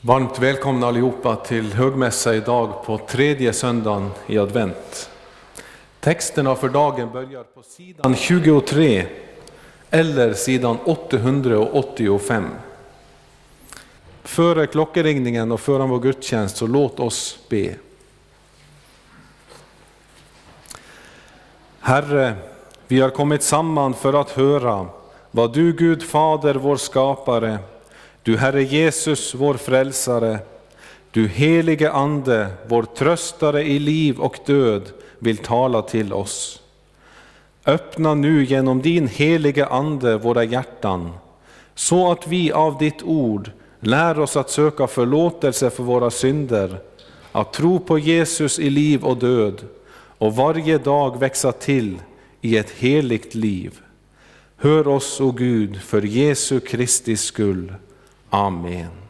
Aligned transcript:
Varmt 0.00 0.38
välkomna 0.38 0.86
allihopa 0.86 1.36
till 1.36 1.72
högmässa 1.72 2.34
idag 2.34 2.84
på 2.84 2.98
tredje 2.98 3.52
söndagen 3.52 4.10
i 4.26 4.38
advent. 4.38 5.10
Texterna 6.00 6.54
för 6.54 6.68
dagen 6.68 7.12
börjar 7.12 7.44
på 7.44 7.62
sidan 7.62 8.16
23 8.16 9.06
eller 9.90 10.34
sidan 10.34 10.78
885. 10.84 12.46
Före 14.22 14.66
klockringningen 14.66 15.52
och 15.52 15.60
före 15.60 15.86
vår 15.86 16.00
gudstjänst 16.00 16.56
så 16.56 16.66
låt 16.66 17.00
oss 17.00 17.38
be. 17.48 17.74
Herre, 21.80 22.34
vi 22.86 23.00
har 23.00 23.10
kommit 23.10 23.42
samman 23.42 23.94
för 23.94 24.20
att 24.20 24.30
höra 24.30 24.86
vad 25.30 25.52
du 25.52 25.72
Gud 25.72 26.02
Fader, 26.02 26.54
vår 26.54 26.76
skapare, 26.76 27.58
du 28.22 28.36
Herre 28.36 28.62
Jesus, 28.62 29.34
vår 29.34 29.54
frälsare, 29.54 30.38
du 31.10 31.28
helige 31.28 31.90
Ande, 31.90 32.48
vår 32.66 32.82
tröstare 32.82 33.62
i 33.62 33.78
liv 33.78 34.20
och 34.20 34.38
död, 34.46 34.82
vill 35.18 35.36
tala 35.36 35.82
till 35.82 36.12
oss. 36.12 36.62
Öppna 37.66 38.14
nu 38.14 38.44
genom 38.44 38.82
din 38.82 39.08
helige 39.08 39.66
Ande 39.66 40.16
våra 40.16 40.44
hjärtan, 40.44 41.10
så 41.74 42.12
att 42.12 42.26
vi 42.26 42.52
av 42.52 42.78
ditt 42.78 43.02
ord 43.02 43.50
lär 43.80 44.18
oss 44.18 44.36
att 44.36 44.50
söka 44.50 44.86
förlåtelse 44.86 45.70
för 45.70 45.82
våra 45.82 46.10
synder, 46.10 46.78
att 47.32 47.52
tro 47.52 47.78
på 47.78 47.98
Jesus 47.98 48.58
i 48.58 48.70
liv 48.70 49.04
och 49.04 49.16
död 49.16 49.64
och 50.18 50.36
varje 50.36 50.78
dag 50.78 51.20
växa 51.20 51.52
till 51.52 51.98
i 52.40 52.56
ett 52.56 52.70
heligt 52.70 53.34
liv. 53.34 53.80
Hör 54.56 54.88
oss, 54.88 55.20
o 55.20 55.32
Gud, 55.32 55.80
för 55.82 56.02
Jesu 56.02 56.60
Kristi 56.60 57.16
skull. 57.16 57.72
Amen. 58.32 59.07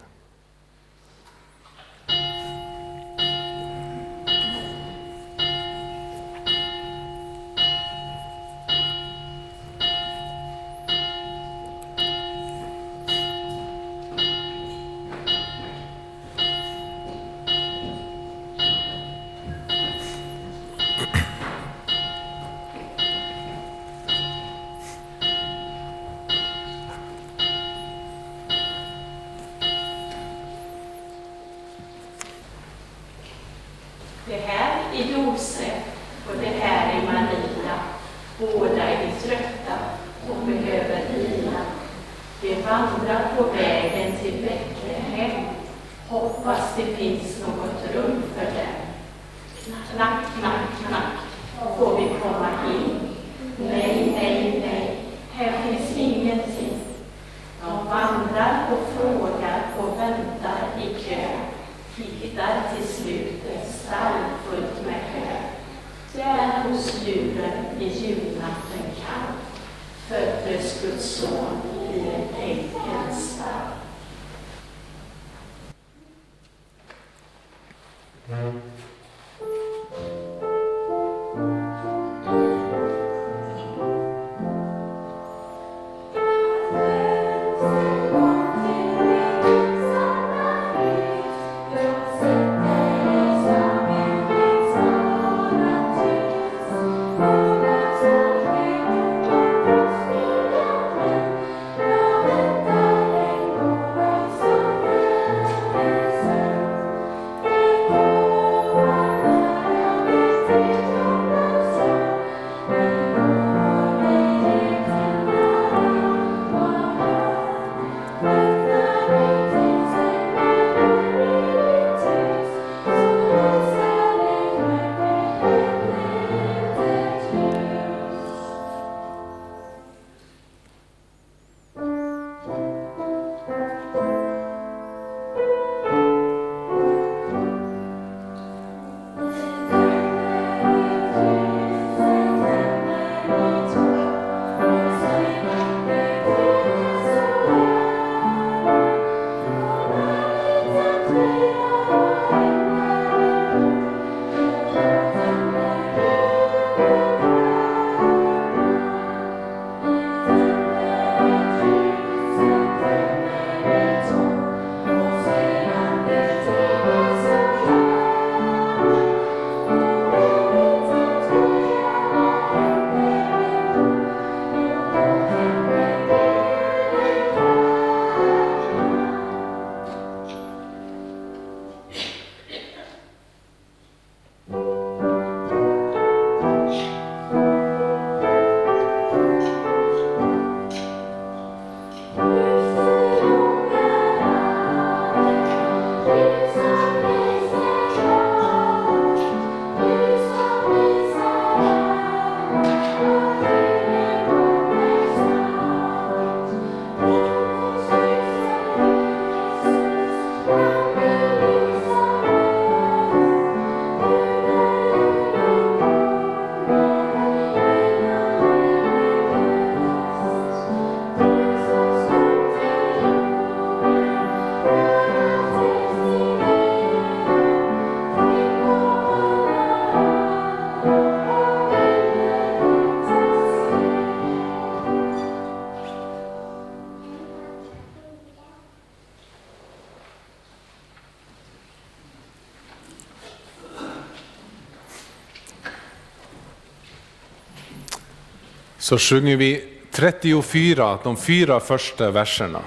Så 248.88 248.98
sjunger 248.98 249.36
vi 249.36 249.64
34, 249.90 250.98
de 251.04 251.16
fyra 251.16 251.60
första 251.60 252.10
verserna. 252.10 252.60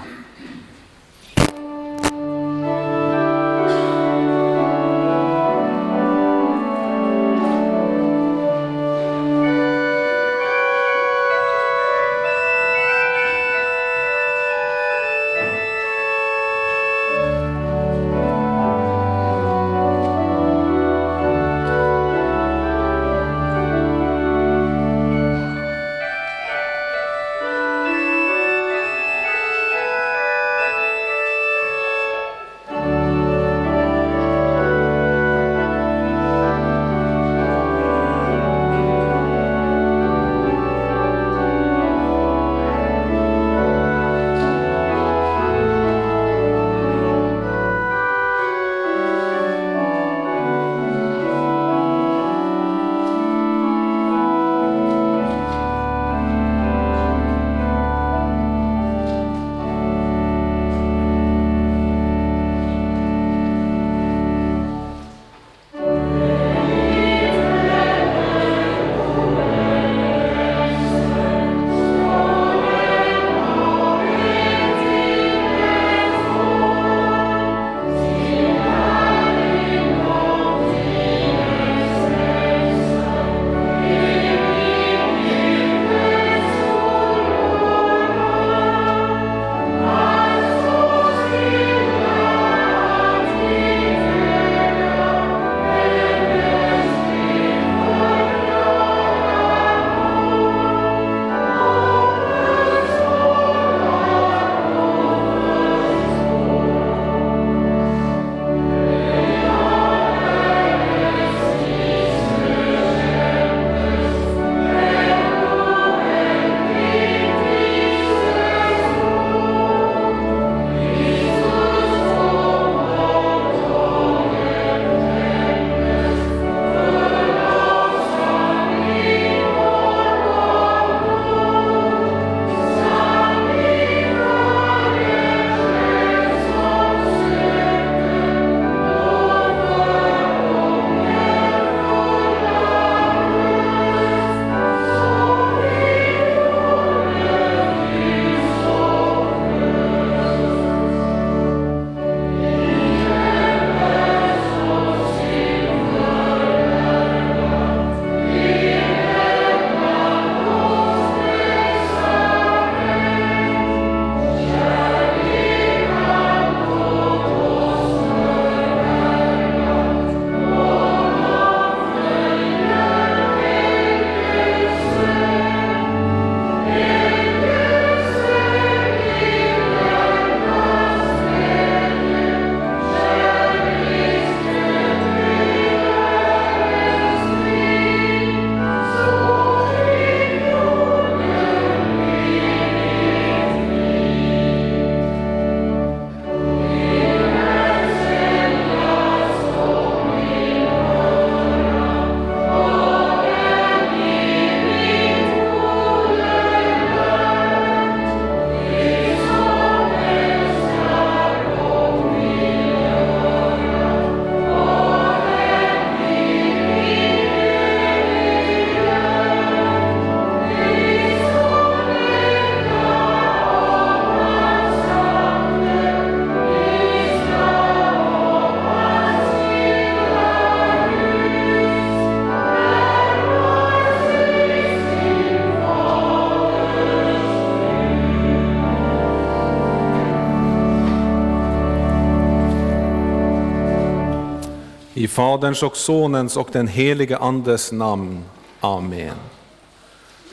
I 245.02 245.08
Faderns 245.08 245.62
och 245.62 245.76
Sonens 245.76 246.36
och 246.36 246.48
den 246.52 246.68
helige 246.68 247.16
Andes 247.16 247.72
namn. 247.72 248.24
Amen. 248.60 249.14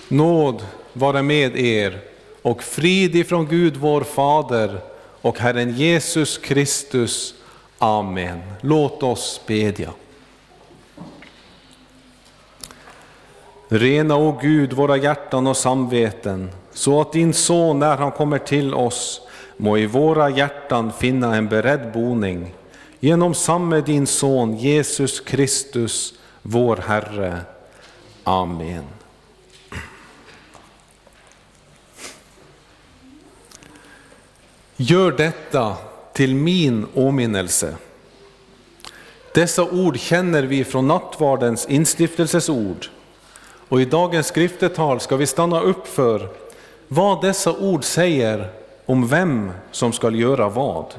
Nåd 0.07 0.65
vare 0.93 1.21
med 1.21 1.57
er 1.57 1.99
och 2.41 2.63
frid 2.63 3.15
ifrån 3.15 3.47
Gud 3.47 3.77
vår 3.77 4.01
Fader 4.01 4.81
och 5.21 5.39
Herren 5.39 5.75
Jesus 5.75 6.37
Kristus. 6.37 7.33
Amen. 7.77 8.41
Låt 8.61 9.03
oss 9.03 9.41
bedja. 9.47 9.89
Rena, 13.67 14.15
o 14.15 14.39
Gud, 14.41 14.73
våra 14.73 14.97
hjärtan 14.97 15.47
och 15.47 15.57
samveten, 15.57 16.49
så 16.73 17.01
att 17.01 17.13
din 17.13 17.33
son, 17.33 17.79
när 17.79 17.97
han 17.97 18.11
kommer 18.11 18.37
till 18.37 18.73
oss, 18.73 19.21
må 19.57 19.77
i 19.77 19.85
våra 19.85 20.29
hjärtan 20.29 20.91
finna 20.99 21.35
en 21.35 21.47
beredd 21.47 21.91
boning 21.93 22.53
genom 22.99 23.33
samme 23.33 23.81
din 23.81 24.07
son 24.07 24.57
Jesus 24.57 25.19
Kristus, 25.19 26.13
vår 26.41 26.75
Herre. 26.75 27.41
Amen. 28.23 28.83
Gör 34.75 35.11
detta 35.11 35.75
till 36.13 36.35
min 36.35 36.87
åminnelse. 36.95 37.75
Dessa 39.33 39.63
ord 39.63 39.99
känner 39.99 40.43
vi 40.43 40.63
från 40.63 40.87
nattvardens 40.87 41.65
instiftelses 41.65 42.49
ord. 42.49 42.87
Och 43.69 43.81
i 43.81 43.85
dagens 43.85 44.27
skriftetal 44.27 44.99
ska 44.99 45.15
vi 45.15 45.25
stanna 45.25 45.61
upp 45.61 45.87
för 45.87 46.29
vad 46.87 47.21
dessa 47.21 47.53
ord 47.53 47.83
säger 47.83 48.51
om 48.85 49.07
vem 49.07 49.51
som 49.71 49.93
ska 49.93 50.11
göra 50.11 50.49
vad. 50.49 50.93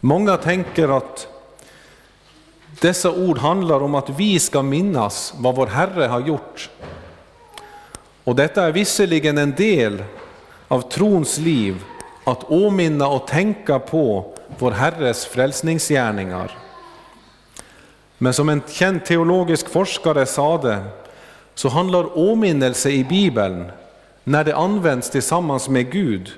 Många 0.00 0.36
tänker 0.36 0.96
att 0.96 1.28
dessa 2.80 3.10
ord 3.10 3.38
handlar 3.38 3.82
om 3.82 3.94
att 3.94 4.10
vi 4.10 4.38
ska 4.38 4.62
minnas 4.62 5.34
vad 5.36 5.56
vår 5.56 5.66
Herre 5.66 6.06
har 6.06 6.20
gjort. 6.20 6.70
Och 8.24 8.36
detta 8.36 8.64
är 8.64 8.72
visserligen 8.72 9.38
en 9.38 9.54
del 9.54 10.04
av 10.68 10.80
trons 10.80 11.38
liv, 11.38 11.82
att 12.24 12.44
åminna 12.44 13.08
och 13.08 13.26
tänka 13.26 13.78
på 13.78 14.34
vår 14.58 14.70
Herres 14.70 15.26
frälsningsgärningar. 15.26 16.58
Men 18.18 18.34
som 18.34 18.48
en 18.48 18.62
känd 18.68 19.04
teologisk 19.04 19.68
forskare 19.68 20.26
sade, 20.26 20.84
så 21.54 21.68
handlar 21.68 22.18
åminnelse 22.18 22.90
i 22.90 23.04
Bibeln, 23.04 23.70
när 24.24 24.44
det 24.44 24.56
används 24.56 25.10
tillsammans 25.10 25.68
med 25.68 25.92
Gud, 25.92 26.30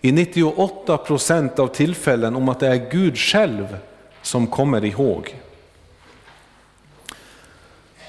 i 0.00 0.12
98 0.12 0.96
procent 0.96 1.58
av 1.58 1.66
tillfällen 1.66 2.36
om 2.36 2.48
att 2.48 2.60
det 2.60 2.68
är 2.68 2.90
Gud 2.90 3.18
själv 3.18 3.78
som 4.22 4.46
kommer 4.46 4.84
ihåg. 4.84 5.34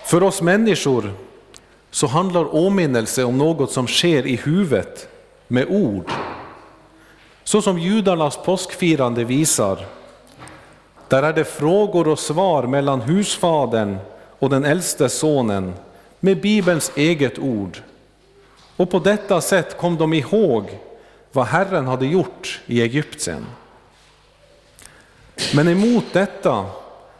För 0.05 0.23
oss 0.23 0.41
människor 0.41 1.13
så 1.91 2.07
handlar 2.07 2.55
åminnelse 2.55 3.23
om 3.23 3.37
något 3.37 3.71
som 3.71 3.87
sker 3.87 4.27
i 4.27 4.35
huvudet 4.35 5.07
med 5.47 5.65
ord. 5.69 6.11
Så 7.43 7.61
som 7.61 7.79
judarnas 7.79 8.37
påskfirande 8.37 9.23
visar. 9.23 9.85
Där 11.07 11.23
är 11.23 11.33
det 11.33 11.45
frågor 11.45 12.07
och 12.07 12.19
svar 12.19 12.63
mellan 12.63 13.01
husfadern 13.01 13.97
och 14.39 14.49
den 14.49 14.65
äldste 14.65 15.09
sonen 15.09 15.73
med 16.19 16.41
Bibelns 16.41 16.91
eget 16.95 17.39
ord. 17.39 17.77
Och 18.75 18.91
på 18.91 18.99
detta 18.99 19.41
sätt 19.41 19.77
kom 19.77 19.97
de 19.97 20.13
ihåg 20.13 20.79
vad 21.37 21.47
Herren 21.47 21.87
hade 21.87 22.05
gjort 22.05 22.61
i 22.65 22.81
Egypten. 22.81 23.45
Men 25.55 25.67
emot 25.67 26.05
detta 26.13 26.65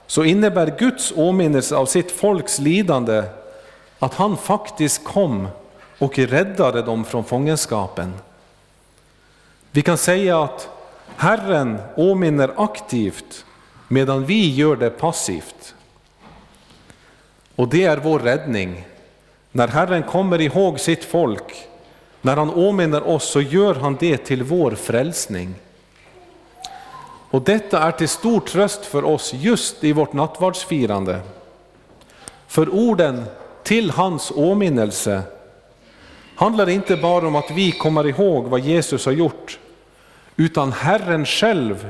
så 0.07 0.24
innebär 0.24 0.77
Guds 0.79 1.13
åminnelse 1.15 1.75
av 1.75 1.86
sitt 1.86 2.12
folks 2.12 2.59
lidande 2.59 3.24
att 4.00 4.13
han 4.13 4.38
faktiskt 4.38 5.03
kom 5.03 5.47
och 6.00 6.17
räddade 6.17 6.81
dem 6.81 7.05
från 7.05 7.24
fångenskapen. 7.24 8.13
Vi 9.71 9.81
kan 9.81 9.97
säga 9.97 10.43
att 10.43 10.69
Herren 11.17 11.77
åminner 11.95 12.51
aktivt 12.57 13.45
medan 13.88 14.25
vi 14.25 14.55
gör 14.55 14.75
det 14.75 14.89
passivt. 14.89 15.75
Och 17.55 17.67
det 17.67 17.83
är 17.83 17.97
vår 17.97 18.19
räddning. 18.19 18.88
När 19.51 19.67
Herren 19.67 20.03
kommer 20.03 20.41
ihåg 20.41 20.79
sitt 20.79 21.03
folk, 21.03 21.67
när 22.27 22.38
han 22.38 22.50
åminner 22.50 23.07
oss 23.07 23.29
så 23.29 23.41
gör 23.41 23.75
han 23.75 23.98
det 24.00 24.17
till 24.17 24.43
vår 24.43 24.72
frälsning. 24.72 25.55
Och 27.29 27.41
detta 27.41 27.79
är 27.79 27.91
till 27.91 28.10
stor 28.10 28.39
tröst 28.39 28.86
för 28.86 29.05
oss 29.05 29.34
just 29.34 29.84
i 29.84 29.91
vårt 29.91 30.13
nattvardsfirande. 30.13 31.19
För 32.48 32.69
orden 32.69 33.25
till 33.63 33.91
hans 33.91 34.31
åminnelse 34.36 35.22
handlar 36.36 36.69
inte 36.69 36.98
bara 36.98 37.27
om 37.27 37.36
att 37.36 37.51
vi 37.51 37.72
kommer 37.72 38.07
ihåg 38.07 38.46
vad 38.46 38.60
Jesus 38.60 39.05
har 39.05 39.13
gjort, 39.13 39.60
utan 40.36 40.72
Herren 40.72 41.25
själv 41.25 41.89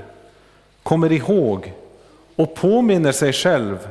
kommer 0.84 1.12
ihåg 1.12 1.74
och 2.36 2.56
påminner 2.56 3.12
sig 3.12 3.34
själv 3.34 3.88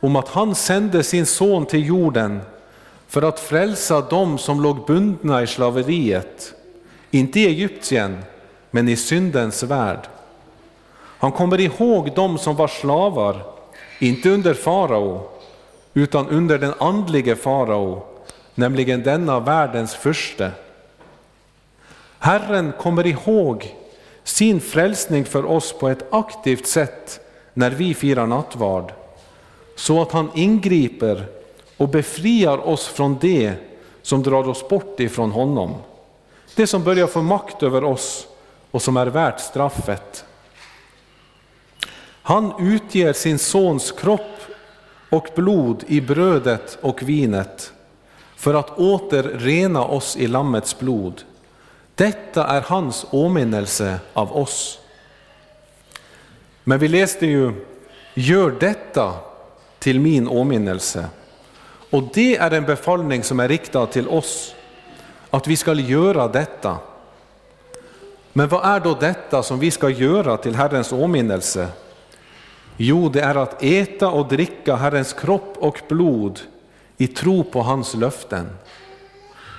om 0.00 0.16
att 0.16 0.28
han 0.28 0.54
sände 0.54 1.02
sin 1.02 1.26
son 1.26 1.66
till 1.66 1.86
jorden 1.86 2.40
för 3.12 3.22
att 3.22 3.40
frälsa 3.40 4.00
dem 4.00 4.38
som 4.38 4.62
låg 4.62 4.86
bundna 4.86 5.42
i 5.42 5.46
slaveriet, 5.46 6.54
inte 7.10 7.40
i 7.40 7.46
Egypten, 7.46 8.18
men 8.70 8.88
i 8.88 8.96
syndens 8.96 9.62
värld. 9.62 10.08
Han 11.18 11.32
kommer 11.32 11.60
ihåg 11.60 12.14
dem 12.14 12.38
som 12.38 12.56
var 12.56 12.68
slavar, 12.68 13.42
inte 13.98 14.30
under 14.30 14.54
farao, 14.54 15.30
utan 15.94 16.28
under 16.28 16.58
den 16.58 16.74
andlige 16.78 17.36
farao, 17.36 18.02
nämligen 18.54 19.02
denna 19.02 19.40
världens 19.40 19.94
furste. 19.94 20.50
Herren 22.18 22.72
kommer 22.78 23.06
ihåg 23.06 23.74
sin 24.24 24.60
frälsning 24.60 25.24
för 25.24 25.44
oss 25.44 25.72
på 25.72 25.88
ett 25.88 26.12
aktivt 26.12 26.66
sätt 26.66 27.20
när 27.54 27.70
vi 27.70 27.94
firar 27.94 28.26
nattvard, 28.26 28.92
så 29.76 30.02
att 30.02 30.12
han 30.12 30.30
ingriper 30.34 31.41
och 31.82 31.88
befriar 31.88 32.68
oss 32.68 32.86
från 32.86 33.18
det 33.20 33.54
som 34.02 34.22
drar 34.22 34.48
oss 34.48 34.68
bort 34.68 35.00
ifrån 35.00 35.30
honom. 35.32 35.74
Det 36.54 36.66
som 36.66 36.84
börjar 36.84 37.06
få 37.06 37.22
makt 37.22 37.62
över 37.62 37.84
oss 37.84 38.26
och 38.70 38.82
som 38.82 38.96
är 38.96 39.06
värt 39.06 39.40
straffet. 39.40 40.24
Han 42.22 42.52
utger 42.60 43.12
sin 43.12 43.38
sons 43.38 43.92
kropp 43.92 44.40
och 45.10 45.28
blod 45.34 45.84
i 45.86 46.00
brödet 46.00 46.78
och 46.80 47.02
vinet 47.02 47.72
för 48.36 48.54
att 48.54 48.78
åter 48.78 49.22
rena 49.22 49.84
oss 49.84 50.16
i 50.16 50.26
Lammets 50.26 50.78
blod. 50.78 51.22
Detta 51.94 52.46
är 52.46 52.60
hans 52.60 53.06
åminnelse 53.10 53.98
av 54.12 54.36
oss. 54.36 54.78
Men 56.64 56.78
vi 56.78 56.88
läste 56.88 57.26
ju, 57.26 57.52
gör 58.14 58.50
detta 58.60 59.14
till 59.78 60.00
min 60.00 60.28
åminnelse. 60.28 61.08
Och 61.92 62.02
det 62.14 62.36
är 62.36 62.50
en 62.50 62.64
befallning 62.64 63.22
som 63.22 63.40
är 63.40 63.48
riktad 63.48 63.86
till 63.86 64.08
oss, 64.08 64.54
att 65.30 65.46
vi 65.46 65.56
ska 65.56 65.74
göra 65.74 66.28
detta. 66.28 66.78
Men 68.32 68.48
vad 68.48 68.64
är 68.64 68.80
då 68.80 68.94
detta 68.94 69.42
som 69.42 69.58
vi 69.58 69.70
ska 69.70 69.88
göra 69.88 70.36
till 70.36 70.54
Herrens 70.54 70.92
åminnelse? 70.92 71.68
Jo, 72.76 73.08
det 73.08 73.20
är 73.20 73.34
att 73.34 73.62
äta 73.62 74.08
och 74.08 74.28
dricka 74.28 74.76
Herrens 74.76 75.12
kropp 75.12 75.56
och 75.58 75.80
blod 75.88 76.40
i 76.96 77.06
tro 77.06 77.44
på 77.44 77.62
hans 77.62 77.94
löften, 77.94 78.50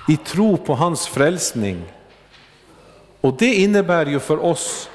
i 0.08 0.16
tro 0.16 0.56
på 0.56 0.74
hans 0.74 1.06
frälsning. 1.06 1.82
Och 3.20 3.36
det 3.38 3.54
innebär 3.54 4.06
ju 4.06 4.20
för 4.20 4.44
oss 4.44 4.90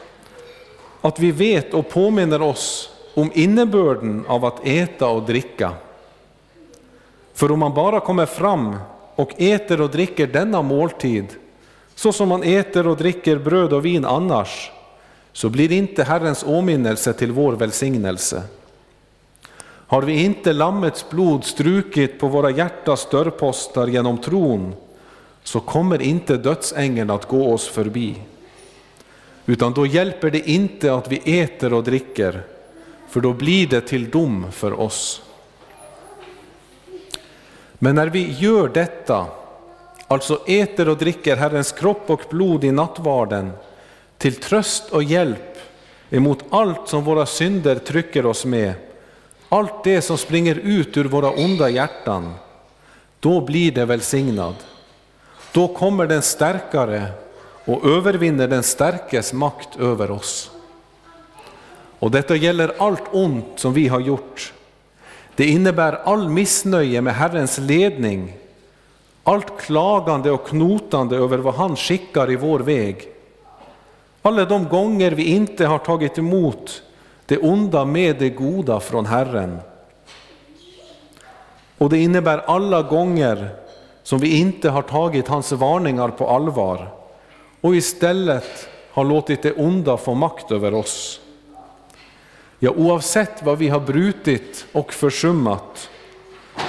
att 1.02 1.20
vi 1.20 1.32
vet 1.32 1.74
och 1.74 1.90
påminner 1.90 2.42
oss 2.42 2.90
om 3.14 3.32
innebörden 3.34 4.26
av 4.28 4.46
att 4.46 4.68
äta 4.68 5.08
och 5.08 5.24
dricka. 5.24 5.74
För 7.40 7.52
om 7.52 7.60
man 7.60 7.74
bara 7.74 8.00
kommer 8.00 8.26
fram 8.26 8.76
och 9.16 9.42
äter 9.42 9.82
och 9.82 9.90
dricker 9.90 10.28
denna 10.28 10.62
måltid, 10.62 11.26
så 11.96 12.12
som 12.12 12.30
man 12.30 12.44
äter 12.44 12.88
och 12.88 12.98
dricker 12.98 13.38
bröd 13.38 13.74
och 13.74 13.86
vin 13.86 14.06
annars, 14.06 14.72
så 15.34 15.50
blir 15.50 15.72
inte 15.72 16.04
Herrens 16.04 16.44
åminnelse 16.44 17.14
till 17.14 17.32
vår 17.32 17.54
välsignelse. 17.54 18.44
Har 19.62 20.02
vi 20.02 20.24
inte 20.24 20.54
Lammets 20.54 21.10
blod 21.10 21.44
strukit 21.44 22.20
på 22.20 22.28
våra 22.28 22.50
hjärtas 22.50 23.10
dörrpostar 23.10 23.88
genom 23.88 24.18
tron, 24.18 24.74
så 25.44 25.60
kommer 25.60 26.02
inte 26.02 26.38
dödsängeln 26.38 27.10
att 27.10 27.28
gå 27.28 27.54
oss 27.54 27.68
förbi. 27.68 28.16
Utan 29.46 29.74
då 29.74 29.86
hjälper 29.86 30.32
det 30.32 30.50
inte 30.50 30.94
att 30.94 31.12
vi 31.12 31.40
äter 31.42 31.74
och 31.74 31.84
dricker, 31.84 32.42
för 33.10 33.22
då 33.22 33.34
blir 33.34 33.68
det 33.68 33.82
till 33.82 34.10
dom 34.10 34.46
för 34.52 34.80
oss. 34.80 35.22
Men 37.80 37.96
när 37.96 38.08
vi 38.08 38.32
gör 38.32 38.68
detta, 38.68 39.26
alltså 40.08 40.42
äter 40.48 40.90
och 40.90 40.98
dricker 40.98 41.36
Herrens 41.36 41.72
kropp 41.72 42.10
och 42.10 42.22
blod 42.30 42.64
i 42.64 42.72
nattvarden, 42.72 43.52
till 44.18 44.36
tröst 44.36 44.90
och 44.90 45.04
hjälp 45.04 45.58
emot 46.10 46.44
allt 46.50 46.88
som 46.88 47.04
våra 47.04 47.26
synder 47.26 47.76
trycker 47.76 48.26
oss 48.26 48.46
med, 48.46 48.74
allt 49.50 49.84
det 49.84 50.02
som 50.02 50.18
springer 50.18 50.56
ut 50.56 50.98
ur 50.98 51.06
våra 51.06 51.30
onda 51.30 51.70
hjärtan, 51.70 52.34
då 53.20 53.42
blir 53.42 53.72
det 53.72 53.86
välsignad. 53.86 54.56
Då 55.52 55.68
kommer 55.68 56.08
den 56.08 56.22
starkare 56.22 57.06
och 57.66 57.86
övervinner 57.86 58.48
den 58.48 58.64
starkes 58.64 59.34
makt 59.34 59.80
över 59.80 60.12
oss. 60.12 60.52
Och 62.00 62.12
detta 62.12 62.36
gäller 62.36 62.74
allt 62.78 63.04
ont 63.12 63.46
som 63.56 63.74
vi 63.74 63.88
har 63.88 64.00
gjort. 64.00 64.54
Det 65.40 65.46
innebär 65.46 66.00
all 66.04 66.30
missnöje 66.30 67.02
med 67.02 67.16
Herrens 67.16 67.58
ledning, 67.58 68.34
allt 69.24 69.62
klagande 69.62 70.32
och 70.32 70.48
knotande 70.48 71.16
över 71.16 71.38
vad 71.38 71.54
han 71.54 71.76
skickar 71.76 72.32
i 72.32 72.36
vår 72.36 72.60
väg. 72.60 73.08
Alla 74.22 74.46
de 74.46 74.68
gånger 74.68 75.12
vi 75.12 75.24
inte 75.24 75.66
har 75.66 75.78
tagit 75.78 76.18
emot 76.18 76.84
det 77.26 77.38
onda 77.38 77.86
med 77.86 78.20
det 78.20 78.30
goda 78.30 78.80
från 78.80 79.06
Herren. 79.06 79.60
Och 81.78 81.90
det 81.90 81.98
innebär 81.98 82.38
alla 82.38 82.82
gånger 82.82 83.50
som 84.04 84.20
vi 84.20 84.40
inte 84.40 84.70
har 84.70 84.82
tagit 84.82 85.28
hans 85.28 85.52
varningar 85.52 86.10
på 86.10 86.28
allvar 86.28 86.88
och 87.62 87.76
istället 87.76 88.70
har 88.92 89.04
låtit 89.04 89.42
det 89.42 89.54
onda 89.54 89.98
få 89.98 90.14
makt 90.14 90.52
över 90.52 90.74
oss. 90.74 91.22
Ja, 92.60 92.72
oavsett 92.72 93.44
vad 93.44 93.58
vi 93.58 93.68
har 93.68 93.80
brutit 93.80 94.66
och 94.72 94.94
försummat 94.94 95.90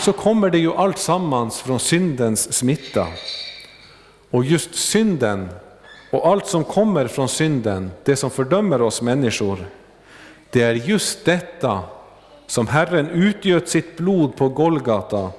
så 0.01 0.13
kommer 0.13 0.51
det 0.51 0.59
ju 0.59 0.73
allt 0.73 0.99
sammans 0.99 1.61
från 1.61 1.81
syndens 1.81 2.53
smitta. 2.53 3.07
Och 4.31 4.45
just 4.45 4.75
synden 4.75 5.49
och 6.13 6.27
allt 6.27 6.47
som 6.47 6.65
kommer 6.65 7.07
från 7.07 7.29
synden, 7.29 7.91
det 8.05 8.17
som 8.17 8.31
fördömer 8.31 8.83
oss 8.83 9.03
människor, 9.03 9.67
det 10.51 10.63
är 10.63 10.75
just 10.75 11.25
detta 11.25 11.81
som 12.47 12.67
Herren 12.67 13.09
utgöt 13.09 13.69
sitt 13.69 13.97
blod 13.97 14.37
på 14.37 14.49
Golgata 14.49 15.31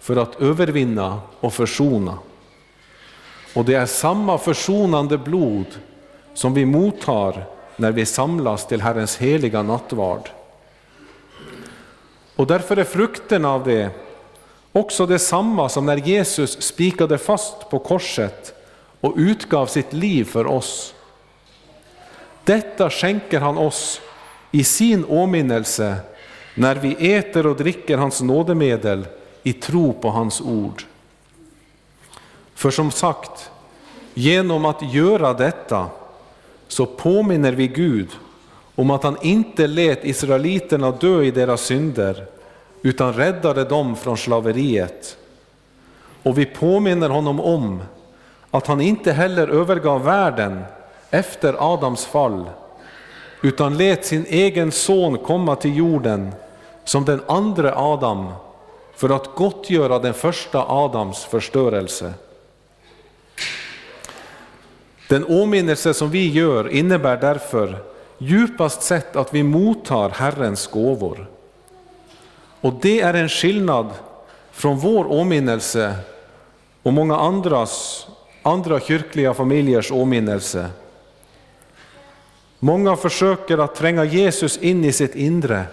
för 0.00 0.16
att 0.16 0.40
övervinna 0.40 1.20
och 1.40 1.52
försona. 1.52 2.18
Och 3.54 3.64
det 3.64 3.74
är 3.74 3.86
samma 3.86 4.38
försonande 4.38 5.18
blod 5.18 5.66
som 6.34 6.54
vi 6.54 6.66
mottar 6.66 7.55
när 7.76 7.92
vi 7.92 8.06
samlas 8.06 8.66
till 8.66 8.80
Herrens 8.82 9.16
heliga 9.16 9.62
nattvard. 9.62 10.28
Och 12.36 12.46
därför 12.46 12.76
är 12.76 12.84
frukterna 12.84 13.52
av 13.52 13.64
det 13.64 13.90
också 14.72 15.06
detsamma 15.06 15.68
som 15.68 15.86
när 15.86 15.96
Jesus 15.96 16.62
spikade 16.62 17.18
fast 17.18 17.70
på 17.70 17.78
korset 17.78 18.54
och 19.00 19.14
utgav 19.16 19.66
sitt 19.66 19.92
liv 19.92 20.24
för 20.24 20.46
oss. 20.46 20.94
Detta 22.44 22.90
skänker 22.90 23.40
han 23.40 23.58
oss 23.58 24.00
i 24.50 24.64
sin 24.64 25.04
åminnelse 25.04 25.96
när 26.54 26.74
vi 26.74 27.14
äter 27.14 27.46
och 27.46 27.56
dricker 27.56 27.98
hans 27.98 28.22
nådemedel 28.22 29.06
i 29.42 29.52
tro 29.52 29.92
på 29.92 30.10
hans 30.10 30.40
ord. 30.40 30.84
För 32.54 32.70
som 32.70 32.90
sagt, 32.90 33.50
genom 34.14 34.64
att 34.64 34.94
göra 34.94 35.34
detta 35.34 35.86
så 36.68 36.86
påminner 36.86 37.52
vi 37.52 37.68
Gud 37.68 38.08
om 38.74 38.90
att 38.90 39.02
han 39.02 39.16
inte 39.22 39.66
lät 39.66 40.04
israeliterna 40.04 40.90
dö 40.90 41.22
i 41.22 41.30
deras 41.30 41.60
synder 41.60 42.26
utan 42.82 43.12
räddade 43.12 43.64
dem 43.64 43.96
från 43.96 44.16
slaveriet. 44.16 45.16
Och 46.22 46.38
vi 46.38 46.46
påminner 46.46 47.08
honom 47.08 47.40
om 47.40 47.82
att 48.50 48.66
han 48.66 48.80
inte 48.80 49.12
heller 49.12 49.48
övergav 49.48 50.04
världen 50.04 50.62
efter 51.10 51.74
Adams 51.74 52.06
fall 52.06 52.44
utan 53.42 53.76
lät 53.76 54.04
sin 54.04 54.26
egen 54.28 54.72
son 54.72 55.18
komma 55.18 55.56
till 55.56 55.76
jorden 55.76 56.32
som 56.84 57.04
den 57.04 57.22
andra 57.26 57.74
Adam 57.76 58.26
för 58.94 59.08
att 59.08 59.34
gottgöra 59.34 59.98
den 59.98 60.14
första 60.14 60.64
Adams 60.68 61.24
förstörelse. 61.24 62.12
Den 65.08 65.24
åminnelse 65.24 65.94
som 65.94 66.10
vi 66.10 66.30
gör 66.30 66.68
innebär 66.68 67.16
därför 67.16 67.78
djupast 68.18 68.82
sett 68.82 69.16
att 69.16 69.34
vi 69.34 69.42
mottar 69.42 70.10
Herrens 70.10 70.66
gåvor. 70.66 71.26
Och 72.60 72.74
det 72.82 73.00
är 73.00 73.14
en 73.14 73.28
skillnad 73.28 73.90
från 74.52 74.78
vår 74.78 75.12
åminnelse 75.12 75.94
och 76.82 76.92
många 76.92 77.16
andras, 77.16 78.06
andra 78.42 78.80
kyrkliga 78.80 79.34
familjers 79.34 79.92
åminnelse. 79.92 80.68
Många 82.58 82.96
försöker 82.96 83.58
att 83.58 83.74
tränga 83.74 84.04
Jesus 84.04 84.58
in 84.58 84.84
i 84.84 84.92
sitt 84.92 85.14
inre, 85.14 85.64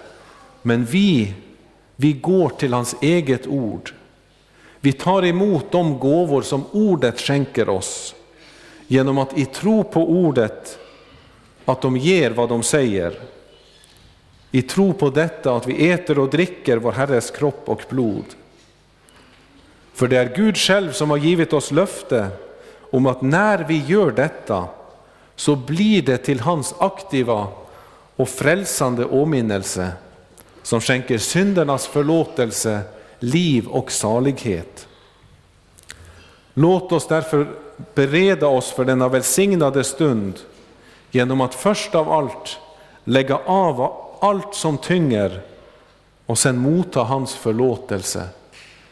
men 0.61 0.85
vi, 0.85 1.33
vi 1.95 2.13
går 2.13 2.49
till 2.49 2.73
hans 2.73 2.95
eget 3.01 3.47
ord. 3.47 3.93
Vi 4.79 4.93
tar 4.93 5.25
emot 5.25 5.71
de 5.71 5.99
gåvor 5.99 6.41
som 6.41 6.65
ordet 6.71 7.19
skänker 7.19 7.69
oss 7.69 8.15
genom 8.93 9.17
att 9.17 9.37
i 9.37 9.45
tro 9.45 9.83
på 9.83 10.09
ordet 10.09 10.79
att 11.65 11.81
de 11.81 11.97
ger 11.97 12.31
vad 12.31 12.49
de 12.49 12.63
säger. 12.63 13.19
I 14.51 14.61
tro 14.61 14.93
på 14.93 15.09
detta 15.09 15.55
att 15.55 15.67
vi 15.67 15.89
äter 15.91 16.19
och 16.19 16.29
dricker 16.29 16.77
vår 16.77 16.91
Herres 16.91 17.31
kropp 17.31 17.61
och 17.65 17.81
blod. 17.89 18.25
För 19.93 20.07
det 20.07 20.17
är 20.17 20.35
Gud 20.35 20.57
själv 20.57 20.91
som 20.91 21.09
har 21.09 21.17
givit 21.17 21.53
oss 21.53 21.71
löfte 21.71 22.27
om 22.91 23.05
att 23.05 23.21
när 23.21 23.63
vi 23.67 23.77
gör 23.87 24.11
detta 24.11 24.67
så 25.35 25.55
blir 25.55 26.01
det 26.01 26.17
till 26.17 26.39
hans 26.39 26.75
aktiva 26.79 27.47
och 28.15 28.29
frälsande 28.29 29.05
åminnelse 29.05 29.91
som 30.63 30.81
skänker 30.81 31.17
syndernas 31.17 31.87
förlåtelse, 31.87 32.79
liv 33.19 33.67
och 33.67 33.91
salighet. 33.91 34.87
Låt 36.53 36.91
oss 36.91 37.07
därför 37.07 37.62
bereda 37.95 38.47
oss 38.47 38.71
för 38.71 38.85
denna 38.85 39.07
välsignade 39.07 39.83
stund 39.83 40.39
genom 41.11 41.41
att 41.41 41.55
först 41.55 41.95
av 41.95 42.11
allt 42.11 42.59
lägga 43.03 43.35
av 43.35 44.03
allt 44.19 44.55
som 44.55 44.77
tynger 44.77 45.41
och 46.25 46.37
sen 46.37 46.57
motta 46.57 47.03
hans 47.03 47.35
förlåtelse. 47.35 48.27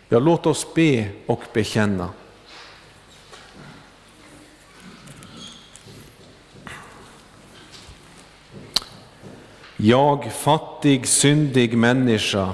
Ja, 0.10 0.20
låt 0.20 0.46
oss 0.46 0.68
be 0.76 1.08
och 1.26 1.42
bekänna. 1.54 2.10
Jag, 9.78 10.32
fattig, 10.32 11.08
syndig 11.08 11.78
människa, 11.78 12.54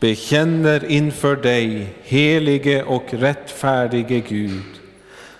bekänner 0.00 0.90
inför 0.90 1.36
dig, 1.36 1.94
helige 2.02 2.82
och 2.84 3.04
rättfärdige 3.10 4.20
Gud, 4.20 4.80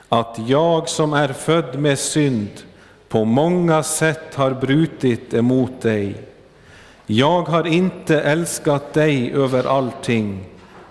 att 0.08 0.38
jag 0.46 0.88
som 0.88 1.12
är 1.12 1.28
född 1.28 1.78
med 1.78 1.98
synd 1.98 2.50
på 3.08 3.24
många 3.24 3.82
sätt 3.82 4.34
har 4.34 4.50
brutit 4.50 5.34
emot 5.34 5.80
dig. 5.80 6.14
Jag 7.06 7.42
har 7.42 7.66
inte 7.66 8.20
älskat 8.20 8.92
dig 8.92 9.32
över 9.32 9.64
allting 9.64 10.44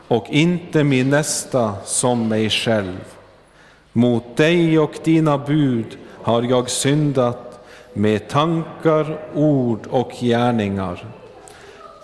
och 0.07 0.25
inte 0.29 0.83
min 0.83 1.09
nästa 1.09 1.75
som 1.85 2.27
mig 2.27 2.49
själv. 2.49 2.99
Mot 3.93 4.37
dig 4.37 4.79
och 4.79 4.93
dina 5.03 5.37
bud 5.37 5.97
har 6.23 6.41
jag 6.41 6.69
syndat 6.69 7.65
med 7.93 8.29
tankar, 8.29 9.19
ord 9.33 9.87
och 9.89 10.11
gärningar. 10.21 11.05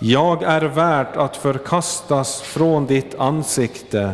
Jag 0.02 0.43
är 0.43 0.62
värd 0.62 1.08
att 1.15 1.38
förkastas 1.38 2.41
från 2.41 2.86
ditt 2.86 3.19
ansikte 3.19 4.13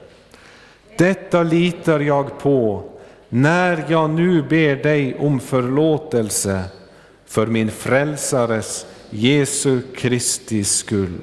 Detta 0.97 1.43
litar 1.43 1.99
jag 1.99 2.39
på 2.39 2.83
när 3.29 3.85
jag 3.89 4.09
nu 4.09 4.41
ber 4.41 4.75
dig 4.75 5.15
om 5.19 5.39
förlåtelse 5.39 6.63
för 7.25 7.47
min 7.47 7.71
frälsares 7.71 8.85
Jesu 9.09 9.81
Kristi 9.95 10.63
skull. 10.63 11.19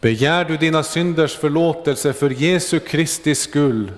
Begär 0.00 0.44
du 0.44 0.56
dina 0.56 0.82
synders 0.82 1.36
förlåtelse 1.36 2.12
för 2.12 2.30
Jesu 2.30 2.78
Kristi 2.78 3.34
skull, 3.34 3.92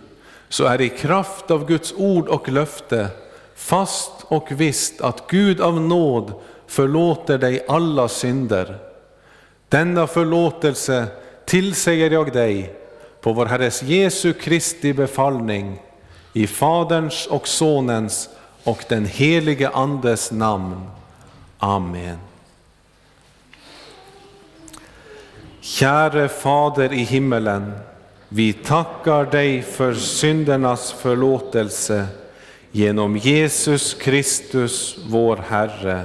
så 0.48 0.64
är 0.64 0.80
i 0.80 0.88
kraft 0.88 1.50
av 1.50 1.66
Guds 1.66 1.94
ord 1.96 2.28
och 2.28 2.48
löfte 2.48 3.08
fast 3.54 4.12
och 4.22 4.48
visst 4.50 5.00
att 5.00 5.24
Gud 5.30 5.60
av 5.60 5.80
nåd 5.80 6.32
förlåter 6.68 7.38
dig 7.38 7.64
alla 7.68 8.08
synder. 8.08 8.78
Denna 9.68 10.06
förlåtelse 10.06 11.06
tillsäger 11.44 12.10
jag 12.10 12.32
dig 12.32 12.74
på 13.20 13.32
vår 13.32 13.46
Herres 13.46 13.82
Jesu 13.82 14.32
Kristi 14.32 14.92
befallning 14.92 15.82
i 16.32 16.46
Faderns 16.46 17.26
och 17.26 17.48
Sonens 17.48 18.28
och 18.64 18.84
den 18.88 19.06
helige 19.06 19.68
Andes 19.68 20.30
namn. 20.30 20.90
Amen. 21.58 22.18
Käre 25.60 26.28
Fader 26.28 26.92
i 26.92 27.02
himmelen, 27.02 27.72
vi 28.28 28.52
tackar 28.52 29.24
dig 29.24 29.62
för 29.62 29.94
syndernas 29.94 30.92
förlåtelse 30.92 32.06
genom 32.70 33.16
Jesus 33.16 33.94
Kristus, 33.94 34.98
vår 35.08 35.36
Herre. 35.48 36.04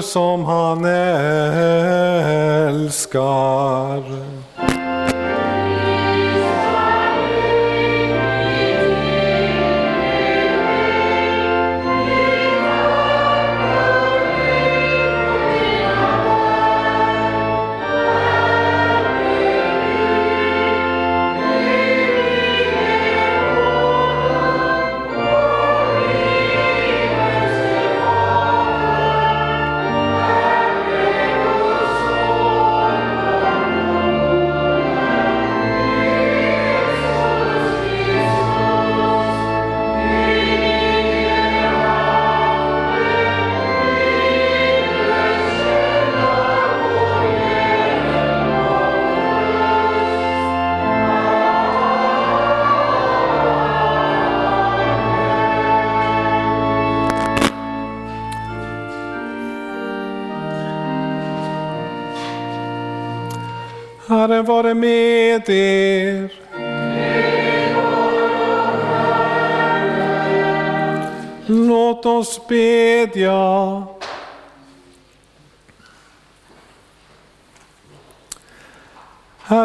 Människor 0.00 0.12
som 0.12 0.44
han 0.44 0.84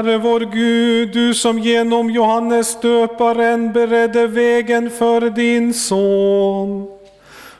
Herre 0.05 0.17
vår 0.17 0.39
Gud, 0.39 1.13
du 1.13 1.33
som 1.33 1.59
genom 1.59 2.09
Johannes 2.09 2.81
döparen 2.81 3.73
beredde 3.73 4.27
vägen 4.27 4.89
för 4.89 5.29
din 5.29 5.73
son. 5.73 6.87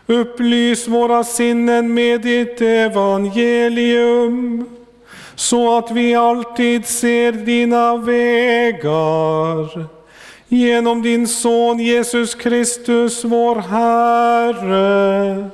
Upplys 0.08 0.88
våra 0.88 1.24
sinnen 1.24 1.94
med 1.94 2.22
ditt 2.22 2.62
evangelium 2.62 4.66
så 5.36 5.78
att 5.78 5.92
vi 5.92 6.16
alltid 6.16 6.86
ser 6.86 7.32
dina 7.32 7.98
vägar. 7.98 9.86
Genom 10.48 11.02
din 11.02 11.28
son 11.28 11.80
Jesus 11.80 12.36
Kristus, 12.36 13.24
vår 13.24 13.56
Herre. 13.56 15.50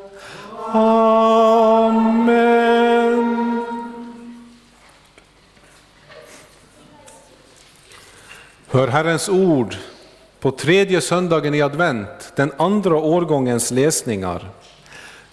Hör 8.73 8.87
Herrens 8.87 9.29
ord 9.29 9.75
på 10.39 10.51
tredje 10.51 11.01
söndagen 11.01 11.55
i 11.55 11.61
advent, 11.61 12.33
den 12.35 12.51
andra 12.57 12.95
årgångens 12.95 13.71
läsningar. 13.71 14.49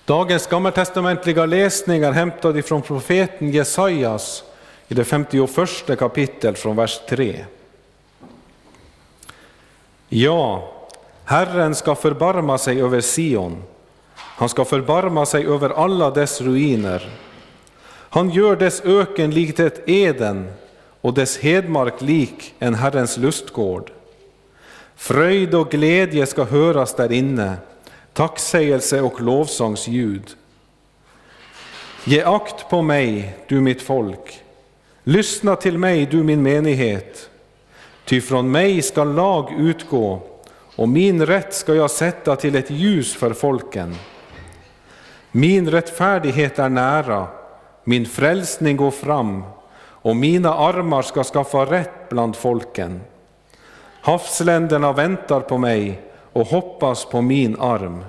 Dagens 0.05 0.46
gammaltestamentliga 0.46 1.46
läsningar 1.46 2.12
hämtade 2.12 2.62
från 2.62 2.83
profeten 2.83 3.51
Jesajas 3.51 4.44
i 4.88 4.94
det 4.94 5.05
51 5.05 5.98
kapitel 5.98 6.57
från 6.57 6.77
vers 6.77 7.01
3. 7.09 7.44
Ja, 10.09 10.72
Herren 11.24 11.74
ska 11.74 11.94
förbarma 11.94 12.59
sig 12.59 12.83
över 12.83 13.01
Sion. 13.01 13.62
Han 14.14 14.48
ska 14.48 14.64
förbarma 14.64 15.27
sig 15.27 15.46
över 15.46 15.70
alla 15.70 16.11
dess 16.11 16.40
ruiner. 16.40 17.11
Han 17.88 18.31
gör 18.31 18.57
dess 18.57 18.81
öken 18.81 19.31
likt 19.31 19.61
ett 19.61 19.88
Eden 19.88 20.51
och 21.00 21.14
dess 21.14 21.38
hedmark 21.38 22.00
lik 22.00 22.54
en 22.58 22.74
Herrens 22.74 23.16
lustgård. 23.16 23.90
Fröjd 24.96 25.54
och 25.54 25.70
glädje 25.70 26.26
ska 26.26 26.44
höras 26.44 26.94
där 26.94 27.12
inne, 27.12 27.56
tacksägelse 28.12 29.00
och 29.00 29.20
lovsångsljud. 29.20 30.37
Ge 32.04 32.22
akt 32.22 32.70
på 32.70 32.82
mig, 32.82 33.37
du 33.48 33.61
mitt 33.61 33.82
folk. 33.82 34.42
Lyssna 35.04 35.56
till 35.56 35.78
mig, 35.78 36.06
du 36.06 36.22
min 36.22 36.42
menighet. 36.42 37.30
Ty 38.04 38.20
från 38.20 38.50
mig 38.50 38.82
ska 38.82 39.04
lag 39.04 39.52
utgå, 39.58 40.22
och 40.76 40.88
min 40.88 41.26
rätt 41.26 41.54
ska 41.54 41.74
jag 41.74 41.90
sätta 41.90 42.37
till 42.37 42.54
ett 42.56 42.70
ljus 42.70 43.14
för 43.14 43.32
folken. 43.32 43.96
Min 45.32 45.70
rättfärdighet 45.70 46.58
är 46.58 46.68
nära, 46.68 47.26
min 47.84 48.06
frälsning 48.06 48.76
går 48.76 48.90
fram, 48.90 49.42
och 50.08 50.16
mina 50.16 50.54
armar 50.54 51.02
ska 51.02 51.24
skaffa 51.24 51.58
rätt 51.58 52.08
bland 52.08 52.36
folken. 52.36 53.00
Havsländerna 54.00 54.92
väntar 54.92 55.40
på 55.40 55.58
mig 55.58 56.02
och 56.32 56.46
hoppas 56.46 57.04
på 57.04 57.20
min 57.20 57.60
arm. 57.60 58.04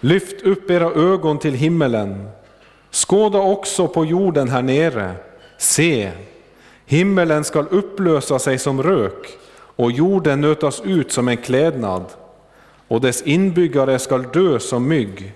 Lyft 0.00 0.42
upp 0.42 0.70
era 0.70 0.90
ögon 0.90 1.38
till 1.38 1.54
himmelen, 1.54 2.28
skåda 2.90 3.38
också 3.38 3.88
på 3.88 4.04
jorden 4.04 4.48
här 4.48 4.62
nere. 4.62 5.12
Se, 5.58 6.10
himmelen 6.86 7.44
skall 7.44 7.66
upplösa 7.70 8.38
sig 8.38 8.58
som 8.58 8.82
rök 8.82 9.38
och 9.54 9.92
jorden 9.92 10.40
nötas 10.40 10.80
ut 10.80 11.12
som 11.12 11.28
en 11.28 11.36
klädnad 11.36 12.04
och 12.88 13.00
dess 13.00 13.22
inbyggare 13.22 13.98
skall 13.98 14.26
dö 14.32 14.58
som 14.58 14.88
mygg. 14.88 15.32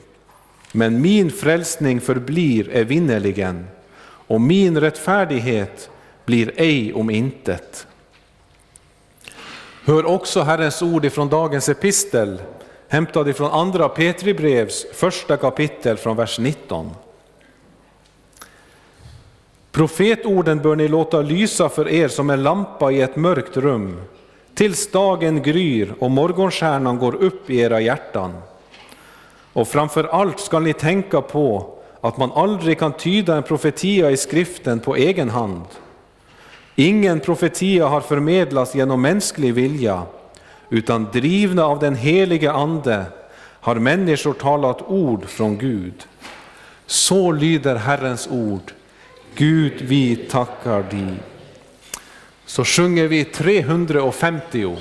Men 0.72 1.02
min 1.02 1.30
frälsning 1.30 2.00
förblir 2.00 2.70
evinnerligen 2.76 3.66
och 4.28 4.40
min 4.40 4.80
rättfärdighet 4.80 5.90
blir 6.24 6.52
ej 6.56 6.94
om 6.94 7.10
intet. 7.10 7.86
Hör 9.84 10.06
också 10.06 10.40
Herrens 10.40 10.82
ord 10.82 11.04
ifrån 11.04 11.28
dagens 11.28 11.68
epistel, 11.68 12.42
hämtad 12.88 13.28
ifrån 13.28 13.50
andra 13.50 13.88
Petri 13.88 14.34
brevs 14.34 14.86
första 14.94 15.36
kapitel 15.36 15.96
från 15.96 16.16
vers 16.16 16.38
19. 16.38 16.90
Profetorden 19.72 20.58
bör 20.58 20.76
ni 20.76 20.88
låta 20.88 21.20
lysa 21.20 21.68
för 21.68 21.88
er 21.88 22.08
som 22.08 22.30
en 22.30 22.42
lampa 22.42 22.90
i 22.92 23.00
ett 23.00 23.16
mörkt 23.16 23.56
rum, 23.56 24.00
tills 24.54 24.90
dagen 24.90 25.42
gryr 25.42 25.94
och 25.98 26.10
morgonstjärnan 26.10 26.98
går 26.98 27.14
upp 27.14 27.50
i 27.50 27.60
era 27.60 27.80
hjärtan. 27.80 28.34
Och 29.52 29.68
framför 29.68 30.04
allt 30.04 30.40
skall 30.40 30.62
ni 30.62 30.72
tänka 30.72 31.20
på 31.20 31.77
att 32.00 32.16
man 32.18 32.32
aldrig 32.32 32.78
kan 32.78 32.92
tyda 32.92 33.36
en 33.36 33.42
profetia 33.42 34.10
i 34.10 34.16
skriften 34.16 34.80
på 34.80 34.96
egen 34.96 35.30
hand. 35.30 35.64
Ingen 36.74 37.20
profetia 37.20 37.86
har 37.86 38.00
förmedlats 38.00 38.74
genom 38.74 39.02
mänsklig 39.02 39.54
vilja, 39.54 40.02
utan 40.70 41.06
drivna 41.12 41.64
av 41.64 41.78
den 41.78 41.94
helige 41.94 42.52
Ande 42.52 43.04
har 43.60 43.74
människor 43.74 44.32
talat 44.32 44.82
ord 44.82 45.28
från 45.28 45.58
Gud. 45.58 46.06
Så 46.86 47.32
lyder 47.32 47.76
Herrens 47.76 48.28
ord. 48.30 48.72
Gud, 49.34 49.72
vi 49.80 50.16
tackar 50.16 50.82
dig. 50.82 51.14
Så 52.46 52.64
sjunger 52.64 53.08
vi 53.08 53.24
350. 53.24 54.76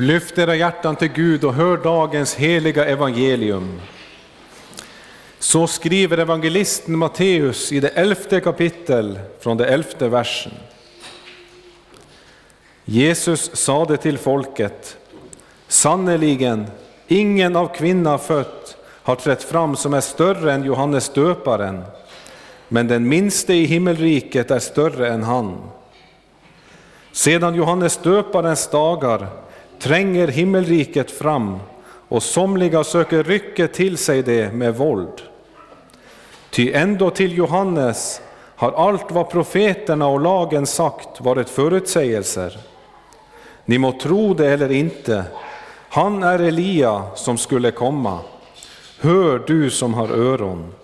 Upplyft 0.00 0.38
era 0.38 0.54
hjärtan 0.56 0.96
till 0.96 1.08
Gud 1.08 1.44
och 1.44 1.54
hör 1.54 1.76
dagens 1.76 2.34
heliga 2.34 2.84
evangelium. 2.84 3.80
Så 5.38 5.66
skriver 5.66 6.18
evangelisten 6.18 6.98
Matteus 6.98 7.72
i 7.72 7.80
det 7.80 7.88
elfte 7.88 8.40
kapitel 8.40 9.18
från 9.40 9.56
det 9.56 9.66
elfte 9.66 10.08
versen. 10.08 10.52
Jesus 12.84 13.56
sade 13.56 13.96
till 13.96 14.18
folket, 14.18 14.96
sannerligen, 15.68 16.66
ingen 17.08 17.56
av 17.56 17.74
kvinna 17.74 18.18
fött 18.18 18.76
har 19.02 19.16
trätt 19.16 19.42
fram 19.42 19.76
som 19.76 19.94
är 19.94 20.00
större 20.00 20.52
än 20.52 20.64
Johannes 20.64 21.08
döparen, 21.08 21.84
men 22.68 22.88
den 22.88 23.08
minste 23.08 23.54
i 23.54 23.64
himmelriket 23.64 24.50
är 24.50 24.58
större 24.58 25.08
än 25.08 25.22
han. 25.22 25.58
Sedan 27.12 27.54
Johannes 27.54 27.96
döparens 27.96 28.68
dagar 28.70 29.28
tränger 29.80 30.28
himmelriket 30.28 31.10
fram 31.10 31.58
och 32.08 32.22
somliga 32.22 32.84
söker 32.84 33.22
rycka 33.24 33.68
till 33.68 33.98
sig 33.98 34.22
det 34.22 34.52
med 34.52 34.76
våld. 34.76 35.22
Ty 36.50 36.72
ändå 36.72 37.10
till 37.10 37.38
Johannes 37.38 38.20
har 38.56 38.72
allt 38.72 39.10
vad 39.10 39.30
profeterna 39.30 40.06
och 40.06 40.20
lagen 40.20 40.66
sagt 40.66 41.20
varit 41.20 41.50
förutsägelser. 41.50 42.58
Ni 43.64 43.78
må 43.78 43.92
tro 43.92 44.34
det 44.34 44.46
eller 44.46 44.72
inte, 44.72 45.24
han 45.88 46.22
är 46.22 46.38
Elia 46.38 47.02
som 47.14 47.38
skulle 47.38 47.70
komma. 47.70 48.18
Hör 49.00 49.38
du 49.46 49.70
som 49.70 49.94
har 49.94 50.08
öron. 50.08 50.74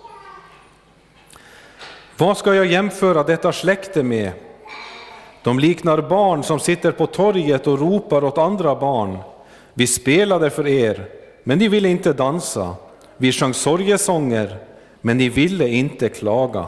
Vad 2.17 2.37
ska 2.37 2.55
jag 2.55 2.65
jämföra 2.65 3.23
detta 3.23 3.53
släkte 3.53 4.03
med? 4.03 4.31
De 5.47 5.59
liknar 5.59 6.01
barn 6.01 6.43
som 6.43 6.59
sitter 6.59 6.91
på 6.91 7.07
torget 7.07 7.67
och 7.67 7.79
ropar 7.79 8.23
åt 8.23 8.37
andra 8.37 8.75
barn. 8.75 9.17
Vi 9.73 9.87
spelade 9.87 10.49
för 10.49 10.67
er, 10.67 11.05
men 11.43 11.59
ni 11.59 11.67
ville 11.67 11.89
inte 11.89 12.13
dansa. 12.13 12.75
Vi 13.17 13.31
sjöng 13.31 13.53
sorgesånger, 13.53 14.57
men 15.01 15.17
ni 15.17 15.29
ville 15.29 15.67
inte 15.67 16.09
klaga. 16.09 16.65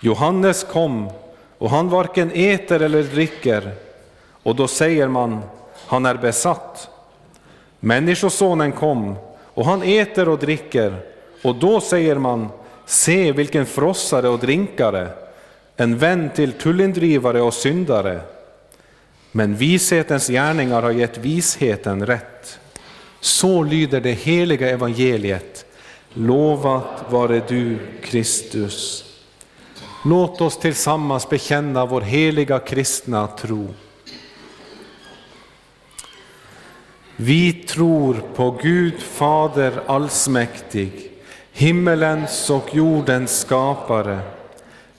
Johannes 0.00 0.64
kom, 0.64 1.10
och 1.58 1.70
han 1.70 1.88
varken 1.88 2.30
äter 2.34 2.82
eller 2.82 3.02
dricker, 3.02 3.70
och 4.42 4.56
då 4.56 4.68
säger 4.68 5.08
man, 5.08 5.40
han 5.86 6.06
är 6.06 6.14
besatt. 6.14 6.90
Människosonen 7.80 8.72
kom, 8.72 9.14
och 9.54 9.64
han 9.64 9.82
äter 9.82 10.28
och 10.28 10.38
dricker, 10.38 10.96
och 11.42 11.54
då 11.54 11.80
säger 11.80 12.16
man, 12.18 12.48
se 12.86 13.32
vilken 13.32 13.66
frossare 13.66 14.28
och 14.28 14.38
drinkare, 14.38 15.25
en 15.76 15.98
vän 15.98 16.30
till 16.34 16.52
tullindrivare 16.52 17.42
och 17.42 17.54
syndare. 17.54 18.20
Men 19.32 19.56
vishetens 19.56 20.28
gärningar 20.28 20.82
har 20.82 20.90
gett 20.90 21.18
visheten 21.18 22.06
rätt. 22.06 22.58
Så 23.20 23.62
lyder 23.62 24.00
det 24.00 24.12
heliga 24.12 24.70
evangeliet. 24.70 25.66
Lovat 26.14 27.04
vare 27.10 27.42
du, 27.48 27.78
Kristus. 28.02 29.04
Låt 30.04 30.40
oss 30.40 30.58
tillsammans 30.58 31.28
bekänna 31.28 31.86
vår 31.86 32.00
heliga 32.00 32.58
kristna 32.58 33.26
tro. 33.26 33.74
Vi 37.16 37.52
tror 37.52 38.22
på 38.34 38.50
Gud 38.62 39.00
Fader 39.00 39.82
allsmäktig, 39.86 41.10
himmelens 41.52 42.50
och 42.50 42.74
jordens 42.74 43.40
skapare. 43.40 44.20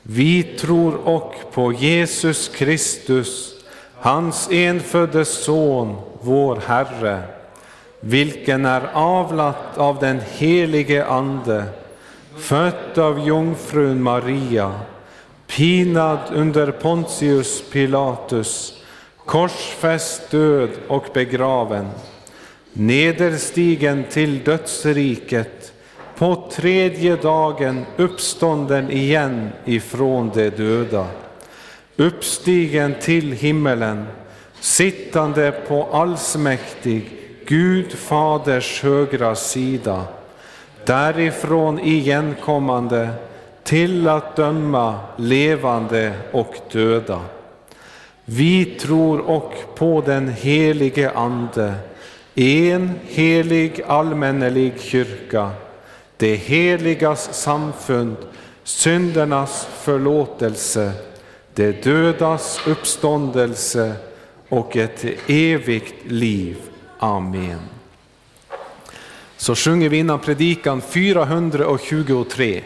Vi 0.10 0.44
tror 0.44 0.96
och 1.08 1.36
på 1.52 1.74
Jesus 1.74 2.48
Kristus, 2.56 3.54
hans 3.96 4.50
enfödde 4.52 5.26
Son, 5.26 5.96
vår 6.22 6.62
Herre, 6.66 7.22
vilken 8.00 8.66
är 8.66 8.90
avlat 8.94 9.78
av 9.78 10.00
den 10.00 10.20
helige 10.38 11.06
Ande, 11.06 11.64
född 12.38 12.98
av 12.98 13.28
jungfrun 13.28 14.04
Maria, 14.04 14.80
pinad 15.48 16.20
under 16.34 16.72
Pontius 16.72 17.64
Pilatus, 17.72 18.84
korsfäst, 19.26 20.32
död 20.32 20.70
och 20.88 21.06
begraven, 21.14 21.88
nederstigen 22.74 24.04
till 24.10 24.44
dödsriket, 24.44 25.67
på 26.18 26.50
tredje 26.52 27.16
dagen 27.16 27.86
uppstånden 27.98 28.92
igen 28.92 29.50
ifrån 29.66 30.32
de 30.34 30.50
döda, 30.50 31.08
uppstigen 31.96 32.96
till 33.02 33.32
himmelen, 33.32 34.06
sittande 34.60 35.52
på 35.68 35.88
allsmäktig 35.92 37.12
Gud 37.46 37.92
Faders 37.92 38.84
högra 38.84 39.36
sida, 39.36 40.04
därifrån 40.86 41.80
igenkommande 41.80 43.10
till 43.64 44.08
att 44.08 44.36
döma 44.36 45.00
levande 45.18 46.14
och 46.32 46.56
döda. 46.72 47.22
Vi 48.26 48.66
tror 48.66 49.20
och 49.20 49.54
på 49.76 50.04
den 50.06 50.30
helige 50.30 51.12
Ande, 51.12 51.74
en 52.36 52.92
helig 53.08 53.82
allmännelig 53.88 54.74
kyrka, 54.82 55.52
det 56.18 56.36
heligas 56.36 57.30
samfund, 57.34 58.16
syndernas 58.64 59.68
förlåtelse, 59.82 60.92
det 61.54 61.84
dödas 61.84 62.60
uppståndelse 62.68 63.94
och 64.50 64.78
ett 64.78 65.06
evigt 65.28 66.12
liv. 66.12 66.58
Amen. 67.00 67.60
Så 69.38 69.56
sjunger 69.56 69.90
vi 69.90 69.98
innan 69.98 70.20
predikan 70.20 70.82
423. 70.82 72.64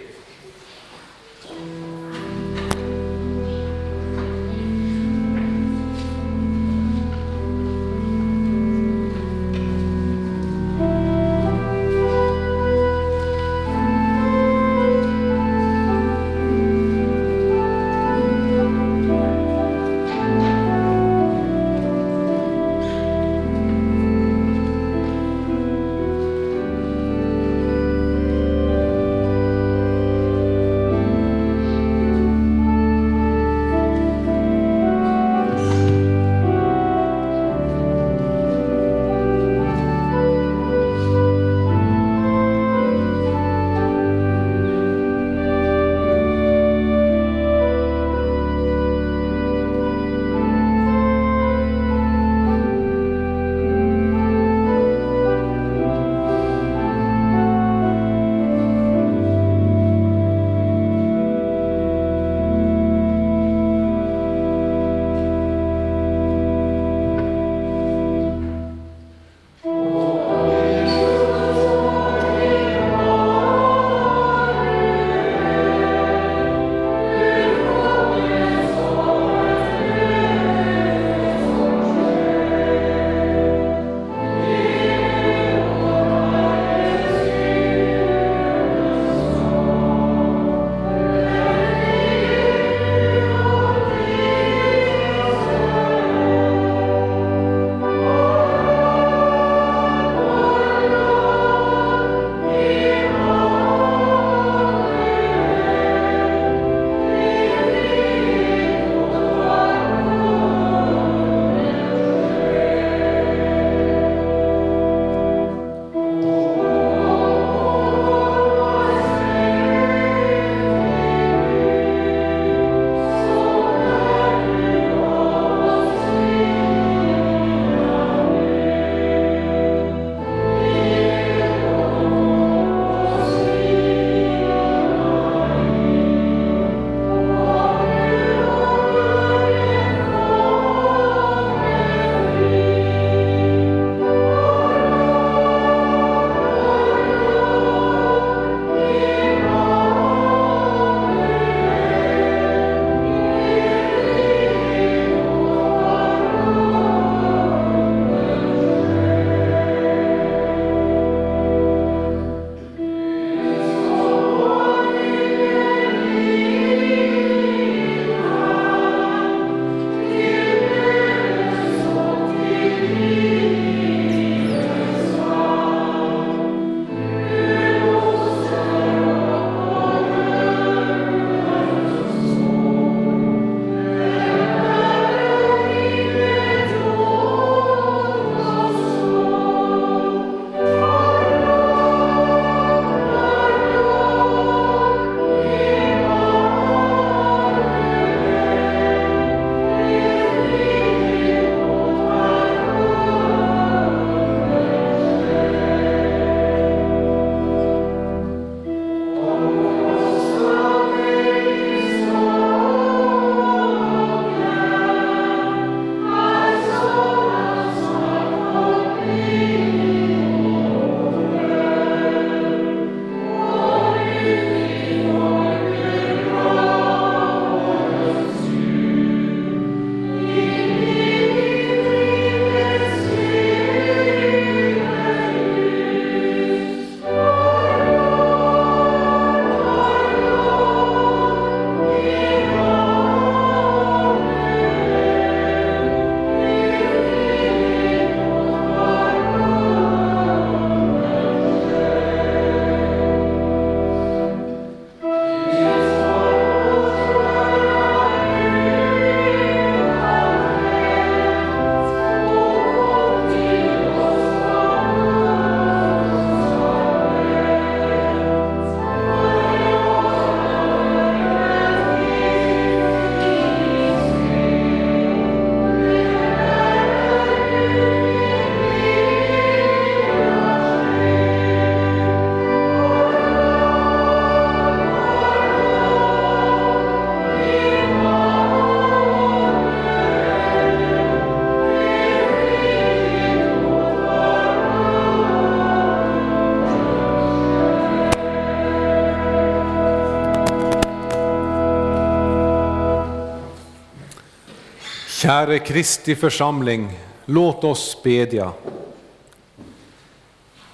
Käre 305.31 305.59
Kristi 305.59 306.15
församling, 306.15 306.99
låt 307.25 307.63
oss 307.63 307.97
bedja. 308.03 308.51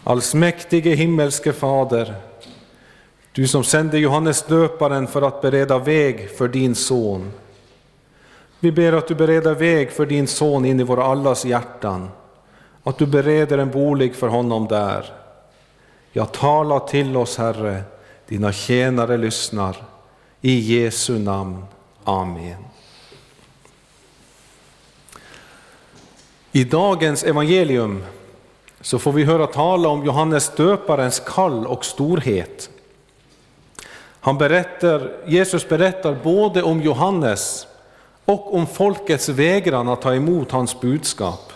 Allsmäktige 0.03 0.95
himmelske 0.95 1.53
Fader, 1.53 2.16
du 3.32 3.47
som 3.47 3.64
sände 3.64 3.99
Johannes 3.99 4.43
döparen 4.43 5.08
för 5.08 5.22
att 5.22 5.41
bereda 5.41 5.80
väg 5.80 6.30
för 6.38 6.47
din 6.47 6.76
son. 6.76 7.32
Vi 8.60 8.72
ber 8.72 8.93
att 8.93 9.08
du 9.08 9.16
bereder 9.16 9.55
väg 9.55 9.91
för 9.91 10.05
din 10.05 10.28
son 10.28 10.66
in 10.66 10.80
i 10.80 10.84
våra 10.84 11.03
allas 11.03 11.45
hjärtan, 11.45 12.10
att 12.84 12.97
du 12.97 13.05
bereder 13.05 13.58
en 13.58 13.72
bolig 13.72 14.16
för 14.16 14.28
honom 14.28 14.68
där. 14.68 15.14
Jag 16.12 16.32
talar 16.32 16.80
till 16.80 17.18
oss, 17.18 17.38
Herre, 17.38 17.84
dina 18.28 18.51
tjänare 18.51 19.18
lyssnar. 19.18 19.78
I 20.41 20.60
Jesu 20.60 21.20
namn. 21.20 21.66
Amen. 22.03 22.77
I 26.58 26.64
dagens 26.64 27.24
evangelium 27.24 28.03
så 28.82 28.99
får 28.99 29.12
vi 29.12 29.24
höra 29.24 29.47
tala 29.47 29.89
om 29.89 30.05
Johannes 30.05 30.55
döparens 30.55 31.20
kall 31.20 31.68
och 31.68 31.86
storhet. 31.86 32.70
Han 34.20 34.38
berättar, 34.38 35.12
Jesus 35.26 35.70
berättar 35.70 36.18
både 36.24 36.64
om 36.64 36.82
Johannes 36.82 37.68
och 38.26 38.53
om 38.53 38.68
folkets 38.68 39.30
vägran 39.30 39.89
att 39.89 40.01
ta 40.01 40.16
emot 40.16 40.51
hans 40.51 40.82
budskap. 40.82 41.53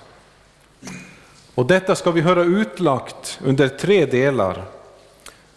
Och 1.55 1.65
detta 1.65 1.95
ska 1.95 2.11
vi 2.11 2.21
höra 2.21 2.43
utlagt 2.43 3.39
under 3.43 3.67
tre 3.67 4.05
delar. 4.05 4.63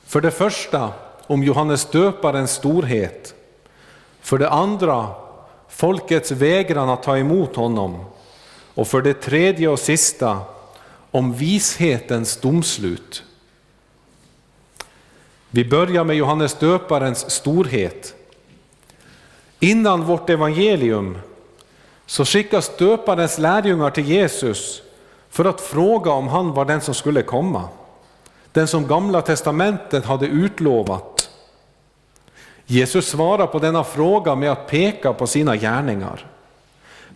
För 0.06 0.20
det 0.20 0.30
första 0.30 0.90
om 1.26 1.44
Johannes 1.44 1.84
döparens 1.84 2.50
storhet. 2.50 3.34
För 4.20 4.38
det 4.38 4.50
andra 4.50 5.08
folkets 5.68 6.30
vägran 6.30 6.88
att 6.88 7.02
ta 7.02 7.18
emot 7.18 7.56
honom. 7.56 8.04
Och 8.74 8.88
för 8.88 9.02
det 9.02 9.14
tredje 9.14 9.68
och 9.68 9.78
sista 9.78 10.40
om 11.10 11.32
vishetens 11.32 12.36
domslut. 12.36 13.22
Vi 15.50 15.64
börjar 15.64 16.04
med 16.04 16.16
Johannes 16.16 16.54
döparens 16.54 17.30
storhet. 17.30 18.14
Innan 19.60 20.02
vårt 20.02 20.30
evangelium 20.30 21.18
så 22.06 22.24
skickas 22.24 22.76
döparens 22.76 23.38
lärjungar 23.38 23.90
till 23.90 24.04
Jesus 24.04 24.82
för 25.30 25.44
att 25.44 25.60
fråga 25.60 26.10
om 26.10 26.28
han 26.28 26.52
var 26.52 26.64
den 26.64 26.80
som 26.80 26.94
skulle 26.94 27.22
komma. 27.22 27.68
Den 28.52 28.68
som 28.68 28.86
Gamla 28.86 29.22
testamentet 29.22 30.04
hade 30.04 30.26
utlovat. 30.26 31.30
Jesus 32.66 33.08
svarar 33.08 33.46
på 33.46 33.58
denna 33.58 33.84
fråga 33.84 34.34
med 34.34 34.52
att 34.52 34.66
peka 34.66 35.12
på 35.12 35.26
sina 35.26 35.56
gärningar. 35.56 36.26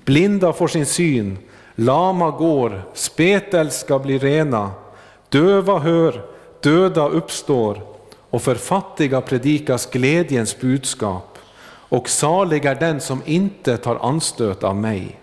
Blinda 0.04 0.52
får 0.52 0.68
sin 0.68 0.86
syn, 0.86 1.38
lama 1.80 2.30
går, 2.30 2.82
spetälska 2.94 3.98
blir 3.98 4.18
rena, 4.18 4.70
döva 5.28 5.78
hör, 5.78 6.22
döda 6.60 7.08
uppstår 7.08 7.82
och 8.30 8.42
för 8.42 8.54
fattiga 8.54 9.20
predikas 9.20 9.86
glädjens 9.86 10.60
budskap 10.60 11.38
och 11.64 12.08
salig 12.08 12.64
är 12.64 12.74
den 12.74 13.00
som 13.00 13.22
inte 13.24 13.76
tar 13.76 13.96
anstöt 13.96 14.64
av 14.64 14.76
mig. 14.76 15.20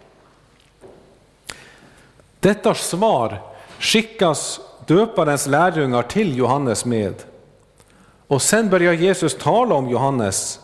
Detta 2.39 2.73
svar 2.73 3.41
skickas 3.79 4.59
döparens 4.85 5.47
lärjungar 5.47 6.03
till 6.03 6.37
Johannes 6.37 6.85
med. 6.85 7.13
Och 8.27 8.41
sen 8.41 8.69
börjar 8.69 8.93
Jesus 8.93 9.37
tala 9.37 9.75
om 9.75 9.89
Johannes 9.89 10.59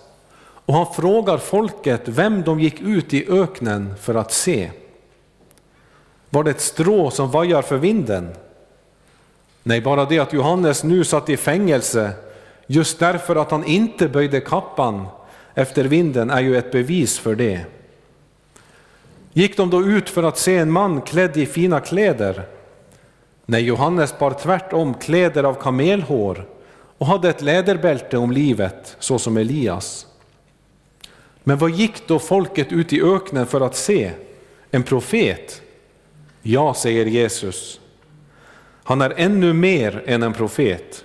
och 0.66 0.74
han 0.74 0.94
frågar 0.94 1.38
folket 1.38 2.02
vem 2.06 2.42
de 2.42 2.60
gick 2.60 2.82
ut 2.82 3.14
i 3.14 3.26
öknen 3.30 3.96
för 4.02 4.16
att 4.16 4.32
se. 4.32 4.72
Var 6.34 6.44
det 6.44 6.52
ett 6.52 6.62
strå 6.62 7.12
som 7.12 7.32
vajar 7.32 7.62
för 7.62 7.78
vinden? 7.78 8.30
Nej, 9.64 9.82
bara 9.82 10.06
det 10.06 10.20
att 10.20 10.34
Johannes 10.34 10.84
nu 10.84 11.04
satt 11.04 11.30
i 11.30 11.38
fängelse 11.38 12.12
just 12.68 13.00
därför 13.00 13.36
att 13.36 13.52
han 13.52 13.66
inte 13.66 14.08
böjde 14.08 14.42
kappan 14.42 15.06
efter 15.54 15.84
vinden 15.84 16.30
är 16.30 16.42
ju 16.42 16.58
ett 16.58 16.72
bevis 16.72 17.20
för 17.20 17.36
det. 17.36 17.66
Gick 19.34 19.58
de 19.58 19.70
då 19.70 19.82
ut 19.82 20.10
för 20.10 20.24
att 20.24 20.38
se 20.38 20.58
en 20.58 20.72
man 20.72 21.02
klädd 21.02 21.38
i 21.38 21.46
fina 21.46 21.80
kläder? 21.80 22.48
Nej, 23.46 23.64
Johannes 23.64 24.20
bar 24.20 24.32
tvärtom 24.32 24.94
kläder 24.94 25.44
av 25.44 25.54
kamelhår 25.54 26.48
och 26.98 27.08
hade 27.08 27.30
ett 27.30 27.42
läderbälte 27.42 28.18
om 28.18 28.32
livet, 28.32 28.96
så 29.00 29.20
som 29.20 29.38
Elias. 29.38 30.08
Men 31.44 31.58
vad 31.58 31.72
gick 31.72 32.08
då 32.08 32.20
folket 32.20 32.72
ut 32.72 32.94
i 32.94 33.02
öknen 33.02 33.46
för 33.46 33.62
att 33.62 33.76
se? 33.76 34.12
En 34.72 34.84
profet? 34.84 35.62
Ja, 36.42 36.74
säger 36.74 37.06
Jesus. 37.06 37.80
Han 38.84 39.02
är 39.02 39.14
ännu 39.18 39.54
mer 39.54 40.04
än 40.06 40.24
en 40.24 40.34
profet. 40.34 41.04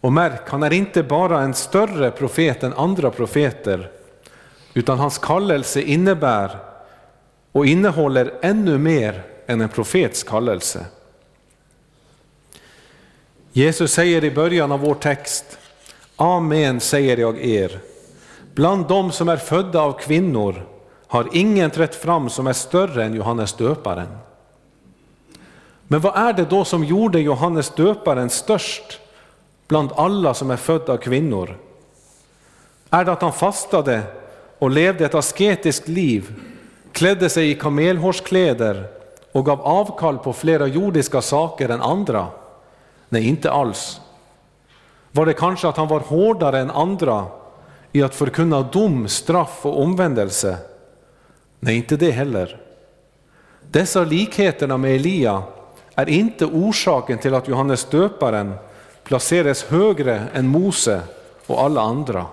Och 0.00 0.12
märk, 0.12 0.48
han 0.48 0.62
är 0.62 0.72
inte 0.72 1.02
bara 1.02 1.40
en 1.40 1.54
större 1.54 2.10
profet 2.10 2.62
än 2.62 2.72
andra 2.72 3.10
profeter, 3.10 3.90
utan 4.74 4.98
hans 4.98 5.18
kallelse 5.18 5.82
innebär 5.82 6.56
och 7.52 7.66
innehåller 7.66 8.34
ännu 8.42 8.78
mer 8.78 9.22
än 9.46 9.60
en 9.60 9.68
profets 9.68 10.22
kallelse. 10.22 10.86
Jesus 13.52 13.92
säger 13.92 14.24
i 14.24 14.30
början 14.30 14.72
av 14.72 14.80
vår 14.80 14.94
text, 14.94 15.58
Amen 16.16 16.80
säger 16.80 17.16
jag 17.16 17.44
er, 17.44 17.80
bland 18.54 18.88
dem 18.88 19.12
som 19.12 19.28
är 19.28 19.36
födda 19.36 19.80
av 19.80 19.98
kvinnor 19.98 20.66
har 21.12 21.28
ingen 21.32 21.70
trätt 21.70 21.94
fram 21.94 22.30
som 22.30 22.46
är 22.46 22.52
större 22.52 23.04
än 23.04 23.14
Johannes 23.14 23.52
döparen. 23.52 24.08
Men 25.88 26.00
vad 26.00 26.16
är 26.16 26.32
det 26.32 26.50
då 26.50 26.64
som 26.64 26.84
gjorde 26.84 27.20
Johannes 27.20 27.70
döparen 27.70 28.30
störst 28.30 29.00
bland 29.68 29.92
alla 29.96 30.34
som 30.34 30.50
är 30.50 30.56
födda 30.56 30.92
av 30.92 30.96
kvinnor? 30.96 31.58
Är 32.90 33.04
det 33.04 33.12
att 33.12 33.22
han 33.22 33.32
fastade 33.32 34.02
och 34.58 34.70
levde 34.70 35.04
ett 35.04 35.14
asketiskt 35.14 35.88
liv, 35.88 36.34
klädde 36.92 37.28
sig 37.28 37.50
i 37.50 37.54
kamelhårskläder 37.54 38.86
och 39.32 39.46
gav 39.46 39.60
avkall 39.60 40.18
på 40.18 40.32
flera 40.32 40.66
jordiska 40.66 41.22
saker 41.22 41.68
än 41.68 41.82
andra? 41.82 42.26
Nej, 43.08 43.28
inte 43.28 43.50
alls. 43.50 44.00
Var 45.10 45.26
det 45.26 45.32
kanske 45.32 45.68
att 45.68 45.76
han 45.76 45.88
var 45.88 46.00
hårdare 46.00 46.58
än 46.58 46.70
andra 46.70 47.26
i 47.92 48.02
att 48.02 48.14
förkunna 48.14 48.62
dom, 48.62 49.08
straff 49.08 49.66
och 49.66 49.82
omvändelse? 49.82 50.58
Nej, 51.64 51.76
inte 51.76 51.96
det 51.96 52.10
heller. 52.10 52.60
Dessa 53.70 54.04
likheterna 54.04 54.76
med 54.76 54.94
Elia 54.94 55.42
är 55.94 56.08
inte 56.08 56.46
orsaken 56.46 57.18
till 57.18 57.34
att 57.34 57.48
Johannes 57.48 57.84
döparen 57.84 58.54
placeras 59.04 59.64
högre 59.64 60.22
än 60.34 60.48
Mose 60.48 61.00
och 61.46 61.60
alla 61.62 61.80
andra. 61.80 62.26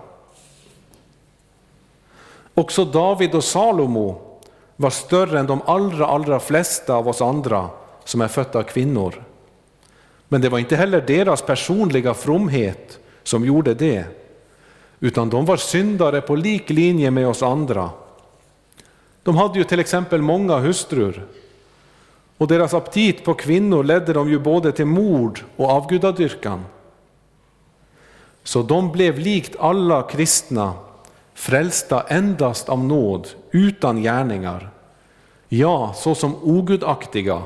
Också 2.54 2.86
David 2.86 3.36
och 3.36 3.44
Salomo 3.44 4.22
var 4.76 4.90
större 4.90 5.40
än 5.40 5.48
de 5.48 5.62
allra, 5.66 6.08
allra 6.08 6.40
flesta 6.40 6.94
av 6.94 7.08
oss 7.08 7.22
andra 7.22 7.70
som 8.04 8.22
är 8.22 8.28
födda 8.28 8.60
av 8.60 8.64
kvinnor. 8.64 9.24
Men 10.28 10.42
det 10.42 10.50
var 10.50 10.60
inte 10.60 10.76
heller 10.76 11.02
deras 11.02 11.42
personliga 11.42 12.14
fromhet 12.14 13.00
som 13.24 13.46
gjorde 13.46 13.74
det, 13.74 14.04
utan 15.00 15.30
de 15.30 15.46
var 15.46 15.58
syndare 15.58 16.22
på 16.22 16.36
lik 16.36 16.70
linje 16.70 17.12
med 17.12 17.28
oss 17.28 17.44
andra. 17.44 17.90
De 19.30 19.38
hade 19.38 19.58
ju 19.58 19.64
till 19.64 19.80
exempel 19.80 20.22
många 20.22 20.58
hustrur 20.58 21.26
och 22.38 22.48
deras 22.48 22.74
aptit 22.74 23.24
på 23.24 23.34
kvinnor 23.34 23.84
ledde 23.84 24.14
dem 24.14 24.30
ju 24.30 24.40
både 24.40 24.72
till 24.72 24.86
mord 24.86 25.44
och 25.56 25.70
avgudadyrkan. 25.70 26.66
Så 28.44 28.62
de 28.62 28.92
blev 28.92 29.20
likt 29.20 29.56
alla 29.60 30.02
kristna 30.02 30.74
frälsta 31.34 32.02
endast 32.02 32.70
av 32.70 32.84
nåd, 32.84 33.28
utan 33.52 34.02
gärningar. 34.02 34.70
Ja, 35.50 35.94
såsom 35.96 36.36
ogudaktiga. 36.44 37.42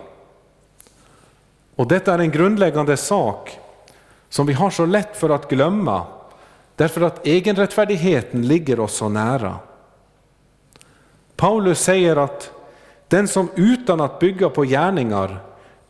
Och 1.76 1.88
detta 1.88 2.14
är 2.14 2.20
en 2.20 2.32
grundläggande 2.32 2.98
sak 2.98 3.60
som 4.30 4.46
vi 4.46 4.54
har 4.54 4.70
så 4.70 4.86
lätt 4.86 5.18
för 5.18 5.30
att 5.30 5.50
glömma, 5.50 6.02
därför 6.76 7.02
att 7.02 7.28
egenrättfärdigheten 7.28 8.48
ligger 8.48 8.80
oss 8.80 8.94
så 8.94 9.10
nära. 9.10 9.60
Paulus 11.44 11.80
säger 11.80 12.16
att 12.16 12.52
den 13.08 13.28
som 13.28 13.50
utan 13.56 14.02
att 14.02 14.20
bygga 14.20 14.50
på 14.50 14.64
gärningar 14.64 15.40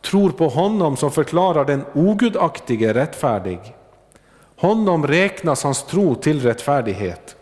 tror 0.02 0.30
på 0.30 0.48
honom 0.48 0.96
som 0.96 1.10
förklarar 1.10 1.64
den 1.64 1.84
ogudaktige 1.94 2.94
rättfärdig, 2.94 3.58
honom 4.56 5.06
räknas 5.06 5.64
hans 5.64 5.82
tro 5.82 6.14
till 6.14 6.40
rättfärdighet. 6.40 7.36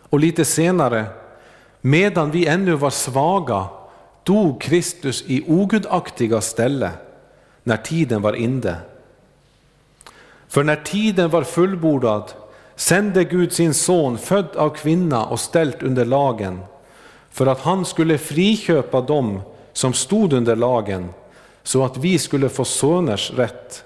Och 0.00 0.20
lite 0.20 0.44
senare, 0.44 1.04
medan 1.80 2.30
vi 2.30 2.46
ännu 2.46 2.74
var 2.74 2.90
svaga, 2.90 3.66
dog 4.22 4.60
Kristus 4.60 5.24
i 5.26 5.44
ogudaktiga 5.48 6.40
ställe 6.40 6.90
när 7.62 7.76
tiden 7.76 8.22
var 8.22 8.32
inne. 8.32 8.76
För 10.48 10.64
när 10.64 10.76
tiden 10.76 11.30
var 11.30 11.42
fullbordad 11.42 12.32
sände 12.76 13.24
Gud 13.24 13.52
sin 13.52 13.74
son, 13.74 14.18
född 14.18 14.56
av 14.56 14.70
kvinna 14.70 15.26
och 15.26 15.40
ställt 15.40 15.82
under 15.82 16.04
lagen, 16.04 16.60
för 17.30 17.46
att 17.46 17.60
han 17.60 17.84
skulle 17.84 18.18
friköpa 18.18 19.00
dem 19.00 19.40
som 19.72 19.92
stod 19.92 20.32
under 20.32 20.56
lagen, 20.56 21.08
så 21.62 21.84
att 21.84 21.96
vi 21.96 22.18
skulle 22.18 22.48
få 22.48 22.64
söners 22.64 23.30
rätt. 23.30 23.84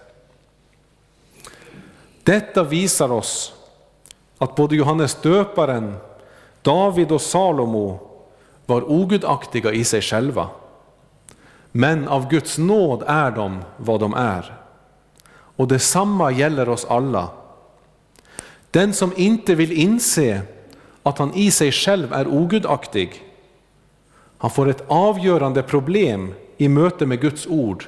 Detta 2.23 2.65
visar 2.65 3.13
oss 3.13 3.55
att 4.39 4.55
både 4.55 4.77
Johannes 4.77 5.15
döparen, 5.15 5.97
David 6.63 7.13
och 7.13 7.21
Salomo 7.21 7.99
var 8.67 8.91
ogudaktiga 8.91 9.73
i 9.73 9.85
sig 9.85 10.01
själva. 10.01 10.49
Men 11.73 12.09
av 12.09 12.29
Guds 12.29 12.59
nåd 12.59 13.03
är 13.07 13.31
de 13.31 13.63
vad 13.77 14.01
de 14.01 14.15
är. 14.15 14.59
Och 15.57 15.69
detsamma 15.69 16.31
gäller 16.31 16.69
oss 16.69 16.87
alla. 16.89 17.29
Den 18.71 18.95
som 18.95 19.13
inte 19.17 19.55
vill 19.55 19.73
inse 19.73 20.43
att 21.03 21.19
han 21.19 21.35
i 21.35 21.51
sig 21.51 21.73
själv 21.73 22.13
är 22.13 22.29
ogudaktig, 22.29 23.23
han 24.39 24.51
får 24.51 24.69
ett 24.69 24.85
avgörande 24.89 25.63
problem 25.63 26.35
i 26.57 26.69
möte 26.69 27.07
med 27.07 27.21
Guds 27.21 27.47
ord. 27.47 27.85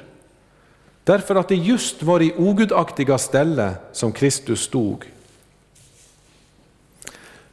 Därför 1.03 1.35
att 1.35 1.47
det 1.47 1.55
just 1.55 2.03
var 2.03 2.21
i 2.21 2.33
ogudaktiga 2.37 3.17
ställe 3.17 3.73
som 3.91 4.11
Kristus 4.11 4.61
stod. 4.61 5.05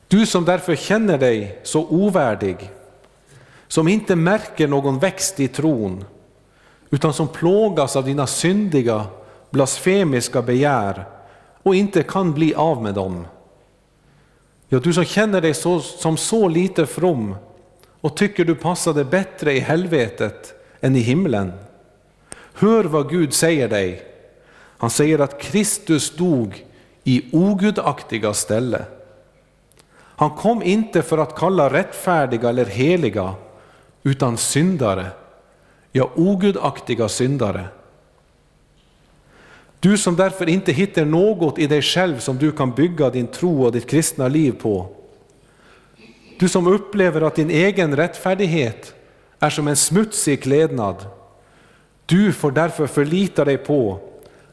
Du 0.09 0.27
som 0.27 0.45
därför 0.45 0.77
känner 0.77 1.19
dig 1.19 1.59
så 1.63 1.87
ovärdig, 1.89 2.71
som 3.69 3.89
inte 3.89 4.17
märker 4.17 4.69
någon 4.69 4.99
växt 4.99 5.41
i 5.41 5.49
tron, 5.49 6.05
utan 6.91 7.15
som 7.15 7.29
plågas 7.29 7.97
av 7.97 8.05
dina 8.05 8.27
syndiga, 8.27 9.07
blasfemiska 9.51 10.43
begär 10.43 11.05
och 11.63 11.75
inte 11.75 12.03
kan 12.03 12.33
bli 12.33 12.55
av 12.55 12.83
med 12.83 12.95
dem. 12.95 13.27
Ja, 14.69 14.79
du 14.79 14.93
som 14.93 15.05
känner 15.05 15.41
dig 15.41 15.55
så, 15.55 15.81
som 15.81 16.17
så 16.17 16.49
lite 16.49 16.87
from 16.87 17.35
och 18.01 18.17
tycker 18.17 18.45
du 18.45 18.55
passade 18.55 19.05
bättre 19.05 19.53
i 19.53 19.59
helvetet 19.59 20.55
än 20.81 20.97
i 20.97 21.01
himlen. 21.01 21.53
Hör 22.55 22.85
vad 22.85 23.11
Gud 23.11 23.35
säger 23.35 23.69
dig. 23.69 24.03
Han 24.79 24.91
säger 24.91 25.19
att 25.19 25.41
Kristus 25.43 26.17
dog 26.17 26.67
i 27.05 27.25
ogudaktiga 27.33 28.35
ställe. 28.35 28.85
Han 29.97 30.31
kom 30.31 30.63
inte 30.63 31.03
för 31.03 31.19
att 31.19 31.37
kalla 31.37 31.73
rättfärdiga 31.73 32.49
eller 32.49 32.65
heliga, 32.65 33.35
utan 34.03 34.37
syndare, 34.37 35.07
ja 35.93 36.11
ogudaktiga 36.15 37.09
syndare. 37.09 37.69
Du 39.81 39.99
som 39.99 40.17
därför 40.17 40.49
inte 40.49 40.73
hittar 40.73 41.05
något 41.05 41.59
i 41.59 41.67
dig 41.67 41.83
själv 41.83 42.19
som 42.19 42.39
du 42.39 42.53
kan 42.53 42.71
bygga 42.71 43.11
din 43.11 43.27
tro 43.27 43.65
och 43.65 43.73
ditt 43.73 43.91
kristna 43.91 44.29
liv 44.29 44.53
på. 44.53 44.87
Du 46.39 46.49
som 46.49 46.67
upplever 46.67 47.21
att 47.21 47.35
din 47.35 47.51
egen 47.51 47.97
rättfärdighet 47.97 48.95
är 49.39 49.51
som 49.51 49.69
en 49.69 49.77
smutsig 49.77 50.43
klädnad. 50.43 51.07
Du 52.07 52.33
får 52.33 52.51
därför 52.51 52.87
förlita 52.87 53.45
dig 53.45 53.59
på 53.59 53.99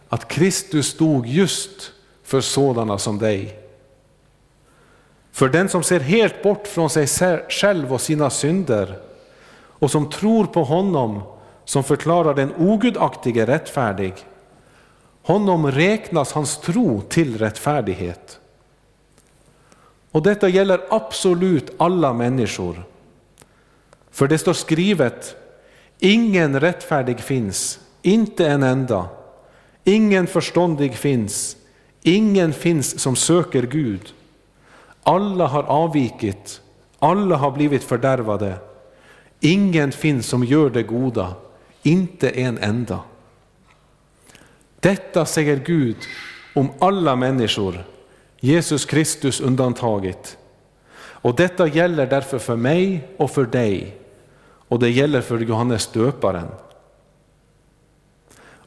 att 0.09 0.27
Kristus 0.27 0.87
stod 0.87 1.27
just 1.27 1.91
för 2.23 2.41
sådana 2.41 2.97
som 2.97 3.19
dig. 3.19 3.59
För 5.31 5.49
den 5.49 5.69
som 5.69 5.83
ser 5.83 5.99
helt 5.99 6.43
bort 6.43 6.67
från 6.67 6.89
sig 6.89 7.07
själv 7.49 7.93
och 7.93 8.01
sina 8.01 8.29
synder 8.29 8.99
och 9.79 9.91
som 9.91 10.09
tror 10.09 10.45
på 10.45 10.63
honom 10.63 11.21
som 11.65 11.83
förklarar 11.83 12.33
den 12.33 12.53
ogudaktige 12.57 13.45
rättfärdig, 13.45 14.13
honom 15.27 15.71
räknas 15.71 16.31
hans 16.31 16.57
tro 16.57 17.01
till 17.01 17.37
rättfärdighet. 17.37 18.39
Och 20.11 20.23
detta 20.23 20.49
gäller 20.49 20.81
absolut 20.89 21.71
alla 21.77 22.13
människor. 22.13 22.83
För 24.11 24.27
det 24.27 24.37
står 24.37 24.53
skrivet, 24.53 25.35
ingen 25.99 26.59
rättfärdig 26.59 27.19
finns, 27.19 27.79
inte 28.01 28.47
en 28.47 28.63
enda. 28.63 29.07
Ingen 29.83 30.27
förståndig 30.27 30.93
finns, 30.95 31.57
ingen 32.01 32.53
finns 32.53 32.99
som 32.99 33.15
söker 33.15 33.63
Gud. 33.63 34.13
Alla 35.03 35.47
har 35.47 35.63
avvikit, 35.63 36.61
alla 36.99 37.35
har 37.35 37.51
blivit 37.51 37.83
fördärvade. 37.83 38.57
Ingen 39.39 39.91
finns 39.91 40.27
som 40.27 40.43
gör 40.43 40.69
det 40.69 40.83
goda, 40.83 41.33
inte 41.83 42.29
en 42.29 42.57
enda. 42.57 42.99
Detta 44.79 45.25
säger 45.25 45.55
Gud 45.55 45.97
om 46.53 46.71
alla 46.79 47.15
människor, 47.15 47.83
Jesus 48.39 48.85
Kristus 48.85 49.41
undantaget. 49.41 50.37
Och 50.99 51.35
detta 51.35 51.67
gäller 51.67 52.07
därför 52.07 52.39
för 52.39 52.55
mig 52.55 53.07
och 53.17 53.31
för 53.31 53.45
dig, 53.45 53.97
och 54.67 54.79
det 54.79 54.89
gäller 54.89 55.21
för 55.21 55.39
Johannes 55.39 55.87
döparen. 55.87 56.47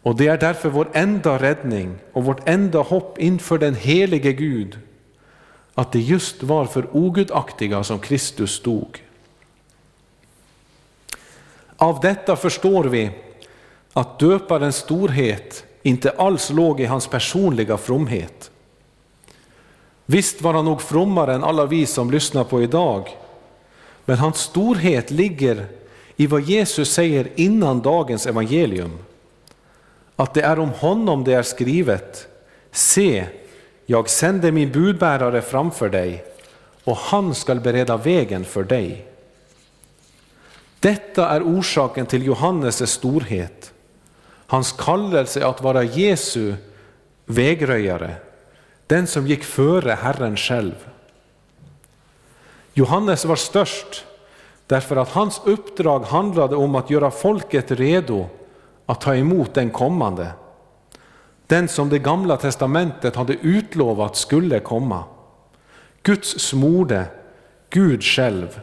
Och 0.02 0.16
det 0.16 0.26
är 0.26 0.38
därför 0.38 0.68
vår 0.68 0.88
enda 0.92 1.38
räddning 1.38 1.98
och 2.12 2.24
vårt 2.24 2.48
enda 2.48 2.78
hopp 2.78 3.18
inför 3.18 3.58
den 3.58 3.74
helige 3.74 4.32
Gud, 4.32 4.78
att 5.74 5.92
det 5.92 6.00
just 6.00 6.42
var 6.42 6.66
för 6.66 6.96
ogudaktiga 6.96 7.84
som 7.84 7.98
Kristus 7.98 8.52
stod. 8.52 9.02
Av 11.76 12.00
detta 12.00 12.36
förstår 12.36 12.84
vi 12.84 13.10
att 13.92 14.18
döparens 14.18 14.76
storhet 14.76 15.64
inte 15.82 16.10
alls 16.10 16.50
låg 16.50 16.80
i 16.80 16.84
hans 16.84 17.06
personliga 17.06 17.76
fromhet. 17.76 18.50
Visst 20.06 20.42
var 20.42 20.54
han 20.54 20.64
nog 20.64 20.82
frommare 20.82 21.34
än 21.34 21.44
alla 21.44 21.66
vi 21.66 21.86
som 21.86 22.10
lyssnar 22.10 22.44
på 22.44 22.62
idag, 22.62 23.08
men 24.04 24.18
hans 24.18 24.38
storhet 24.38 25.10
ligger 25.10 25.66
i 26.16 26.26
vad 26.26 26.42
Jesus 26.42 26.92
säger 26.92 27.28
innan 27.34 27.80
dagens 27.80 28.26
evangelium. 28.26 28.98
Att 30.16 30.34
det 30.34 30.42
är 30.42 30.58
om 30.58 30.70
honom 30.70 31.24
det 31.24 31.32
är 31.32 31.42
skrivet, 31.42 32.28
se, 32.72 33.26
jag 33.86 34.10
sänder 34.10 34.52
min 34.52 34.72
budbärare 34.72 35.42
framför 35.42 35.88
dig 35.88 36.24
och 36.84 36.96
han 36.96 37.34
skall 37.34 37.60
bereda 37.60 37.96
vägen 37.96 38.44
för 38.44 38.62
dig. 38.62 39.06
Detta 40.80 41.28
är 41.28 41.42
orsaken 41.42 42.06
till 42.06 42.26
Johannes 42.26 42.90
storhet. 42.90 43.72
Hans 44.50 44.72
kallelse 44.72 45.46
att 45.46 45.62
vara 45.62 45.82
Jesu 45.82 46.54
vägröjare, 47.26 48.14
den 48.86 49.06
som 49.06 49.26
gick 49.26 49.44
före 49.44 49.92
Herren 49.92 50.36
själv. 50.36 50.74
Johannes 52.74 53.24
var 53.24 53.36
störst 53.36 54.04
därför 54.66 54.96
att 54.96 55.08
hans 55.08 55.40
uppdrag 55.44 56.00
handlade 56.00 56.56
om 56.56 56.74
att 56.74 56.90
göra 56.90 57.10
folket 57.10 57.70
redo 57.70 58.26
att 58.86 59.00
ta 59.00 59.16
emot 59.16 59.54
den 59.54 59.70
kommande. 59.70 60.32
Den 61.46 61.68
som 61.68 61.88
det 61.88 61.98
gamla 61.98 62.36
testamentet 62.36 63.16
hade 63.16 63.32
utlovat 63.32 64.16
skulle 64.16 64.60
komma. 64.60 65.04
Guds 66.02 66.38
smorde, 66.38 67.04
Gud 67.68 68.02
själv. 68.04 68.60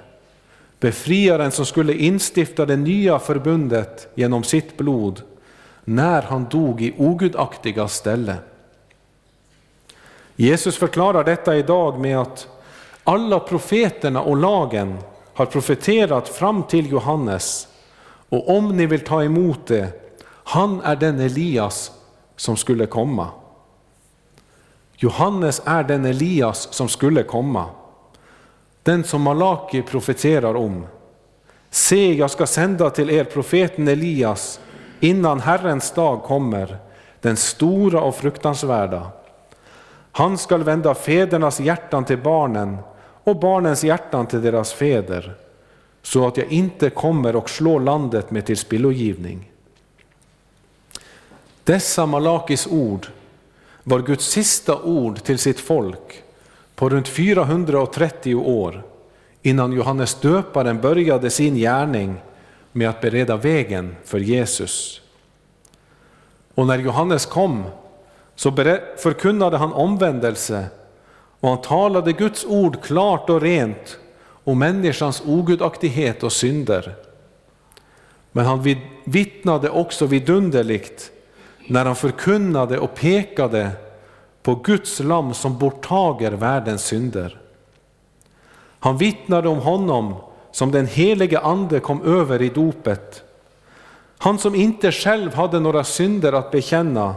Befriaren 0.79 1.51
som 1.51 1.65
skulle 1.65 1.93
instifta 1.93 2.65
det 2.65 2.77
nya 2.77 3.19
förbundet 3.19 4.07
genom 4.15 4.43
sitt 4.43 4.77
blod 4.77 5.21
när 5.89 6.21
han 6.21 6.45
dog 6.49 6.81
i 6.81 6.93
ogudaktiga 6.97 7.87
ställe. 7.87 8.35
Jesus 10.35 10.77
förklarar 10.77 11.23
detta 11.23 11.55
idag 11.55 11.99
med 11.99 12.17
att 12.17 12.47
alla 13.03 13.39
profeterna 13.39 14.21
och 14.21 14.37
lagen 14.37 14.97
har 15.33 15.45
profeterat 15.45 16.29
fram 16.29 16.63
till 16.63 16.91
Johannes 16.91 17.67
och 18.29 18.57
om 18.57 18.77
ni 18.77 18.85
vill 18.85 18.99
ta 18.99 19.23
emot 19.23 19.67
det, 19.67 19.87
han 20.43 20.81
är 20.81 20.95
den 20.95 21.19
Elias 21.19 21.91
som 22.35 22.57
skulle 22.57 22.85
komma. 22.85 23.27
Johannes 24.95 25.61
är 25.65 25.83
den 25.83 26.05
Elias 26.05 26.73
som 26.73 26.89
skulle 26.89 27.23
komma, 27.23 27.65
den 28.83 29.03
som 29.03 29.21
Malaki 29.21 29.81
profeterar 29.81 30.55
om. 30.55 30.85
Se, 31.69 32.13
jag 32.13 32.31
ska 32.31 32.47
sända 32.47 32.89
till 32.89 33.09
er 33.09 33.23
profeten 33.23 33.87
Elias 33.87 34.59
innan 34.99 35.39
Herrens 35.39 35.91
dag 35.91 36.23
kommer, 36.23 36.77
den 37.21 37.37
stora 37.37 38.01
och 38.01 38.15
fruktansvärda. 38.15 39.11
Han 40.11 40.37
skall 40.37 40.63
vända 40.63 40.95
fädernas 40.95 41.59
hjärtan 41.59 42.05
till 42.05 42.17
barnen 42.17 42.77
och 43.23 43.39
barnens 43.39 43.83
hjärtan 43.83 44.27
till 44.27 44.41
deras 44.41 44.73
fäder, 44.73 45.35
så 46.01 46.27
att 46.27 46.37
jag 46.37 46.51
inte 46.51 46.89
kommer 46.89 47.35
och 47.35 47.49
slår 47.49 47.79
landet 47.79 48.31
med 48.31 48.45
tillspillogivning. 48.45 49.51
Dessa 51.63 52.05
Malakis 52.05 52.67
ord 52.67 53.07
var 53.83 53.99
Guds 53.99 54.25
sista 54.25 54.81
ord 54.81 55.23
till 55.23 55.37
sitt 55.37 55.59
folk 55.59 56.23
på 56.75 56.89
runt 56.89 57.07
430 57.07 58.35
år 58.35 58.83
innan 59.41 59.73
Johannes 59.73 60.15
döparen 60.15 60.81
började 60.81 61.29
sin 61.29 61.55
gärning 61.55 62.15
med 62.71 62.89
att 62.89 63.01
bereda 63.01 63.37
vägen 63.37 63.95
för 64.03 64.19
Jesus. 64.19 65.01
Och 66.55 66.67
när 66.67 66.77
Johannes 66.77 67.25
kom 67.25 67.63
så 68.35 68.51
förkunnade 68.97 69.57
han 69.57 69.73
omvändelse 69.73 70.65
och 71.39 71.49
han 71.49 71.61
talade 71.61 72.13
Guds 72.13 72.45
ord 72.45 72.81
klart 72.81 73.29
och 73.29 73.41
rent 73.41 73.99
om 74.43 74.59
människans 74.59 75.23
ogudaktighet 75.25 76.23
och 76.23 76.31
synder. 76.31 76.95
Men 78.31 78.45
han 78.45 78.75
vittnade 79.03 79.69
också 79.69 80.05
vidunderligt 80.05 81.11
när 81.67 81.85
han 81.85 81.95
förkunnade 81.95 82.79
och 82.79 82.95
pekade 82.95 83.71
på 84.43 84.55
Guds 84.55 84.99
lam 84.99 85.33
som 85.33 85.57
borttager 85.57 86.31
världens 86.31 86.85
synder. 86.85 87.39
Han 88.79 88.97
vittnade 88.97 89.49
om 89.49 89.57
honom 89.57 90.15
som 90.57 90.71
den 90.71 90.87
helige 90.87 91.39
ande 91.39 91.79
kom 91.79 92.01
över 92.01 92.41
i 92.41 92.49
dopet. 92.49 93.23
Han 94.17 94.37
som 94.37 94.55
inte 94.55 94.91
själv 94.91 95.33
hade 95.33 95.59
några 95.59 95.83
synder 95.83 96.33
att 96.33 96.51
bekänna, 96.51 97.15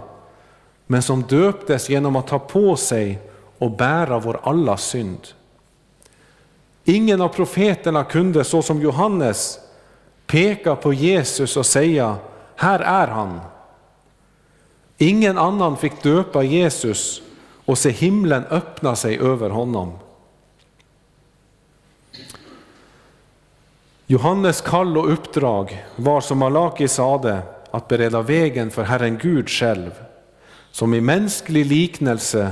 men 0.87 1.03
som 1.03 1.23
döptes 1.23 1.91
genom 1.91 2.17
att 2.17 2.27
ta 2.27 2.39
på 2.39 2.77
sig 2.77 3.19
och 3.59 3.71
bära 3.71 4.19
vår 4.19 4.41
allas 4.43 4.85
synd. 4.85 5.29
Ingen 6.85 7.21
av 7.21 7.29
profeterna 7.29 8.05
kunde 8.05 8.45
så 8.45 8.63
som 8.63 8.83
Johannes 8.83 9.59
peka 10.27 10.77
på 10.77 10.93
Jesus 10.93 11.57
och 11.57 11.67
säga, 11.67 12.17
här 12.57 12.81
är 12.81 13.07
han. 13.07 13.41
Ingen 14.99 15.39
annan 15.39 15.77
fick 15.77 16.03
döpa 16.03 16.43
Jesus 16.43 17.23
och 17.65 17.79
se 17.79 17.91
himlen 17.91 18.45
öppna 18.51 18.97
sig 18.97 19.19
över 19.19 19.51
honom. 19.51 19.93
Johannes 24.11 24.61
kall 24.61 24.99
och 24.99 25.13
uppdrag 25.13 25.85
var 25.97 26.21
som 26.21 26.39
Malaki 26.39 26.89
sade 26.89 27.43
att 27.71 27.89
bereda 27.89 28.23
vägen 28.23 28.71
för 28.71 28.83
Herren 28.83 29.19
Gud 29.19 29.49
själv, 29.49 29.91
som 30.71 30.95
i 30.95 31.01
mänsklig 31.01 31.67
liknelse 31.67 32.51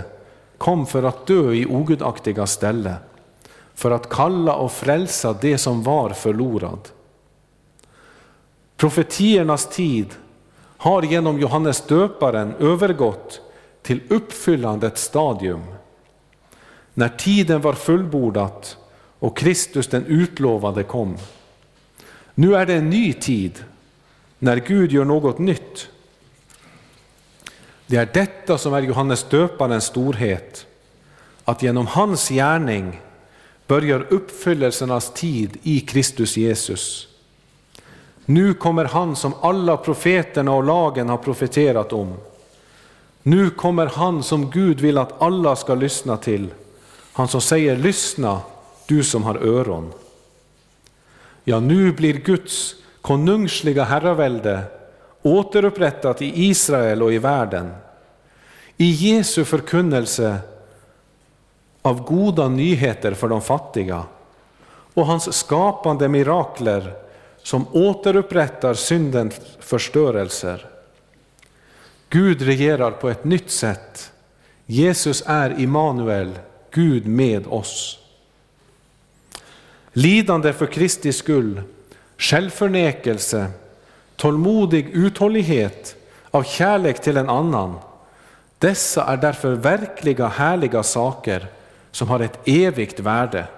kom 0.59 0.87
för 0.87 1.03
att 1.03 1.27
dö 1.27 1.53
i 1.53 1.67
ogudaktiga 1.67 2.47
ställe, 2.47 2.95
för 3.75 3.91
att 3.91 4.09
kalla 4.09 4.55
och 4.55 4.73
frälsa 4.73 5.37
det 5.41 5.59
som 5.59 5.83
var 5.83 6.11
förlorad. 6.11 6.89
Profetiernas 8.77 9.69
tid 9.69 10.15
har 10.77 11.03
genom 11.03 11.41
Johannes 11.41 11.81
döparen 11.87 12.55
övergått 12.59 13.41
till 13.83 14.01
uppfyllandets 14.09 15.03
stadium. 15.03 15.63
När 16.95 17.09
tiden 17.09 17.61
var 17.61 17.73
fullbordat 17.73 18.77
och 19.19 19.37
Kristus 19.37 19.87
den 19.87 20.05
utlovade 20.07 20.83
kom. 20.83 21.17
Nu 22.41 22.55
är 22.55 22.66
det 22.66 22.74
en 22.74 22.91
ny 22.91 23.12
tid 23.12 23.64
när 24.39 24.57
Gud 24.57 24.93
gör 24.93 25.05
något 25.05 25.39
nytt. 25.39 25.89
Det 27.86 27.97
är 27.97 28.09
detta 28.14 28.59
som 28.59 28.74
är 28.74 28.82
Johannes 28.82 29.24
döparens 29.24 29.84
storhet, 29.84 30.66
att 31.45 31.62
genom 31.62 31.86
hans 31.86 32.28
gärning 32.28 33.01
börjar 33.66 34.07
uppfyllelsernas 34.11 35.12
tid 35.14 35.59
i 35.62 35.80
Kristus 35.80 36.36
Jesus. 36.36 37.09
Nu 38.24 38.55
kommer 38.55 38.84
han 38.84 39.16
som 39.16 39.34
alla 39.41 39.76
profeterna 39.76 40.53
och 40.53 40.64
lagen 40.64 41.09
har 41.09 41.18
profeterat 41.18 41.93
om. 41.93 42.14
Nu 43.22 43.51
kommer 43.51 43.86
han 43.86 44.22
som 44.22 44.51
Gud 44.51 44.80
vill 44.80 44.99
att 44.99 45.22
alla 45.22 45.57
ska 45.57 45.74
lyssna 45.74 46.16
till. 46.16 46.49
Han 47.12 47.28
som 47.28 47.41
säger 47.41 47.76
lyssna, 47.76 48.41
du 48.86 49.05
som 49.05 49.22
har 49.22 49.36
öron. 49.36 49.93
Ja, 51.51 51.61
nu 51.61 51.93
blir 51.93 52.15
Guds 52.15 52.75
konungsliga 53.01 53.85
herravälde 53.85 54.63
återupprättat 55.23 56.23
i 56.23 56.33
Israel 56.45 57.03
och 57.03 57.13
i 57.13 57.19
världen. 57.19 57.71
I 58.77 58.91
Jesu 58.91 59.45
förkunnelse 59.45 60.39
av 61.83 62.05
goda 62.05 62.49
nyheter 62.49 63.15
för 63.15 63.29
de 63.29 63.43
fattiga 63.43 64.05
och 64.95 65.07
hans 65.07 65.35
skapande 65.35 66.09
mirakler 66.09 66.93
som 67.43 67.67
återupprättar 67.73 68.75
syndens 68.75 69.41
förstörelser. 69.61 70.67
Gud 72.09 72.43
regerar 72.43 72.91
på 72.91 73.09
ett 73.09 73.25
nytt 73.25 73.51
sätt. 73.51 74.13
Jesus 74.67 75.23
är 75.27 75.61
Immanuel, 75.61 76.39
Gud 76.71 77.07
med 77.07 77.47
oss. 77.47 77.99
Lidande 79.99 80.53
för 80.53 80.67
Kristi 80.67 81.13
skull, 81.13 81.63
självförnekelse, 82.19 83.51
tålmodig 84.17 84.91
uthållighet 84.93 85.97
av 86.31 86.43
kärlek 86.43 87.03
till 87.03 87.17
en 87.17 87.29
annan. 87.29 87.79
Dessa 88.59 89.05
är 89.05 89.17
därför 89.17 89.53
verkliga 89.53 90.27
härliga 90.27 90.83
saker 90.83 91.47
som 91.91 92.09
har 92.09 92.21
ett 92.21 92.39
evigt 92.45 93.01
värde. 93.01 93.49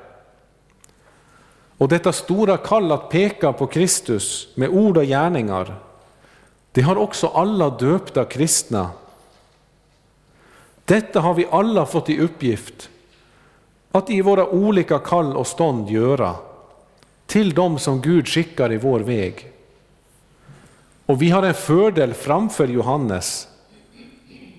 Och 1.79 1.89
detta 1.89 2.13
stora 2.13 2.57
kall 2.57 2.93
att 2.93 3.11
peka 3.11 3.53
på 3.53 3.67
Kristus 3.67 4.49
med 4.55 4.69
ord 4.69 4.97
och 4.97 5.05
gärningar, 5.05 5.75
det 6.73 6.83
har 6.83 6.97
också 6.97 7.27
alla 7.27 7.71
döpta 7.71 8.25
kristna. 8.25 8.91
Detta 10.85 11.21
har 11.21 11.35
vi 11.35 11.47
alla 11.51 11.87
fått 11.87 12.11
i 12.11 12.21
uppgift 12.21 12.91
att 13.93 14.11
i 14.11 14.21
våra 14.21 14.49
olika 14.49 14.99
kall 14.99 15.37
och 15.37 15.47
stånd 15.47 15.91
göra 15.91 16.35
till 17.27 17.55
dem 17.55 17.79
som 17.79 18.01
Gud 18.01 18.29
skickar 18.29 18.73
i 18.73 18.77
vår 18.77 19.01
väg. 19.01 19.53
Och 21.07 21.23
vi 21.23 21.31
har 21.31 21.43
en 21.43 21.55
fördel 21.55 22.15
framför 22.15 22.69
Johannes 22.69 23.49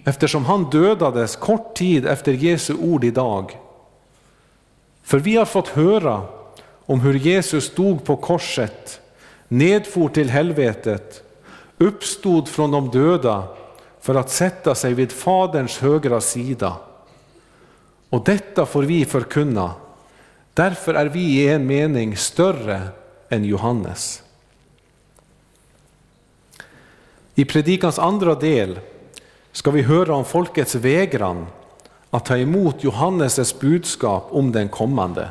eftersom 0.03 0.45
han 0.45 0.69
dödades 0.69 1.35
kort 1.35 1.75
tid 1.75 2.05
efter 2.05 2.31
Jesu 2.31 2.75
ord 2.75 3.03
idag. 3.03 3.57
För 5.03 5.19
vi 5.19 5.35
har 5.35 5.45
fått 5.45 5.67
höra 5.67 6.21
om 6.85 6.99
hur 6.99 7.13
Jesus 7.13 7.65
stod 7.65 8.03
på 8.03 8.15
korset, 8.15 9.01
nedfor 9.47 10.09
till 10.09 10.29
helvetet, 10.29 11.23
uppstod 11.77 12.47
från 12.47 12.71
de 12.71 12.89
döda 12.89 13.43
för 13.99 14.15
att 14.15 14.29
sätta 14.29 14.75
sig 14.75 14.93
vid 14.93 15.11
Faderns 15.11 15.77
högra 15.77 16.21
sida. 16.21 16.75
Och 18.11 18.23
detta 18.23 18.65
får 18.65 18.83
vi 18.83 19.05
förkunna. 19.05 19.73
Därför 20.53 20.93
är 20.93 21.05
vi 21.05 21.19
i 21.19 21.47
en 21.47 21.67
mening 21.67 22.17
större 22.17 22.87
än 23.29 23.45
Johannes. 23.45 24.23
I 27.35 27.45
predikans 27.45 27.99
andra 27.99 28.35
del 28.35 28.79
ska 29.51 29.71
vi 29.71 29.81
höra 29.81 30.15
om 30.15 30.25
folkets 30.25 30.75
vägran 30.75 31.47
att 32.09 32.25
ta 32.25 32.37
emot 32.37 32.83
Johannes 32.83 33.59
budskap 33.59 34.27
om 34.29 34.51
den 34.51 34.69
kommande. 34.69 35.29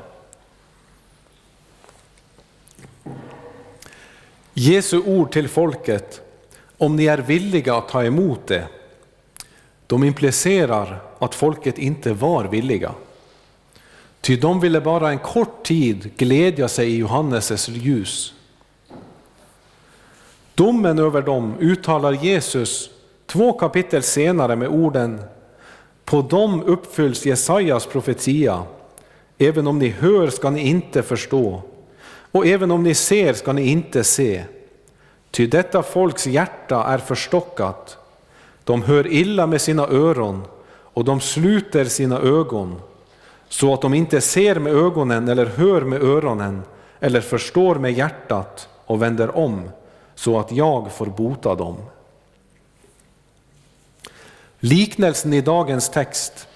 Jesu 4.54 4.98
ord 4.98 5.32
till 5.32 5.48
folket, 5.48 6.20
om 6.78 6.96
ni 6.96 7.06
är 7.06 7.18
villiga 7.18 7.74
att 7.74 7.88
ta 7.88 8.04
emot 8.04 8.46
det, 8.46 8.68
de 9.90 10.04
implicerar 10.04 11.00
att 11.18 11.34
folket 11.34 11.78
inte 11.78 12.12
var 12.12 12.44
villiga. 12.44 12.92
Ty 14.20 14.36
de 14.36 14.60
ville 14.60 14.80
bara 14.80 15.10
en 15.10 15.18
kort 15.18 15.62
tid 15.62 16.10
glädja 16.16 16.68
sig 16.68 16.90
i 16.90 16.96
Johannes 16.96 17.68
ljus. 17.68 18.34
Domen 20.54 20.98
över 20.98 21.22
dem 21.22 21.54
uttalar 21.60 22.12
Jesus 22.12 22.90
två 23.26 23.52
kapitel 23.52 24.02
senare 24.02 24.56
med 24.56 24.68
orden 24.68 25.22
På 26.04 26.22
dem 26.22 26.62
uppfylls 26.62 27.26
Jesajas 27.26 27.86
profetia. 27.86 28.62
Även 29.38 29.66
om 29.66 29.78
ni 29.78 29.88
hör 29.88 30.30
ska 30.30 30.50
ni 30.50 30.60
inte 30.60 31.02
förstå 31.02 31.62
och 32.32 32.46
även 32.46 32.70
om 32.70 32.82
ni 32.82 32.94
ser 32.94 33.32
ska 33.32 33.52
ni 33.52 33.62
inte 33.62 34.04
se. 34.04 34.44
Ty 35.30 35.46
detta 35.46 35.82
folks 35.82 36.26
hjärta 36.26 36.84
är 36.84 36.98
förstockat. 36.98 37.96
De 38.64 38.82
hör 38.82 39.06
illa 39.06 39.46
med 39.46 39.60
sina 39.60 39.82
öron 39.82 40.42
och 40.68 41.04
de 41.04 41.20
sluter 41.20 41.84
sina 41.84 42.18
ögon 42.18 42.80
så 43.48 43.74
att 43.74 43.80
de 43.80 43.94
inte 43.94 44.20
ser 44.20 44.54
med 44.54 44.72
ögonen 44.72 45.28
eller 45.28 45.46
hör 45.46 45.80
med 45.80 46.02
öronen 46.02 46.62
eller 47.00 47.20
förstår 47.20 47.74
med 47.74 47.92
hjärtat 47.92 48.68
och 48.86 49.02
vänder 49.02 49.36
om 49.36 49.70
så 50.14 50.38
att 50.38 50.52
jag 50.52 50.92
får 50.92 51.06
bota 51.06 51.54
dem. 51.54 51.76
Liknelsen 54.60 55.32
i 55.32 55.40
dagens 55.40 55.88
text 55.88 56.48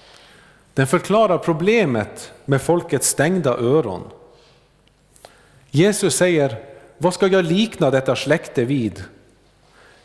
den 0.73 0.87
förklarar 0.87 1.37
problemet 1.37 2.31
med 2.45 2.61
folkets 2.61 3.07
stängda 3.07 3.57
öron. 3.57 4.01
Jesus 5.71 6.15
säger, 6.15 6.57
vad 6.97 7.13
ska 7.13 7.27
jag 7.27 7.45
likna 7.45 7.91
detta 7.91 8.15
släkte 8.15 8.65
vid? 8.65 9.03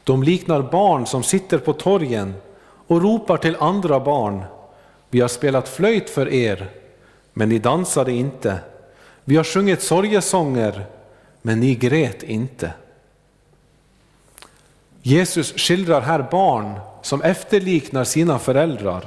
De 0.04 0.22
liknar 0.22 0.62
barn 0.62 1.06
som 1.06 1.22
sitter 1.22 1.58
på 1.58 1.72
torgen 1.72 2.34
och 2.86 3.02
ropar 3.02 3.36
till 3.36 3.56
andra 3.60 4.00
barn. 4.00 4.42
Vi 5.10 5.20
har 5.20 5.28
spelat 5.28 5.68
flöjt 5.68 6.10
för 6.10 6.28
er, 6.28 6.70
men 7.32 7.48
ni 7.48 7.58
dansade 7.58 8.12
inte. 8.12 8.58
Vi 9.24 9.36
har 9.36 9.44
sjungit 9.44 9.82
sorgesånger, 9.82 10.86
men 11.42 11.60
ni 11.60 11.74
grät 11.74 12.22
inte. 12.22 12.72
Jesus 15.02 15.52
skildrar 15.56 16.00
här 16.00 16.28
barn 16.30 16.80
som 17.02 17.22
efterliknar 17.22 18.04
sina 18.04 18.38
föräldrar. 18.38 19.06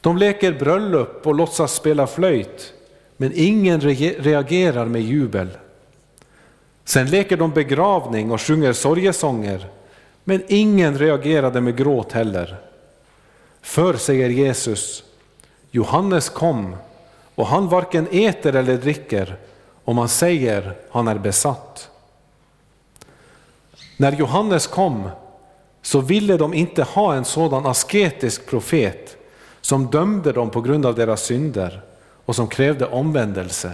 De 0.00 0.16
leker 0.16 0.52
bröllop 0.52 1.26
och 1.26 1.34
låtsas 1.34 1.74
spela 1.74 2.06
flöjt, 2.06 2.72
men 3.16 3.32
ingen 3.34 3.80
reagerar 3.80 4.86
med 4.86 5.02
jubel. 5.02 5.48
Sen 6.90 7.06
leker 7.06 7.36
de 7.36 7.50
begravning 7.50 8.30
och 8.30 8.40
sjunger 8.40 8.72
sorgesånger, 8.72 9.68
men 10.24 10.42
ingen 10.48 10.98
reagerade 10.98 11.60
med 11.60 11.76
gråt 11.76 12.12
heller. 12.12 12.56
För, 13.62 13.94
säger 13.94 14.28
Jesus, 14.28 15.04
Johannes 15.70 16.28
kom 16.28 16.76
och 17.34 17.46
han 17.46 17.68
varken 17.68 18.08
äter 18.10 18.56
eller 18.56 18.76
dricker 18.76 19.36
och 19.84 19.94
man 19.94 20.08
säger 20.08 20.76
han 20.90 21.08
är 21.08 21.18
besatt. 21.18 21.90
När 23.96 24.12
Johannes 24.12 24.66
kom 24.66 25.10
så 25.82 26.00
ville 26.00 26.36
de 26.36 26.54
inte 26.54 26.82
ha 26.82 27.14
en 27.14 27.24
sådan 27.24 27.66
asketisk 27.66 28.46
profet 28.46 29.16
som 29.60 29.86
dömde 29.86 30.32
dem 30.32 30.50
på 30.50 30.60
grund 30.60 30.86
av 30.86 30.94
deras 30.94 31.22
synder 31.22 31.82
och 32.24 32.36
som 32.36 32.48
krävde 32.48 32.86
omvändelse. 32.86 33.72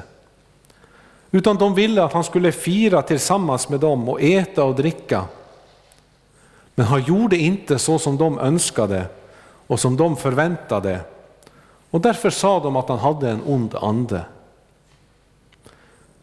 Utan 1.30 1.56
de 1.56 1.74
ville 1.74 2.04
att 2.04 2.12
han 2.12 2.24
skulle 2.24 2.52
fira 2.52 3.02
tillsammans 3.02 3.68
med 3.68 3.80
dem 3.80 4.08
och 4.08 4.22
äta 4.22 4.64
och 4.64 4.74
dricka. 4.74 5.24
Men 6.74 6.86
han 6.86 7.02
gjorde 7.02 7.36
inte 7.36 7.78
så 7.78 7.98
som 7.98 8.16
de 8.16 8.38
önskade 8.38 9.04
och 9.66 9.80
som 9.80 9.96
de 9.96 10.16
förväntade. 10.16 11.00
Och 11.90 12.00
därför 12.00 12.30
sa 12.30 12.60
de 12.60 12.76
att 12.76 12.88
han 12.88 12.98
hade 12.98 13.30
en 13.30 13.42
ond 13.46 13.74
ande. 13.74 14.24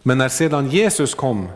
Men 0.03 0.17
när 0.17 0.29
sedan 0.29 0.69
Jesus 0.69 1.15
kom 1.15 1.47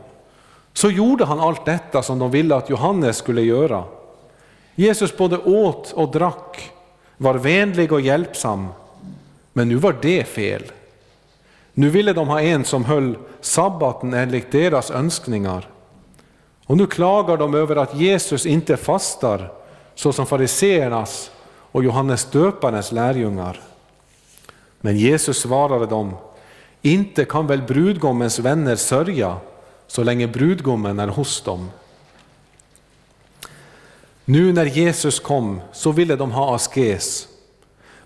så 0.74 0.92
gjorde 0.92 1.26
han 1.26 1.40
allt 1.40 1.66
detta 1.66 2.04
som 2.04 2.20
de 2.20 2.32
ville 2.32 2.56
att 2.56 2.70
Johannes 2.70 3.18
skulle 3.18 3.42
göra. 3.42 3.84
Jesus 4.76 5.18
både 5.18 5.38
åt 5.38 5.92
och 5.92 6.12
drack, 6.12 6.72
var 7.18 7.34
vänlig 7.34 7.92
och 7.92 8.02
hjälpsam, 8.02 8.68
men 9.54 9.70
nu 9.70 9.76
var 9.76 9.96
det 10.02 10.24
fel. 10.24 10.64
Nu 11.80 11.90
ville 11.90 12.14
de 12.14 12.28
ha 12.28 12.42
en 12.42 12.66
som 12.66 12.86
höll 12.86 13.18
sabbaten 13.42 14.14
enligt 14.14 14.52
deras 14.52 14.92
önskningar. 14.92 15.70
Och 16.66 16.78
nu 16.78 16.88
klagar 16.88 17.38
de 17.38 17.56
över 17.56 17.76
att 17.76 17.96
Jesus 17.96 18.46
inte 18.46 18.78
fastar 18.78 19.52
så 19.96 20.14
som 20.14 20.26
fariseernas 20.26 21.32
och 21.72 21.84
Johannes 21.84 22.26
döparens 22.26 22.92
lärjungar. 22.92 23.62
Men 24.82 24.98
Jesus 24.98 25.38
svarade 25.38 25.86
dem, 25.86 26.16
inte 26.82 27.26
kan 27.26 27.48
väl 27.48 27.62
brudgommens 27.62 28.40
vänner 28.40 28.76
sörja 28.76 29.38
så 29.88 30.04
länge 30.04 30.28
brudgommen 30.28 31.00
är 31.00 31.08
hos 31.08 31.42
dem. 31.42 31.70
Nu 34.26 34.54
när 34.54 34.66
Jesus 34.66 35.20
kom 35.20 35.62
så 35.72 35.92
ville 35.92 36.16
de 36.16 36.32
ha 36.32 36.56
askes, 36.56 37.28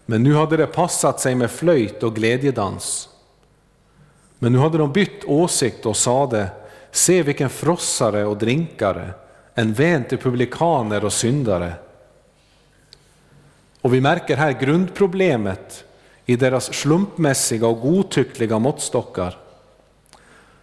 men 0.06 0.24
nu 0.24 0.36
hade 0.36 0.58
det 0.58 0.68
passat 0.68 1.20
sig 1.20 1.36
med 1.36 1.52
flöjt 1.52 2.04
och 2.04 2.16
glädjedans. 2.16 3.08
Men 4.44 4.52
nu 4.52 4.58
hade 4.58 4.78
de 4.78 4.92
bytt 4.92 5.26
åsikt 5.26 5.86
och 5.86 5.98
sade, 5.98 6.50
se 6.92 7.24
vilken 7.24 7.50
frossare 7.50 8.26
och 8.26 8.38
drinkare, 8.38 9.14
en 9.56 9.74
vän 9.74 10.04
till 10.04 10.18
publikaner 10.18 11.06
och 11.06 11.14
syndare. 11.14 11.74
Och 13.82 13.94
vi 13.94 14.02
märker 14.02 14.38
här 14.38 14.52
grundproblemet 14.52 15.84
i 16.26 16.36
deras 16.36 16.74
slumpmässiga 16.74 17.68
och 17.68 17.82
godtyckliga 17.82 18.60
måttstockar. 18.60 19.38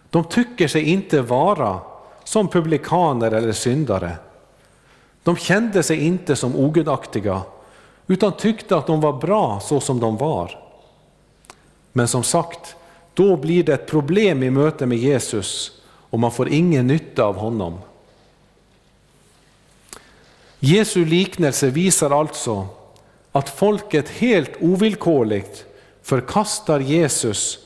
De 0.09 0.23
tycker 0.23 0.67
sig 0.67 0.83
inte 0.83 1.21
vara 1.21 1.79
som 2.23 2.47
publikaner 2.47 3.31
eller 3.31 3.53
syndare. 3.53 4.15
De 5.23 5.35
kände 5.35 5.83
sig 5.83 6.05
inte 6.05 6.35
som 6.35 6.55
ogudaktiga, 6.55 7.41
utan 8.07 8.31
tyckte 8.31 8.77
att 8.77 8.87
de 8.87 9.01
var 9.01 9.13
bra 9.13 9.59
så 9.59 9.79
som 9.79 9.99
de 9.99 10.17
var. 10.17 10.59
Men 11.91 12.07
som 12.07 12.23
sagt, 12.23 12.75
då 13.19 13.35
blir 13.35 13.63
det 13.63 13.73
ett 13.73 13.87
problem 13.87 14.43
i 14.43 14.49
möte 14.49 14.85
med 14.85 14.97
Jesus 14.97 15.71
och 15.85 16.19
man 16.19 16.31
får 16.31 16.49
ingen 16.49 16.87
nytta 16.87 17.23
av 17.23 17.35
honom. 17.35 17.79
Jesu 20.59 21.05
liknelse 21.05 21.69
visar 21.69 22.19
alltså 22.19 22.67
att 23.31 23.49
folket 23.49 24.09
helt 24.09 24.51
ovillkorligt 24.59 25.65
förkastar 26.01 26.79
Jesus 26.79 27.59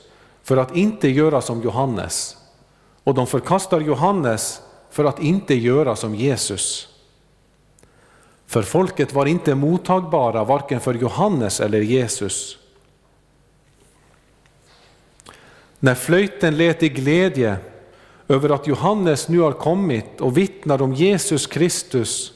för 0.43 0.57
att 0.57 0.75
inte 0.75 1.09
göra 1.09 1.41
som 1.41 1.61
Johannes. 1.61 2.37
Och 3.03 3.13
de 3.13 3.27
förkastar 3.27 3.81
Johannes 3.81 4.61
för 4.91 5.05
att 5.05 5.21
inte 5.21 5.55
göra 5.55 5.95
som 5.95 6.15
Jesus. 6.15 6.87
För 8.47 8.61
folket 8.61 9.13
var 9.13 9.25
inte 9.25 9.55
mottagbara 9.55 10.43
varken 10.43 10.79
för 10.79 10.93
Johannes 10.93 11.59
eller 11.59 11.81
Jesus. 11.81 12.57
När 15.83 15.95
flöjten 15.95 16.57
lät 16.57 16.83
i 16.83 16.89
glädje 16.89 17.57
över 18.27 18.49
att 18.49 18.67
Johannes 18.67 19.27
nu 19.27 19.39
har 19.39 19.51
kommit 19.51 20.21
och 20.21 20.37
vittnar 20.37 20.81
om 20.81 20.93
Jesus 20.93 21.47
Kristus, 21.47 22.33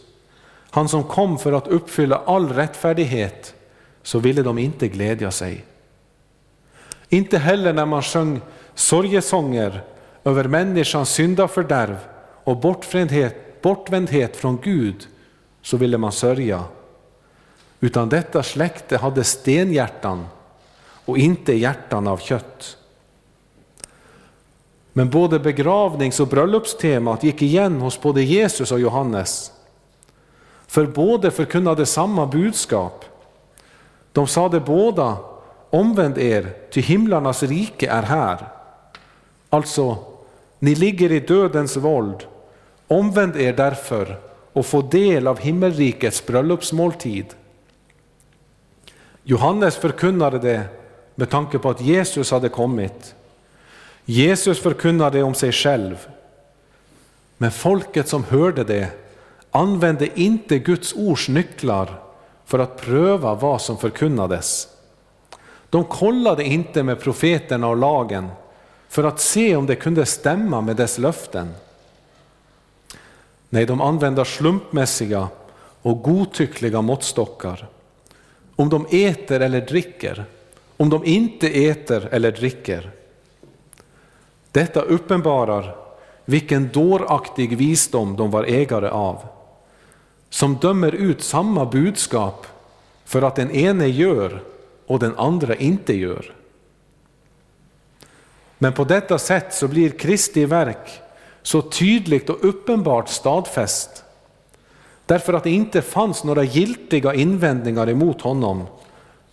han 0.69 0.89
som 0.89 1.03
kom 1.03 1.37
för 1.37 1.51
att 1.51 1.67
uppfylla 1.67 2.21
all 2.25 2.49
rättfärdighet, 2.49 3.55
så 4.03 4.19
ville 4.19 4.41
de 4.41 4.57
inte 4.57 4.87
glädja 4.87 5.31
sig. 5.31 5.65
Inte 7.09 7.37
heller 7.37 7.73
när 7.73 7.85
man 7.85 8.01
sjöng 8.01 8.41
sorgesånger 8.75 9.83
över 10.23 10.43
människans 10.43 11.09
syndafördärv 11.09 11.97
och 12.43 12.57
bortvändhet, 12.57 13.61
bortvändhet 13.61 14.35
från 14.35 14.57
Gud, 14.63 15.07
så 15.61 15.77
ville 15.77 15.97
man 15.97 16.11
sörja. 16.11 16.63
Utan 17.79 18.09
detta 18.09 18.43
släkte 18.43 18.97
hade 18.97 19.23
stenhjärtan 19.23 20.27
och 21.05 21.17
inte 21.17 21.53
hjärtan 21.53 22.07
av 22.07 22.17
kött. 22.17 22.77
Men 24.97 25.09
både 25.09 25.39
begravnings 25.39 26.19
och 26.19 26.27
bröllopstemat 26.27 27.23
gick 27.23 27.41
igen 27.41 27.81
hos 27.81 28.01
både 28.01 28.23
Jesus 28.23 28.71
och 28.71 28.79
Johannes. 28.79 29.51
För 30.67 30.85
båda 30.85 31.31
förkunnade 31.31 31.85
samma 31.85 32.25
budskap. 32.25 33.05
De 34.11 34.27
sade 34.27 34.59
båda, 34.59 35.17
omvänd 35.69 36.17
er, 36.17 36.53
ty 36.71 36.81
himlarnas 36.81 37.43
rike 37.43 37.89
är 37.89 38.03
här. 38.03 38.47
Alltså, 39.49 39.97
ni 40.59 40.75
ligger 40.75 41.11
i 41.11 41.19
dödens 41.19 41.77
våld, 41.77 42.25
omvänd 42.87 43.35
er 43.35 43.53
därför 43.53 44.19
och 44.53 44.65
få 44.65 44.81
del 44.81 45.27
av 45.27 45.39
himmelrikets 45.39 46.25
bröllopsmåltid. 46.25 47.25
Johannes 49.23 49.75
förkunnade 49.75 50.39
det 50.39 50.63
med 51.15 51.29
tanke 51.29 51.59
på 51.59 51.69
att 51.69 51.81
Jesus 51.81 52.31
hade 52.31 52.49
kommit. 52.49 53.15
Jesus 54.09 54.59
förkunnade 54.59 55.23
om 55.23 55.33
sig 55.33 55.51
själv. 55.51 56.07
Men 57.37 57.51
folket 57.51 58.07
som 58.07 58.23
hörde 58.23 58.63
det 58.63 58.89
använde 59.51 60.19
inte 60.19 60.59
Guds 60.59 60.93
ords 60.93 61.29
nycklar 61.29 61.99
för 62.45 62.59
att 62.59 62.81
pröva 62.81 63.35
vad 63.35 63.61
som 63.61 63.77
förkunnades. 63.77 64.67
De 65.69 65.83
kollade 65.83 66.43
inte 66.43 66.83
med 66.83 66.99
profeterna 66.99 67.67
och 67.67 67.77
lagen 67.77 68.29
för 68.89 69.03
att 69.03 69.19
se 69.19 69.55
om 69.55 69.65
det 69.65 69.75
kunde 69.75 70.05
stämma 70.05 70.61
med 70.61 70.75
dess 70.75 70.97
löften. 70.97 71.53
Nej, 73.49 73.65
de 73.65 73.81
använder 73.81 74.23
slumpmässiga 74.23 75.27
och 75.81 76.01
godtyckliga 76.01 76.81
måttstockar. 76.81 77.67
Om 78.55 78.69
de 78.69 78.87
äter 78.91 79.41
eller 79.41 79.61
dricker, 79.61 80.25
om 80.77 80.89
de 80.89 81.05
inte 81.05 81.47
äter 81.47 82.09
eller 82.11 82.31
dricker. 82.31 82.91
Detta 84.51 84.81
uppenbarar 84.81 85.75
vilken 86.25 86.69
dåraktig 86.73 87.57
visdom 87.57 88.15
de 88.15 88.31
var 88.31 88.43
ägare 88.43 88.89
av, 88.89 89.19
som 90.29 90.55
dömer 90.55 90.95
ut 90.95 91.23
samma 91.23 91.65
budskap 91.65 92.45
för 93.05 93.21
att 93.21 93.35
den 93.35 93.51
ene 93.51 93.87
gör 93.87 94.43
och 94.87 94.99
den 94.99 95.17
andra 95.17 95.55
inte 95.55 95.93
gör. 95.93 96.33
Men 98.57 98.73
på 98.73 98.83
detta 98.83 99.17
sätt 99.17 99.53
så 99.53 99.67
blir 99.67 99.89
Kristi 99.89 100.45
verk 100.45 101.01
så 101.41 101.61
tydligt 101.61 102.29
och 102.29 102.45
uppenbart 102.45 103.09
stadfäst. 103.09 104.03
Därför 105.05 105.33
att 105.33 105.43
det 105.43 105.49
inte 105.51 105.81
fanns 105.81 106.23
några 106.23 106.43
giltiga 106.43 107.13
invändningar 107.13 107.89
emot 107.89 108.21
honom, 108.21 108.63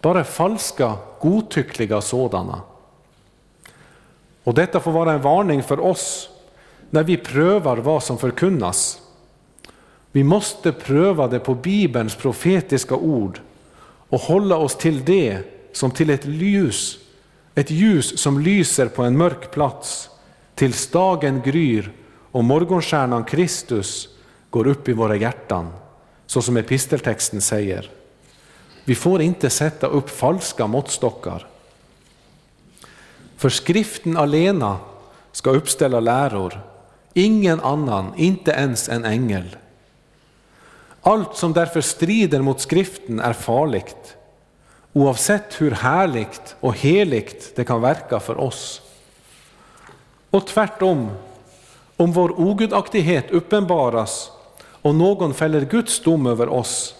bara 0.00 0.24
falska, 0.24 0.94
godtyckliga 1.20 2.00
sådana. 2.00 2.60
Och 4.44 4.54
detta 4.54 4.80
får 4.80 4.92
vara 4.92 5.12
en 5.12 5.22
varning 5.22 5.62
för 5.62 5.80
oss 5.80 6.28
när 6.90 7.02
vi 7.02 7.16
prövar 7.16 7.76
vad 7.76 8.02
som 8.02 8.18
förkunnas. 8.18 9.00
Vi 10.12 10.24
måste 10.24 10.72
pröva 10.72 11.28
det 11.28 11.38
på 11.38 11.54
Bibelns 11.54 12.14
profetiska 12.14 12.94
ord 12.94 13.40
och 14.08 14.20
hålla 14.20 14.56
oss 14.56 14.76
till 14.76 15.04
det 15.04 15.38
som 15.72 15.90
till 15.90 16.10
ett 16.10 16.26
ljus, 16.26 16.98
ett 17.54 17.70
ljus 17.70 18.20
som 18.20 18.40
lyser 18.40 18.86
på 18.86 19.02
en 19.02 19.16
mörk 19.16 19.50
plats, 19.50 20.10
tills 20.54 20.90
dagen 20.90 21.42
gryr 21.44 21.92
och 22.30 22.44
morgonstjärnan 22.44 23.24
Kristus 23.24 24.08
går 24.50 24.66
upp 24.66 24.88
i 24.88 24.92
våra 24.92 25.16
hjärtan, 25.16 25.72
så 26.26 26.42
som 26.42 26.56
episteltexten 26.56 27.40
säger. 27.40 27.90
Vi 28.84 28.94
får 28.94 29.22
inte 29.22 29.50
sätta 29.50 29.86
upp 29.86 30.10
falska 30.10 30.66
måttstockar. 30.66 31.46
För 33.44 33.48
skriften 33.48 34.16
alena 34.16 34.78
ska 35.32 35.50
uppställa 35.50 36.00
läror, 36.00 36.60
ingen 37.12 37.60
annan, 37.60 38.12
inte 38.16 38.50
ens 38.50 38.88
en 38.88 39.04
ängel. 39.04 39.56
Allt 41.02 41.36
som 41.36 41.52
därför 41.52 41.80
strider 41.80 42.40
mot 42.40 42.60
skriften 42.60 43.20
är 43.20 43.32
farligt, 43.32 44.16
oavsett 44.92 45.60
hur 45.60 45.70
härligt 45.70 46.56
och 46.60 46.74
heligt 46.74 47.56
det 47.56 47.64
kan 47.64 47.80
verka 47.80 48.20
för 48.20 48.40
oss. 48.40 48.82
Och 50.30 50.46
tvärtom, 50.46 51.10
om 51.96 52.12
vår 52.12 52.40
ogudaktighet 52.40 53.30
uppenbaras 53.30 54.30
och 54.82 54.94
någon 54.94 55.34
fäller 55.34 55.60
Guds 55.60 56.00
dom 56.00 56.26
över 56.26 56.48
oss, 56.48 56.94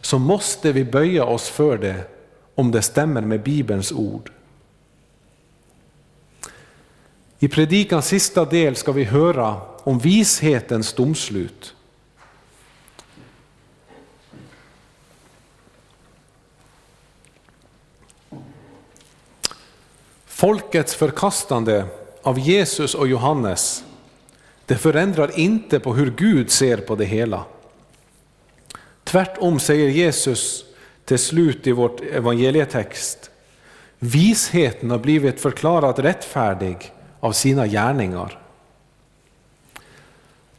så 0.00 0.18
måste 0.18 0.72
vi 0.72 0.84
böja 0.84 1.24
oss 1.24 1.48
för 1.48 1.78
det 1.78 2.02
om 2.54 2.70
det 2.70 2.82
stämmer 2.82 3.20
med 3.20 3.42
Bibelns 3.42 3.92
ord. 3.92 4.30
I 7.42 7.48
predikans 7.48 8.06
sista 8.06 8.44
del 8.44 8.76
ska 8.76 8.92
vi 8.92 9.04
höra 9.04 9.60
om 9.82 9.98
vishetens 9.98 10.92
domslut. 10.92 11.74
Folkets 20.26 20.94
förkastande 20.94 21.84
av 22.22 22.38
Jesus 22.38 22.94
och 22.94 23.08
Johannes, 23.08 23.84
det 24.66 24.76
förändrar 24.76 25.38
inte 25.38 25.80
på 25.80 25.94
hur 25.94 26.10
Gud 26.10 26.50
ser 26.50 26.76
på 26.76 26.96
det 26.96 27.04
hela. 27.04 27.44
Tvärtom 29.04 29.60
säger 29.60 29.88
Jesus 29.88 30.64
till 31.04 31.18
slut 31.18 31.66
i 31.66 31.72
vårt 31.72 32.00
evangelietext, 32.00 33.30
visheten 33.98 34.90
har 34.90 34.98
blivit 34.98 35.40
förklarad 35.40 35.98
rättfärdig 35.98 36.92
av 37.20 37.32
sina 37.32 37.66
gärningar. 37.66 38.38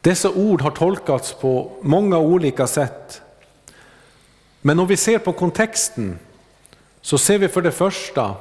Dessa 0.00 0.30
ord 0.30 0.60
har 0.60 0.70
tolkats 0.70 1.32
på 1.32 1.72
många 1.82 2.18
olika 2.18 2.66
sätt. 2.66 3.22
Men 4.60 4.78
om 4.78 4.86
vi 4.86 4.96
ser 4.96 5.18
på 5.18 5.32
kontexten 5.32 6.18
så 7.00 7.18
ser 7.18 7.38
vi 7.38 7.48
för 7.48 7.62
det 7.62 7.72
första 7.72 8.34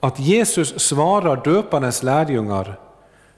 att 0.00 0.18
Jesus 0.18 0.80
svarar 0.80 1.44
döparens 1.44 2.02
lärjungar 2.02 2.78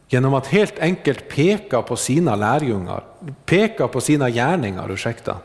genom 0.08 0.34
att 0.34 0.46
helt 0.46 0.78
enkelt 0.78 1.28
peka 1.28 1.82
på 1.82 1.96
sina 1.96 2.36
lärjungar, 2.36 3.04
peka 3.44 3.88
på 3.88 4.00
sina 4.00 4.30
gärningar, 4.30 4.90
ursäkta. 4.92 5.36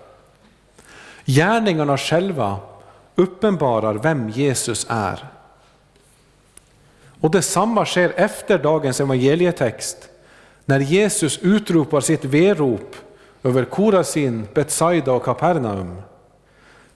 Gärningarna 1.25 1.97
själva 1.97 2.57
uppenbarar 3.15 3.93
vem 3.93 4.29
Jesus 4.29 4.87
är. 4.89 5.36
Och 7.21 7.31
detsamma 7.31 7.85
sker 7.85 8.13
efter 8.15 8.57
dagens 8.57 8.99
evangelietext, 8.99 10.09
när 10.65 10.79
Jesus 10.79 11.39
utropar 11.41 12.01
sitt 12.01 12.25
verop 12.25 12.95
över 13.43 13.65
Korasin, 13.65 14.47
Betsaida 14.53 15.11
och 15.11 15.23
Kapernaum, 15.23 16.01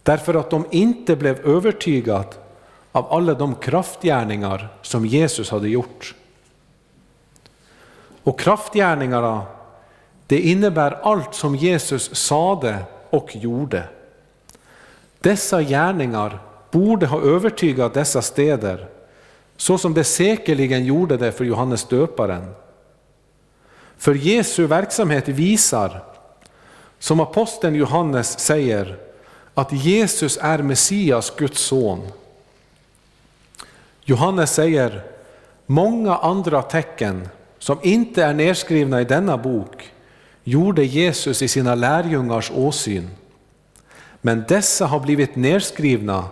därför 0.04 0.34
att 0.34 0.50
de 0.50 0.66
inte 0.72 1.16
blev 1.16 1.40
övertygade 1.40 2.28
av 2.92 3.14
alla 3.14 3.34
de 3.34 3.56
kraftgärningar 3.56 4.68
som 4.82 5.06
Jesus 5.06 5.50
hade 5.50 5.70
gjort. 5.70 6.16
Och 8.24 8.40
kraftgärningarna, 8.40 9.44
det 10.28 10.40
innebär 10.40 11.00
allt 11.04 11.36
som 11.36 11.56
Jesus 11.56 12.16
sade 12.16 12.78
och 13.10 13.36
gjorde. 13.36 13.84
Dessa 15.20 15.62
gärningar 15.62 16.40
borde 16.72 17.08
ha 17.08 17.22
övertygat 17.22 17.94
dessa 17.94 18.22
städer, 18.22 18.88
så 19.62 19.78
som 19.78 19.94
det 19.94 20.04
säkerligen 20.04 20.86
gjorde 20.86 21.18
det 21.18 21.32
för 21.32 21.46
Johannes 21.46 21.84
döparen. 21.84 22.54
För 23.98 24.14
Jesu 24.16 24.66
verksamhet 24.68 25.28
visar, 25.28 26.04
som 27.00 27.20
aposteln 27.20 27.76
Johannes 27.76 28.40
säger, 28.40 28.98
att 29.54 29.72
Jesus 29.72 30.40
är 30.42 30.58
Messias, 30.58 31.34
Guds 31.38 31.62
son. 31.62 32.08
Johannes 34.04 34.54
säger, 34.54 35.04
många 35.66 36.16
andra 36.16 36.62
tecken 36.62 37.30
som 37.60 37.78
inte 37.82 38.24
är 38.24 38.34
nedskrivna 38.34 39.02
i 39.02 39.06
denna 39.06 39.38
bok 39.38 39.92
gjorde 40.44 40.84
Jesus 40.84 41.42
i 41.42 41.48
sina 41.48 41.76
lärjungars 41.76 42.52
åsyn. 42.56 43.10
Men 44.22 44.44
dessa 44.48 44.86
har 44.86 45.00
blivit 45.00 45.36
nedskrivna 45.36 46.26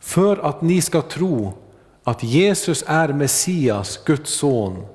för 0.00 0.36
att 0.36 0.62
ni 0.62 0.80
ska 0.80 1.02
tro 1.02 1.54
att 2.10 2.22
Jesus 2.22 2.84
är 2.86 3.08
Messias, 3.08 4.00
Guds 4.04 4.30
son, 4.30 4.86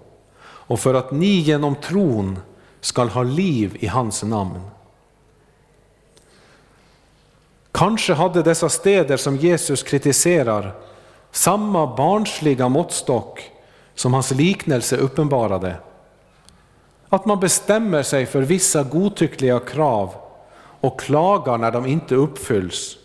och 0.44 0.80
för 0.80 0.94
att 0.94 1.12
ni 1.12 1.26
genom 1.40 1.76
tron 1.76 2.40
skall 2.82 3.10
ha 3.10 3.24
liv 3.24 3.78
i 3.80 3.88
hans 3.88 4.24
namn. 4.24 4.62
Kanske 7.72 8.14
hade 8.14 8.44
dessa 8.44 8.70
städer 8.70 9.18
som 9.18 9.36
Jesus 9.36 9.84
kritiserar 9.84 10.76
samma 11.32 11.96
barnsliga 11.96 12.70
måttstock 12.70 13.52
som 13.94 14.14
hans 14.14 14.32
liknelse 14.32 14.98
uppenbarade. 14.98 15.76
Att 17.10 17.26
man 17.26 17.40
bestämmer 17.40 18.04
sig 18.04 18.26
för 18.26 18.42
vissa 18.42 18.84
godtyckliga 18.84 19.60
krav 19.60 20.16
och 20.82 21.00
klagar 21.00 21.58
när 21.58 21.72
de 21.72 21.86
inte 21.86 22.16
uppfylls. 22.16 22.98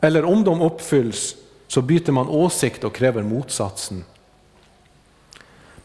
Eller 0.00 0.24
om 0.24 0.44
de 0.44 0.60
uppfylls 0.60 1.36
så 1.72 1.82
byter 1.82 2.12
man 2.12 2.28
åsikt 2.28 2.84
och 2.84 2.94
kräver 2.94 3.22
motsatsen. 3.22 4.04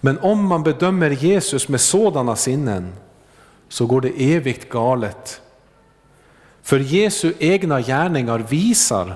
Men 0.01 0.19
om 0.19 0.45
man 0.45 0.63
bedömer 0.63 1.09
Jesus 1.09 1.67
med 1.67 1.81
sådana 1.81 2.35
sinnen 2.35 2.93
så 3.69 3.85
går 3.85 4.01
det 4.01 4.33
evigt 4.35 4.69
galet. 4.69 5.41
För 6.61 6.79
Jesu 6.79 7.33
egna 7.39 7.81
gärningar 7.81 8.39
visar 8.39 9.15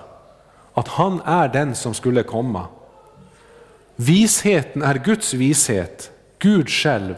att 0.74 0.88
han 0.88 1.22
är 1.26 1.48
den 1.48 1.76
som 1.76 1.94
skulle 1.94 2.24
komma. 2.24 2.66
Visheten 3.96 4.82
är 4.82 4.96
Guds 4.96 5.34
vishet, 5.34 6.12
Gud 6.40 6.70
själv. 6.70 7.16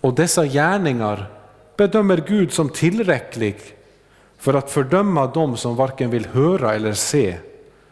Och 0.00 0.14
dessa 0.14 0.46
gärningar 0.46 1.30
bedömer 1.76 2.24
Gud 2.28 2.52
som 2.52 2.68
tillräcklig 2.68 3.56
för 4.38 4.54
att 4.54 4.70
fördöma 4.70 5.26
dem 5.26 5.56
som 5.56 5.76
varken 5.76 6.10
vill 6.10 6.26
höra 6.26 6.74
eller 6.74 6.92
se 6.92 7.38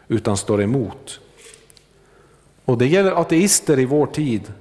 utan 0.07 0.37
står 0.37 0.61
emot. 0.61 1.19
Och 2.65 2.77
det 2.77 2.87
gäller 2.87 3.11
ateister 3.11 3.79
i 3.79 3.85
vår 3.85 4.05
tid, 4.05 4.53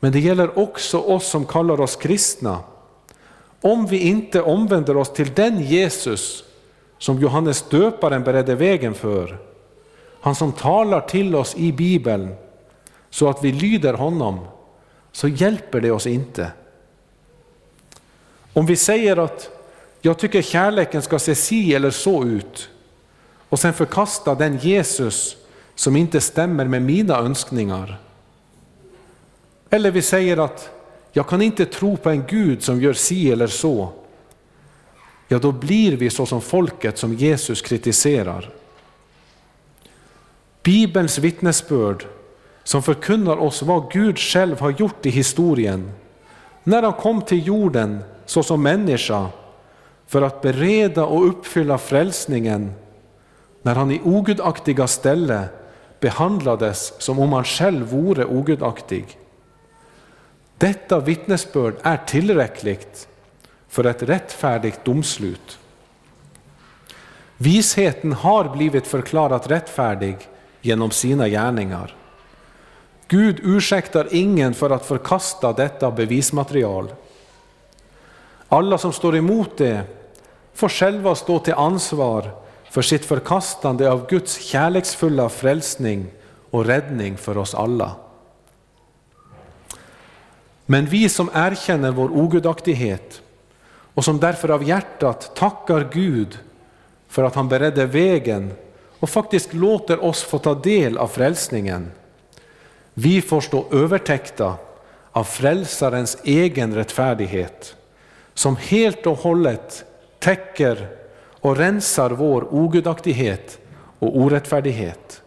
men 0.00 0.12
det 0.12 0.20
gäller 0.20 0.58
också 0.58 0.98
oss 0.98 1.26
som 1.26 1.46
kallar 1.46 1.80
oss 1.80 1.96
kristna. 1.96 2.58
Om 3.60 3.86
vi 3.86 3.98
inte 3.98 4.42
omvänder 4.42 4.96
oss 4.96 5.12
till 5.12 5.34
den 5.34 5.60
Jesus 5.60 6.44
som 6.98 7.18
Johannes 7.18 7.62
döparen 7.62 8.24
beredde 8.24 8.54
vägen 8.54 8.94
för, 8.94 9.38
han 10.20 10.34
som 10.34 10.52
talar 10.52 11.00
till 11.00 11.34
oss 11.34 11.56
i 11.56 11.72
Bibeln 11.72 12.34
så 13.10 13.28
att 13.28 13.44
vi 13.44 13.52
lyder 13.52 13.94
honom, 13.94 14.40
så 15.12 15.28
hjälper 15.28 15.80
det 15.80 15.90
oss 15.90 16.06
inte. 16.06 16.52
Om 18.52 18.66
vi 18.66 18.76
säger 18.76 19.16
att 19.16 19.50
jag 20.00 20.18
tycker 20.18 20.42
kärleken 20.42 21.02
ska 21.02 21.18
se 21.18 21.34
si 21.34 21.74
eller 21.74 21.90
så 21.90 22.24
ut 22.24 22.70
och 23.48 23.58
sen 23.58 23.74
förkasta 23.74 24.34
den 24.34 24.58
Jesus 24.58 25.36
som 25.74 25.96
inte 25.96 26.20
stämmer 26.20 26.64
med 26.64 26.82
mina 26.82 27.18
önskningar. 27.18 28.00
Eller 29.70 29.90
vi 29.90 30.02
säger 30.02 30.36
att 30.36 30.70
jag 31.12 31.28
kan 31.28 31.42
inte 31.42 31.66
tro 31.66 31.96
på 31.96 32.10
en 32.10 32.24
Gud 32.26 32.62
som 32.62 32.80
gör 32.80 32.92
si 32.92 33.32
eller 33.32 33.46
så. 33.46 33.88
Ja, 35.28 35.38
då 35.38 35.52
blir 35.52 35.96
vi 35.96 36.10
så 36.10 36.26
som 36.26 36.40
folket 36.40 36.98
som 36.98 37.14
Jesus 37.14 37.62
kritiserar. 37.62 38.50
Bibelns 40.62 41.18
vittnesbörd 41.18 42.06
som 42.64 42.82
förkunnar 42.82 43.36
oss 43.36 43.62
vad 43.62 43.92
Gud 43.92 44.18
själv 44.18 44.60
har 44.60 44.70
gjort 44.70 45.06
i 45.06 45.10
historien 45.10 45.92
när 46.64 46.82
han 46.82 46.92
kom 46.92 47.22
till 47.22 47.46
jorden 47.46 47.98
såsom 48.26 48.62
människa 48.62 49.26
för 50.06 50.22
att 50.22 50.42
bereda 50.42 51.04
och 51.04 51.28
uppfylla 51.28 51.78
frälsningen 51.78 52.72
när 53.62 53.74
han 53.74 53.90
i 53.90 54.00
ogudaktiga 54.04 54.86
ställe 54.86 55.48
behandlades 56.00 56.92
som 56.98 57.18
om 57.18 57.32
han 57.32 57.44
själv 57.44 57.86
vore 57.86 58.24
ogudaktig. 58.24 59.18
Detta 60.58 61.00
vittnesbörd 61.00 61.74
är 61.82 61.96
tillräckligt 61.96 63.08
för 63.68 63.84
ett 63.84 64.02
rättfärdigt 64.02 64.84
domslut. 64.84 65.58
Visheten 67.36 68.12
har 68.12 68.56
blivit 68.56 68.86
förklarat 68.86 69.50
rättfärdig 69.50 70.16
genom 70.60 70.90
sina 70.90 71.28
gärningar. 71.28 71.94
Gud 73.08 73.40
ursäktar 73.42 74.08
ingen 74.10 74.54
för 74.54 74.70
att 74.70 74.86
förkasta 74.86 75.52
detta 75.52 75.90
bevismaterial. 75.90 76.92
Alla 78.48 78.78
som 78.78 78.92
står 78.92 79.16
emot 79.16 79.56
det 79.56 79.82
får 80.54 80.68
själva 80.68 81.14
stå 81.14 81.38
till 81.38 81.54
ansvar 81.54 82.30
för 82.70 82.82
sitt 82.82 83.04
förkastande 83.04 83.90
av 83.90 84.06
Guds 84.08 84.40
kärleksfulla 84.40 85.28
frälsning 85.28 86.06
och 86.50 86.64
räddning 86.66 87.16
för 87.16 87.38
oss 87.38 87.54
alla. 87.54 87.96
Men 90.66 90.86
vi 90.86 91.08
som 91.08 91.30
erkänner 91.34 91.90
vår 91.90 92.08
ogudaktighet 92.08 93.22
och 93.94 94.04
som 94.04 94.20
därför 94.20 94.48
av 94.48 94.64
hjärtat 94.64 95.36
tackar 95.36 95.88
Gud 95.92 96.38
för 97.08 97.22
att 97.22 97.34
han 97.34 97.48
beredde 97.48 97.86
vägen 97.86 98.52
och 98.98 99.10
faktiskt 99.10 99.54
låter 99.54 100.04
oss 100.04 100.22
få 100.22 100.38
ta 100.38 100.54
del 100.54 100.98
av 100.98 101.08
frälsningen. 101.08 101.90
Vi 102.94 103.22
får 103.22 103.40
stå 103.40 103.66
övertäckta 103.72 104.54
av 105.12 105.24
frälsarens 105.24 106.18
egen 106.24 106.74
rättfärdighet 106.74 107.76
som 108.34 108.56
helt 108.56 109.06
och 109.06 109.18
hållet 109.18 109.84
täcker 110.18 110.97
och 111.40 111.56
rensar 111.56 112.10
vår 112.10 112.54
ogudaktighet 112.54 113.58
och 113.98 114.16
orättfärdighet. 114.16 115.22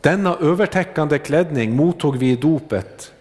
Denna 0.00 0.36
övertäckande 0.36 1.18
klädning 1.18 1.76
mottog 1.76 2.16
vi 2.16 2.30
i 2.30 2.36
dopet 2.36 3.12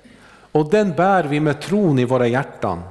och 0.52 0.70
den 0.70 0.94
bär 0.94 1.24
vi 1.24 1.40
med 1.40 1.62
tron 1.62 2.00
i 2.00 2.06
våra 2.06 2.28
hjärtan. 2.28 2.82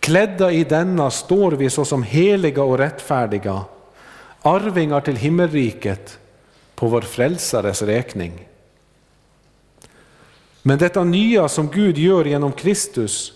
Klädda 0.00 0.52
i 0.52 0.64
denna 0.64 1.10
står 1.10 1.52
vi 1.52 1.70
såsom 1.70 2.02
heliga 2.02 2.62
och 2.62 2.78
rättfärdiga, 2.78 3.64
arvingar 4.42 5.00
till 5.00 5.16
himmelriket 5.16 6.18
på 6.74 6.86
vår 6.86 7.00
frälsares 7.00 7.82
räkning. 7.82 8.48
Men 10.62 10.78
detta 10.78 11.04
nya 11.04 11.48
som 11.48 11.68
Gud 11.68 11.98
gör 11.98 12.24
genom 12.24 12.52
Kristus, 12.52 13.32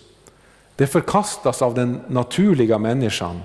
det 0.75 0.87
förkastas 0.87 1.61
av 1.61 1.73
den 1.73 2.01
naturliga 2.07 2.77
människan. 2.77 3.41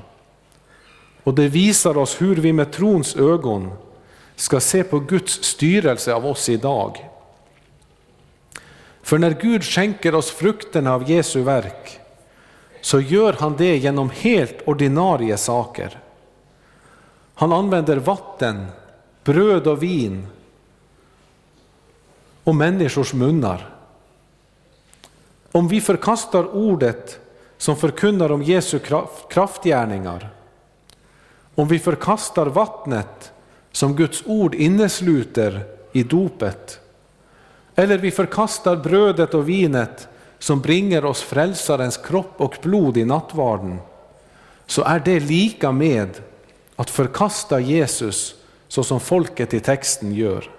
Och 1.24 1.34
det 1.34 1.48
visar 1.48 1.98
oss 1.98 2.22
hur 2.22 2.36
vi 2.36 2.52
med 2.52 2.72
trons 2.72 3.16
ögon 3.16 3.70
ska 4.36 4.60
se 4.60 4.84
på 4.84 4.98
Guds 4.98 5.44
styrelse 5.44 6.14
av 6.14 6.26
oss 6.26 6.48
idag. 6.48 7.10
För 9.02 9.18
när 9.18 9.30
Gud 9.30 9.64
skänker 9.64 10.14
oss 10.14 10.30
frukterna 10.30 10.94
av 10.94 11.10
Jesu 11.10 11.42
verk 11.42 12.00
så 12.80 13.00
gör 13.00 13.32
han 13.32 13.56
det 13.56 13.76
genom 13.76 14.10
helt 14.10 14.62
ordinarie 14.64 15.36
saker. 15.36 15.98
Han 17.34 17.52
använder 17.52 17.96
vatten, 17.96 18.66
bröd 19.24 19.66
och 19.66 19.82
vin 19.82 20.26
och 22.44 22.54
människors 22.54 23.14
munnar. 23.14 23.74
Om 25.52 25.68
vi 25.68 25.80
förkastar 25.80 26.54
ordet 26.54 27.18
som 27.58 27.76
förkunnar 27.76 28.32
om 28.32 28.42
Jesu 28.42 28.78
kraftgärningar, 29.30 30.30
om 31.54 31.68
vi 31.68 31.78
förkastar 31.78 32.46
vattnet 32.46 33.32
som 33.72 33.96
Guds 33.96 34.22
ord 34.26 34.54
innesluter 34.54 35.64
i 35.92 36.02
dopet, 36.02 36.80
eller 37.74 37.98
vi 37.98 38.10
förkastar 38.10 38.76
brödet 38.76 39.34
och 39.34 39.48
vinet 39.48 40.08
som 40.38 40.60
bringar 40.60 41.04
oss 41.04 41.22
frälsarens 41.22 41.96
kropp 41.96 42.34
och 42.36 42.58
blod 42.62 42.96
i 42.96 43.04
nattvarden, 43.04 43.78
så 44.66 44.82
är 44.82 45.00
det 45.04 45.20
lika 45.20 45.72
med 45.72 46.20
att 46.76 46.90
förkasta 46.90 47.60
Jesus 47.60 48.34
så 48.68 48.84
som 48.84 49.00
folket 49.00 49.54
i 49.54 49.60
texten 49.60 50.14
gör. 50.14 50.50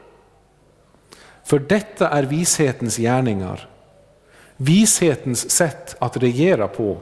För 1.43 1.59
detta 1.59 2.09
är 2.09 2.23
vishetens 2.23 2.97
gärningar, 2.97 3.69
vishetens 4.57 5.51
sätt 5.51 5.95
att 5.99 6.17
regera 6.17 6.67
på. 6.67 6.97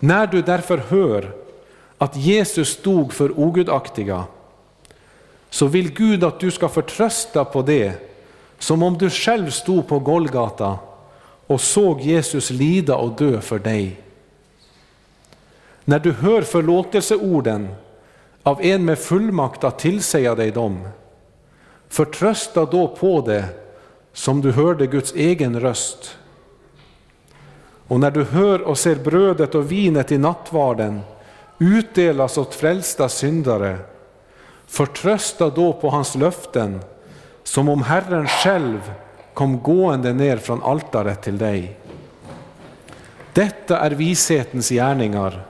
När 0.00 0.26
du 0.26 0.42
därför 0.42 0.78
hör 0.78 1.43
att 2.04 2.16
Jesus 2.16 2.68
stod 2.68 3.12
för 3.12 3.38
ogudaktiga, 3.38 4.24
så 5.50 5.66
vill 5.66 5.92
Gud 5.92 6.24
att 6.24 6.40
du 6.40 6.50
ska 6.50 6.68
förtrösta 6.68 7.44
på 7.44 7.62
det 7.62 7.92
som 8.58 8.82
om 8.82 8.98
du 8.98 9.10
själv 9.10 9.50
stod 9.50 9.88
på 9.88 9.98
Golgata 9.98 10.78
och 11.46 11.60
såg 11.60 12.00
Jesus 12.00 12.50
lida 12.50 12.96
och 12.96 13.16
dö 13.16 13.40
för 13.40 13.58
dig. 13.58 14.00
När 15.84 15.98
du 15.98 16.12
hör 16.12 16.42
förlåtelseorden 16.42 17.68
av 18.42 18.62
en 18.62 18.84
med 18.84 18.98
fullmakt 18.98 19.64
att 19.64 19.78
tillsäga 19.78 20.34
dig 20.34 20.50
dem, 20.50 20.88
förtrösta 21.88 22.64
då 22.64 22.88
på 22.88 23.20
det 23.20 23.44
som 24.12 24.40
du 24.40 24.52
hörde 24.52 24.86
Guds 24.86 25.14
egen 25.14 25.60
röst. 25.60 26.16
Och 27.88 28.00
när 28.00 28.10
du 28.10 28.24
hör 28.24 28.62
och 28.62 28.78
ser 28.78 28.96
brödet 28.96 29.54
och 29.54 29.72
vinet 29.72 30.12
i 30.12 30.18
nattvarden 30.18 31.00
utdelas 31.58 32.38
åt 32.38 32.54
frälsta 32.54 33.08
syndare, 33.08 33.78
förtrösta 34.66 35.50
då 35.50 35.72
på 35.72 35.90
hans 35.90 36.14
löften 36.14 36.80
som 37.42 37.68
om 37.68 37.82
Herren 37.82 38.28
själv 38.28 38.92
kom 39.34 39.60
gående 39.60 40.12
ner 40.12 40.36
från 40.36 40.62
altaret 40.62 41.22
till 41.22 41.38
dig. 41.38 41.78
Detta 43.32 43.78
är 43.78 43.90
vishetens 43.90 44.68
gärningar 44.68 45.46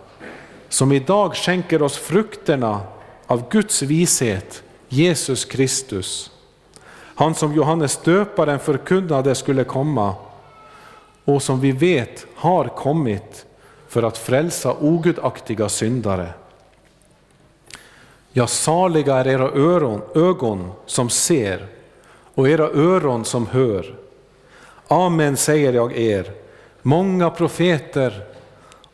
som 0.68 0.92
idag 0.92 1.36
skänker 1.36 1.82
oss 1.82 1.98
frukterna 1.98 2.80
av 3.26 3.48
Guds 3.48 3.82
vishet, 3.82 4.62
Jesus 4.88 5.44
Kristus. 5.44 6.30
Han 7.14 7.34
som 7.34 7.54
Johannes 7.54 7.96
döparen 7.96 8.58
förkunnade 8.58 9.34
skulle 9.34 9.64
komma 9.64 10.14
och 11.24 11.42
som 11.42 11.60
vi 11.60 11.72
vet 11.72 12.26
har 12.34 12.68
kommit 12.68 13.46
för 13.94 14.02
att 14.02 14.18
frälsa 14.18 14.76
ogudaktiga 14.80 15.68
syndare. 15.68 16.28
Ja, 18.32 18.46
saliga 18.46 19.16
är 19.16 19.26
era 19.26 19.44
öron, 19.44 20.02
ögon 20.14 20.70
som 20.86 21.10
ser 21.10 21.66
och 22.34 22.48
era 22.48 22.64
öron 22.64 23.24
som 23.24 23.46
hör. 23.46 23.96
Amen 24.88 25.36
säger 25.36 25.72
jag 25.72 25.96
er, 25.96 26.32
många 26.82 27.30
profeter 27.30 28.24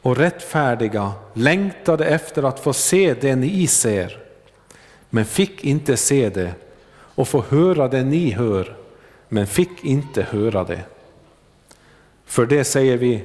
och 0.02 0.16
rättfärdiga 0.16 1.12
längtade 1.34 2.04
efter 2.06 2.42
att 2.42 2.60
få 2.60 2.72
se 2.72 3.14
det 3.20 3.36
ni 3.36 3.66
ser, 3.66 4.18
men 5.10 5.24
fick 5.24 5.64
inte 5.64 5.96
se 5.96 6.28
det, 6.28 6.52
och 6.92 7.28
få 7.28 7.44
höra 7.48 7.88
det 7.88 8.02
ni 8.02 8.30
hör, 8.30 8.76
men 9.28 9.46
fick 9.46 9.84
inte 9.84 10.22
höra 10.22 10.64
det. 10.64 10.80
För 12.24 12.46
det 12.46 12.64
säger 12.64 12.96
vi, 12.96 13.24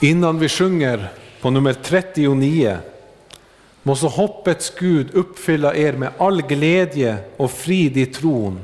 Innan 0.00 0.38
vi 0.38 0.48
sjunger 0.48 1.08
på 1.40 1.50
nummer 1.50 1.72
39 1.72 2.78
må 3.82 3.96
så 3.96 4.08
hoppets 4.08 4.70
Gud 4.78 5.14
uppfylla 5.14 5.74
er 5.74 5.92
med 5.92 6.12
all 6.18 6.42
glädje 6.42 7.16
och 7.36 7.50
frid 7.50 7.96
i 7.96 8.06
tron, 8.06 8.60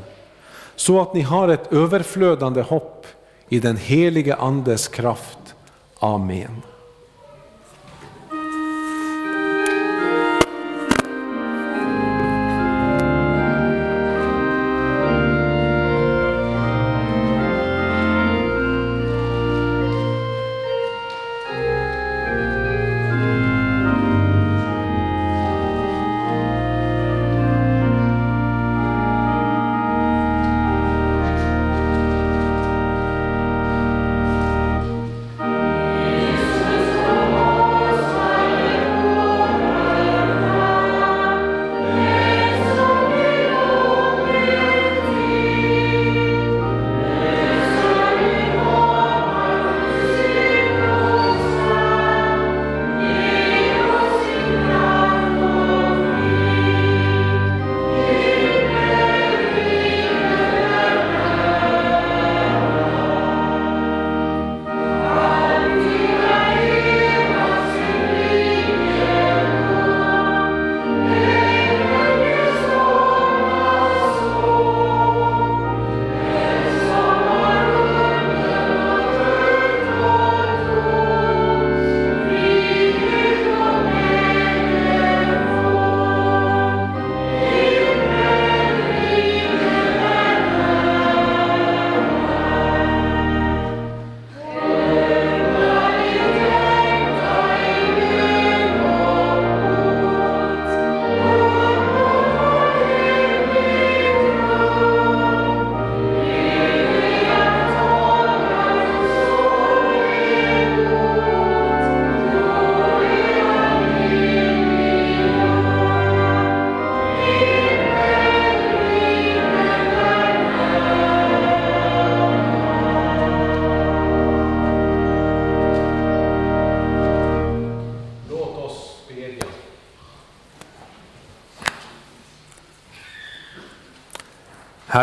så 0.77 1.01
att 1.01 1.15
ni 1.15 1.21
har 1.21 1.49
ett 1.49 1.73
överflödande 1.73 2.63
hopp 2.63 3.07
i 3.49 3.59
den 3.59 3.77
helige 3.77 4.35
Andes 4.35 4.89
kraft. 4.89 5.55
Amen. 5.99 6.63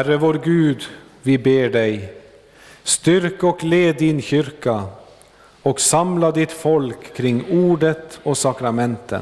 Herre 0.01 0.17
vår 0.17 0.41
Gud, 0.43 0.83
vi 1.21 1.37
ber 1.37 1.69
dig, 1.69 2.13
styrk 2.83 3.43
och 3.43 3.63
led 3.63 3.95
din 3.95 4.21
kyrka 4.21 4.83
och 5.61 5.79
samla 5.79 6.31
ditt 6.31 6.51
folk 6.51 7.15
kring 7.15 7.45
ordet 7.51 8.19
och 8.23 8.37
sakramenten. 8.37 9.21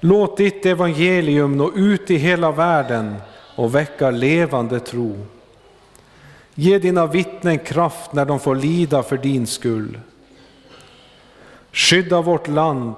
Låt 0.00 0.36
ditt 0.36 0.66
evangelium 0.66 1.56
nå 1.56 1.72
ut 1.76 2.10
i 2.10 2.16
hela 2.16 2.52
världen 2.52 3.16
och 3.56 3.74
väcka 3.74 4.10
levande 4.10 4.80
tro. 4.80 5.26
Ge 6.54 6.78
dina 6.78 7.06
vittnen 7.06 7.58
kraft 7.58 8.12
när 8.12 8.24
de 8.24 8.40
får 8.40 8.54
lida 8.54 9.02
för 9.02 9.16
din 9.16 9.46
skull. 9.46 9.98
Skydda 11.72 12.22
vårt 12.22 12.48
land 12.48 12.94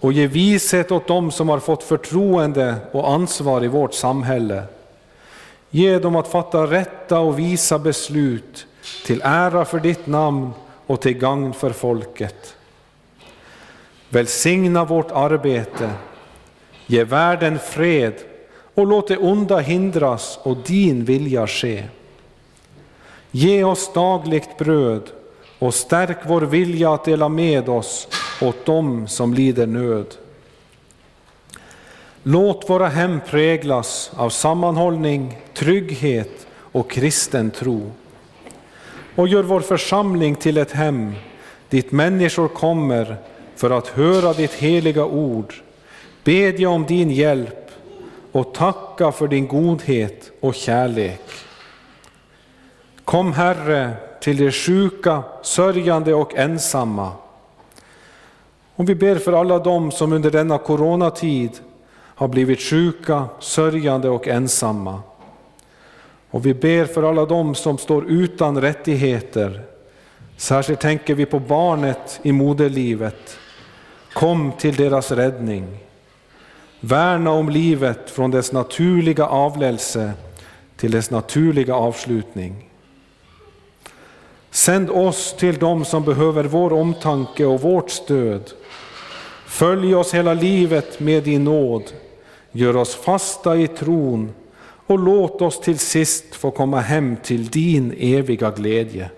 och 0.00 0.12
ge 0.12 0.26
vishet 0.26 0.92
åt 0.92 1.08
dem 1.08 1.30
som 1.30 1.48
har 1.48 1.58
fått 1.58 1.82
förtroende 1.82 2.74
och 2.92 3.10
ansvar 3.10 3.64
i 3.64 3.68
vårt 3.68 3.94
samhälle. 3.94 4.62
Ge 5.76 5.98
dem 5.98 6.16
att 6.16 6.28
fatta 6.28 6.66
rätta 6.66 7.18
och 7.18 7.38
visa 7.38 7.78
beslut 7.78 8.66
till 9.06 9.20
ära 9.24 9.64
för 9.64 9.80
ditt 9.80 10.06
namn 10.06 10.50
och 10.86 11.00
till 11.00 11.18
gagn 11.18 11.52
för 11.52 11.70
folket. 11.70 12.56
Välsigna 14.08 14.84
vårt 14.84 15.10
arbete, 15.10 15.90
ge 16.86 17.04
världen 17.04 17.58
fred 17.58 18.14
och 18.74 18.86
låt 18.86 19.08
det 19.08 19.16
onda 19.16 19.58
hindras 19.58 20.38
och 20.42 20.56
din 20.56 21.04
vilja 21.04 21.46
ske. 21.46 21.84
Ge 23.30 23.64
oss 23.64 23.92
dagligt 23.92 24.58
bröd 24.58 25.10
och 25.58 25.74
stärk 25.74 26.18
vår 26.26 26.42
vilja 26.42 26.94
att 26.94 27.04
dela 27.04 27.28
med 27.28 27.68
oss 27.68 28.08
åt 28.40 28.66
dem 28.66 29.08
som 29.08 29.34
lider 29.34 29.66
nöd. 29.66 30.14
Låt 32.28 32.70
våra 32.70 32.88
hem 32.88 33.20
präglas 33.26 34.10
av 34.16 34.30
sammanhållning, 34.30 35.38
trygghet 35.54 36.46
och 36.56 36.90
kristen 36.90 37.50
tro. 37.50 37.90
Och 39.14 39.28
gör 39.28 39.42
vår 39.42 39.60
församling 39.60 40.34
till 40.34 40.58
ett 40.58 40.72
hem 40.72 41.12
dit 41.68 41.92
människor 41.92 42.48
kommer 42.48 43.16
för 43.56 43.70
att 43.70 43.88
höra 43.88 44.32
ditt 44.32 44.52
heliga 44.52 45.04
ord, 45.04 45.54
bedja 46.24 46.68
om 46.68 46.86
din 46.86 47.10
hjälp 47.10 47.70
och 48.32 48.54
tacka 48.54 49.12
för 49.12 49.28
din 49.28 49.48
godhet 49.48 50.30
och 50.40 50.54
kärlek. 50.54 51.30
Kom 53.04 53.32
Herre 53.32 53.92
till 54.20 54.36
de 54.36 54.52
sjuka, 54.52 55.22
sörjande 55.42 56.14
och 56.14 56.34
ensamma. 56.34 57.12
Och 58.74 58.88
vi 58.88 58.94
ber 58.94 59.16
för 59.16 59.32
alla 59.32 59.58
dem 59.58 59.90
som 59.90 60.12
under 60.12 60.30
denna 60.30 60.58
coronatid 60.58 61.50
har 62.16 62.28
blivit 62.28 62.60
sjuka, 62.60 63.28
sörjande 63.40 64.08
och 64.08 64.28
ensamma. 64.28 65.00
Och 66.30 66.46
vi 66.46 66.54
ber 66.54 66.84
för 66.84 67.02
alla 67.02 67.26
dem 67.26 67.54
som 67.54 67.78
står 67.78 68.10
utan 68.10 68.60
rättigheter. 68.60 69.62
Särskilt 70.36 70.80
tänker 70.80 71.14
vi 71.14 71.26
på 71.26 71.38
barnet 71.38 72.20
i 72.22 72.32
moderlivet. 72.32 73.38
Kom 74.12 74.52
till 74.52 74.74
deras 74.76 75.10
räddning. 75.10 75.78
Värna 76.80 77.30
om 77.30 77.48
livet 77.48 78.10
från 78.10 78.30
dess 78.30 78.52
naturliga 78.52 79.26
avlelse 79.26 80.12
till 80.76 80.90
dess 80.90 81.10
naturliga 81.10 81.74
avslutning. 81.74 82.70
Sänd 84.50 84.90
oss 84.90 85.36
till 85.38 85.58
dem 85.58 85.84
som 85.84 86.04
behöver 86.04 86.44
vår 86.44 86.72
omtanke 86.72 87.44
och 87.44 87.60
vårt 87.60 87.90
stöd. 87.90 88.52
Följ 89.46 89.94
oss 89.94 90.14
hela 90.14 90.34
livet 90.34 91.00
med 91.00 91.22
din 91.22 91.44
nåd. 91.44 91.92
Gör 92.56 92.76
oss 92.76 92.94
fasta 92.94 93.56
i 93.56 93.68
tron 93.68 94.34
och 94.86 94.98
låt 94.98 95.42
oss 95.42 95.60
till 95.60 95.78
sist 95.78 96.34
få 96.34 96.50
komma 96.50 96.80
hem 96.80 97.16
till 97.16 97.48
din 97.48 97.94
eviga 97.98 98.50
glädje. 98.50 99.10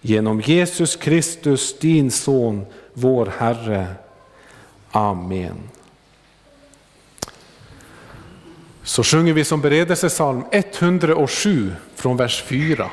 Genom 0.00 0.40
Jesus 0.40 0.96
Kristus, 0.96 1.78
din 1.78 2.10
Son, 2.10 2.66
vår 2.92 3.32
Herre. 3.38 3.86
Amen. 4.90 5.56
Så 8.82 9.02
sjunger 9.02 9.32
vi 9.32 9.44
som 9.44 9.60
beredelsesalm 9.60 10.44
107 10.52 11.72
från 11.94 12.16
vers 12.16 12.42
4. 12.42 12.90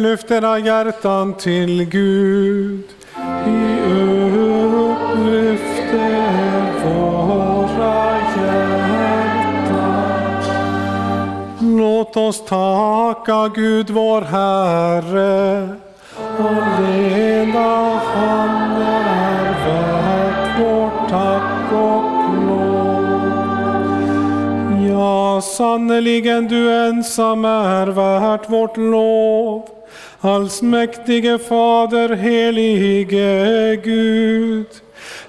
Upplyft 0.00 0.30
era 0.30 0.58
hjärtan 0.58 1.34
till 1.34 1.84
Gud. 1.84 2.84
Vi 3.46 3.80
upplyfter 4.72 5.90
våra 6.84 8.16
hjärtan. 8.36 9.66
Låt 11.78 12.16
oss 12.16 12.44
tacka 12.44 13.48
Gud 13.54 13.90
vår 13.90 14.22
Herre. 14.22 15.68
Allena 16.38 18.00
han 18.14 18.82
är 18.82 19.44
värt 19.66 20.60
vårt 20.60 21.08
tack 21.10 21.72
och 21.72 22.34
lov. 22.46 23.20
Ja, 24.88 25.40
sannerligen 25.40 26.48
du 26.48 26.86
ensam 26.88 27.44
är 27.44 27.86
värt 27.86 28.50
vårt 28.50 28.76
lov. 28.76 29.69
Allsmäktige 30.22 31.38
Fader, 31.38 32.16
helige 32.16 33.76
Gud. 33.76 34.66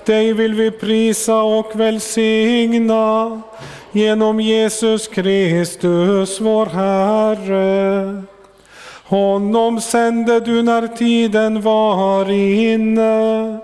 Dig 0.05 0.33
vill 0.33 0.53
vi 0.53 0.71
prisa 0.71 1.41
och 1.41 1.71
välsigna 1.79 3.41
genom 3.91 4.39
Jesus 4.39 5.07
Kristus, 5.07 6.41
vår 6.41 6.65
Herre. 6.65 8.23
Honom 9.03 9.81
sände 9.81 10.39
du 10.39 10.61
när 10.61 10.87
tiden 10.87 11.61
var 11.61 12.31
inne 12.31 13.57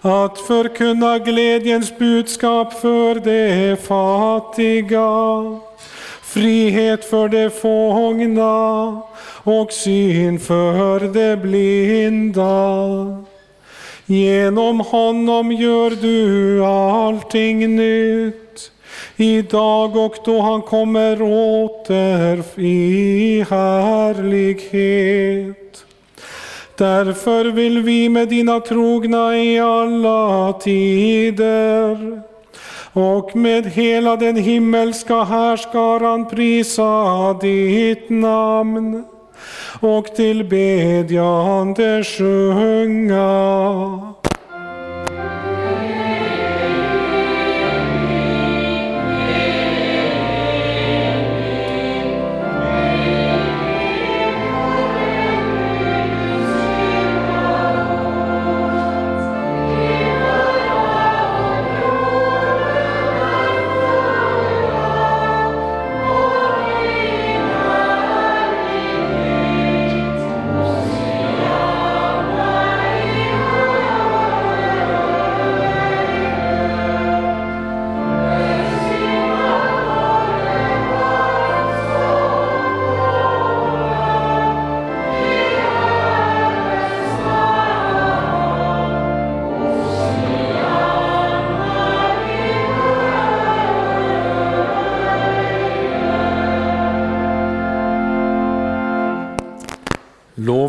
att 0.00 0.38
förkunna 0.38 1.18
glädjens 1.18 1.98
budskap 1.98 2.72
för 2.72 3.14
de 3.14 3.76
fattiga, 3.76 5.60
frihet 6.22 7.04
för 7.04 7.28
de 7.28 7.50
fångna 7.50 9.09
och 9.44 9.72
syn 9.72 10.38
för 10.38 11.00
de 11.00 11.36
blinda. 11.36 13.24
Genom 14.06 14.80
honom 14.80 15.52
gör 15.52 15.90
du 15.90 16.64
allting 16.64 17.76
nytt, 17.76 18.72
idag 19.16 19.96
och 19.96 20.16
då 20.24 20.40
han 20.40 20.62
kommer 20.62 21.22
åter 21.22 22.60
i 22.60 23.44
härlighet. 23.50 25.56
Därför 26.76 27.44
vill 27.44 27.82
vi 27.82 28.08
med 28.08 28.28
dina 28.28 28.60
trogna 28.60 29.38
i 29.38 29.58
alla 29.58 30.52
tider 30.52 32.22
och 32.92 33.36
med 33.36 33.66
hela 33.66 34.16
den 34.16 34.36
himmelska 34.36 35.24
härskaran 35.24 36.28
prisa 36.28 37.32
ditt 37.40 38.10
namn 38.10 39.04
och 39.80 40.06
tillbedjande 40.16 42.04
sjunga. 42.04 43.20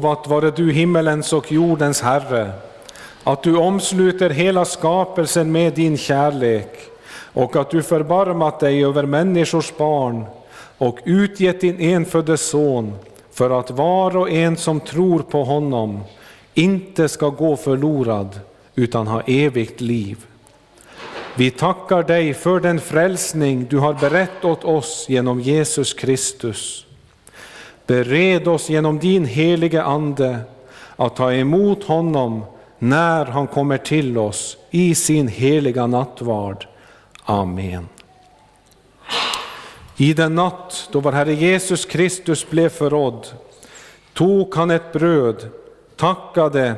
Lovat 0.01 0.27
vare 0.27 0.51
du 0.51 0.71
himmelens 0.71 1.33
och 1.33 1.51
jordens 1.51 2.01
Herre, 2.01 2.51
att 3.23 3.43
du 3.43 3.55
omsluter 3.57 4.29
hela 4.29 4.65
skapelsen 4.65 5.51
med 5.51 5.73
din 5.73 5.97
kärlek 5.97 6.79
och 7.33 7.55
att 7.55 7.69
du 7.69 7.83
förbarmat 7.83 8.59
dig 8.59 8.85
över 8.85 9.05
människors 9.05 9.73
barn 9.77 10.25
och 10.77 10.99
utgett 11.05 11.61
din 11.61 11.79
enfödde 11.79 12.37
son 12.37 12.93
för 13.31 13.59
att 13.59 13.71
var 13.71 14.17
och 14.17 14.29
en 14.29 14.57
som 14.57 14.79
tror 14.79 15.19
på 15.19 15.43
honom 15.43 15.99
inte 16.53 17.09
ska 17.09 17.29
gå 17.29 17.57
förlorad 17.57 18.39
utan 18.75 19.07
ha 19.07 19.21
evigt 19.21 19.81
liv. 19.81 20.17
Vi 21.35 21.51
tackar 21.51 22.03
dig 22.03 22.33
för 22.33 22.59
den 22.59 22.79
frälsning 22.79 23.67
du 23.69 23.77
har 23.77 23.93
berett 23.93 24.45
åt 24.45 24.63
oss 24.63 25.05
genom 25.09 25.41
Jesus 25.41 25.93
Kristus. 25.93 26.85
Bered 27.87 28.47
oss 28.47 28.69
genom 28.69 28.99
din 28.99 29.25
helige 29.25 29.83
Ande 29.83 30.39
att 30.95 31.15
ta 31.15 31.33
emot 31.33 31.83
honom 31.83 32.45
när 32.79 33.25
han 33.25 33.47
kommer 33.47 33.77
till 33.77 34.17
oss 34.17 34.57
i 34.69 34.95
sin 34.95 35.27
heliga 35.27 35.87
nattvard. 35.87 36.67
Amen. 37.23 37.87
I 39.97 40.13
den 40.13 40.35
natt 40.35 40.89
då 40.91 40.99
vår 40.99 41.11
Herre 41.11 41.33
Jesus 41.33 41.85
Kristus 41.85 42.49
blev 42.49 42.69
förrådd 42.69 43.27
tog 44.13 44.55
han 44.55 44.71
ett 44.71 44.93
bröd, 44.93 45.49
tackade, 45.95 46.75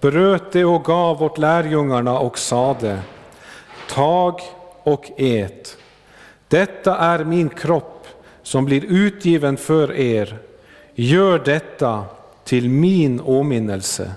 bröt 0.00 0.52
det 0.52 0.64
och 0.64 0.84
gav 0.84 1.22
åt 1.22 1.38
lärjungarna 1.38 2.18
och 2.18 2.38
sade 2.38 3.00
Tag 3.88 4.40
och 4.82 5.10
ät. 5.16 5.76
Detta 6.48 6.96
är 6.96 7.24
min 7.24 7.48
kropp 7.48 7.97
som 8.48 8.64
blir 8.64 8.84
utgiven 8.84 9.56
för 9.56 9.92
er. 9.92 10.38
Gör 10.94 11.38
detta 11.38 12.04
till 12.44 12.68
min 12.68 13.20
åminnelse. 13.20 14.12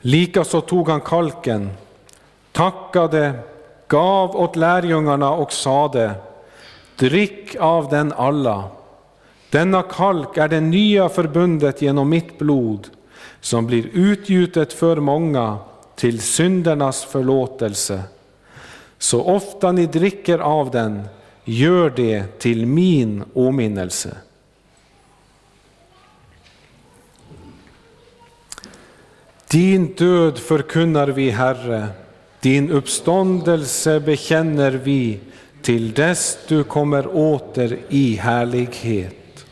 Likaså 0.00 0.60
tog 0.60 0.88
han 0.88 1.00
kalken, 1.00 1.70
tackade, 2.52 3.32
gav 3.88 4.36
åt 4.36 4.56
lärjungarna 4.56 5.30
och 5.30 5.52
sade, 5.52 6.14
drick 6.96 7.56
av 7.60 7.88
den 7.88 8.12
alla. 8.12 8.64
Denna 9.50 9.82
kalk 9.82 10.36
är 10.36 10.48
det 10.48 10.60
nya 10.60 11.08
förbundet 11.08 11.82
genom 11.82 12.08
mitt 12.08 12.38
blod, 12.38 12.88
som 13.40 13.66
blir 13.66 13.86
utgjutet 13.92 14.72
för 14.72 14.96
många 14.96 15.58
till 15.94 16.20
syndernas 16.20 17.04
förlåtelse. 17.04 18.02
Så 18.98 19.22
ofta 19.22 19.72
ni 19.72 19.86
dricker 19.86 20.38
av 20.38 20.70
den, 20.70 21.02
gör 21.44 21.90
det 21.90 22.38
till 22.38 22.66
min 22.66 23.24
åminnelse. 23.34 24.16
Din 29.50 29.94
död 29.94 30.38
förkunnar 30.38 31.08
vi, 31.08 31.30
Herre, 31.30 31.86
din 32.40 32.70
uppståndelse 32.70 34.00
bekänner 34.00 34.70
vi 34.70 35.20
till 35.62 35.92
dess 35.92 36.38
du 36.48 36.64
kommer 36.64 37.16
åter 37.16 37.78
i 37.88 38.14
härlighet. 38.14 39.46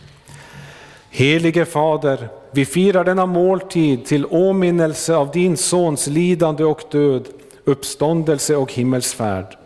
Helige 1.10 1.64
Fader, 1.64 2.28
vi 2.50 2.64
firar 2.64 3.04
denna 3.04 3.26
måltid 3.26 4.04
till 4.04 4.26
åminnelse 4.26 5.14
av 5.14 5.30
din 5.30 5.56
Sons 5.56 6.06
lidande 6.06 6.64
och 6.64 6.82
död, 6.90 7.28
uppståndelse 7.66 8.56
och 8.56 8.72
himmelsfärd. 8.72 9.56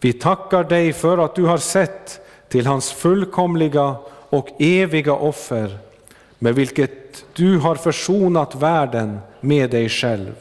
Vi 0.00 0.12
tackar 0.12 0.64
dig 0.64 0.92
för 0.92 1.18
att 1.18 1.34
du 1.34 1.44
har 1.44 1.58
sett 1.58 2.20
till 2.48 2.66
hans 2.66 2.92
fullkomliga 2.92 3.96
och 4.30 4.48
eviga 4.58 5.12
offer, 5.12 5.78
med 6.38 6.54
vilket 6.54 7.24
du 7.32 7.58
har 7.58 7.74
försonat 7.74 8.54
världen 8.54 9.18
med 9.40 9.70
dig 9.70 9.88
själv. 9.88 10.34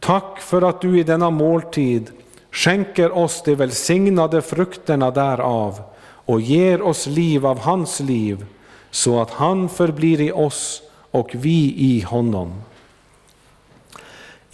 Tack 0.00 0.40
för 0.40 0.62
att 0.62 0.80
du 0.80 0.98
i 0.98 1.02
denna 1.02 1.30
måltid 1.30 2.10
skänker 2.50 3.12
oss 3.12 3.42
de 3.44 3.54
välsignade 3.54 4.42
frukterna 4.42 5.10
därav 5.10 5.82
och 6.02 6.40
ger 6.40 6.82
oss 6.82 7.06
liv 7.06 7.46
av 7.46 7.58
hans 7.58 8.00
liv, 8.00 8.46
så 8.90 9.20
att 9.20 9.30
han 9.30 9.68
förblir 9.68 10.20
i 10.20 10.32
oss 10.32 10.82
och 11.10 11.30
vi 11.32 11.74
i 11.76 12.00
honom. 12.00 12.62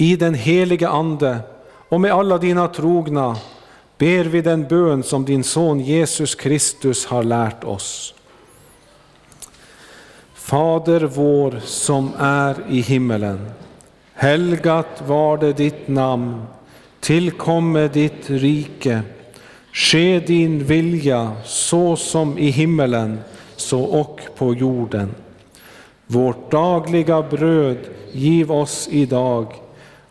I 0.02 0.16
den 0.16 0.34
heliga 0.34 0.88
Ande 0.88 1.38
och 1.88 2.00
med 2.00 2.12
alla 2.12 2.38
dina 2.38 2.68
trogna 2.68 3.36
ber 3.98 4.24
vi 4.24 4.40
den 4.40 4.68
bön 4.68 5.02
som 5.02 5.24
din 5.24 5.44
son 5.44 5.80
Jesus 5.80 6.34
Kristus 6.34 7.06
har 7.06 7.22
lärt 7.22 7.64
oss. 7.64 8.14
Fader 10.34 11.00
vår 11.00 11.60
som 11.64 12.10
är 12.18 12.56
i 12.68 12.80
himmelen. 12.80 13.50
Helgat 14.14 15.02
var 15.06 15.38
det 15.38 15.52
ditt 15.52 15.88
namn. 15.88 16.42
Tillkomme 17.00 17.88
ditt 17.88 18.30
rike. 18.30 19.02
Ske 19.72 20.20
din 20.20 20.64
vilja 20.64 21.32
så 21.44 21.96
som 21.96 22.38
i 22.38 22.50
himmelen 22.50 23.20
så 23.56 23.82
och 23.82 24.20
på 24.36 24.54
jorden. 24.54 25.14
Vårt 26.06 26.50
dagliga 26.50 27.22
bröd 27.22 27.78
giv 28.12 28.52
oss 28.52 28.88
idag 28.90 29.61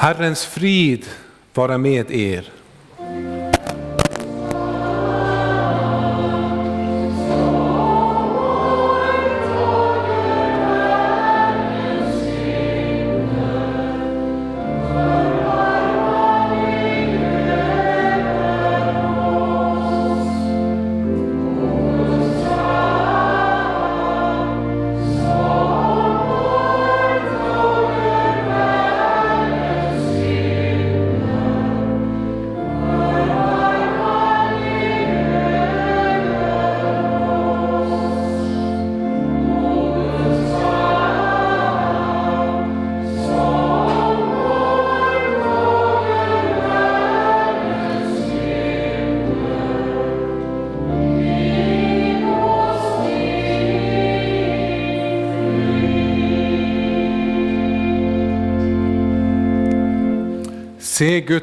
Herrens 0.00 0.46
frid 0.46 1.04
vara 1.54 1.76
med 1.78 2.10
er. 2.10 2.46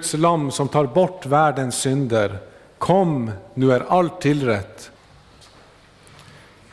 Guds 0.08 0.22
lam 0.22 0.52
som 0.52 0.68
tar 0.68 0.86
bort 0.86 1.26
världens 1.26 1.76
synder. 1.76 2.40
Kom, 2.78 3.32
nu 3.54 3.72
är 3.72 3.80
allt 3.80 4.22
tillrätt. 4.22 4.92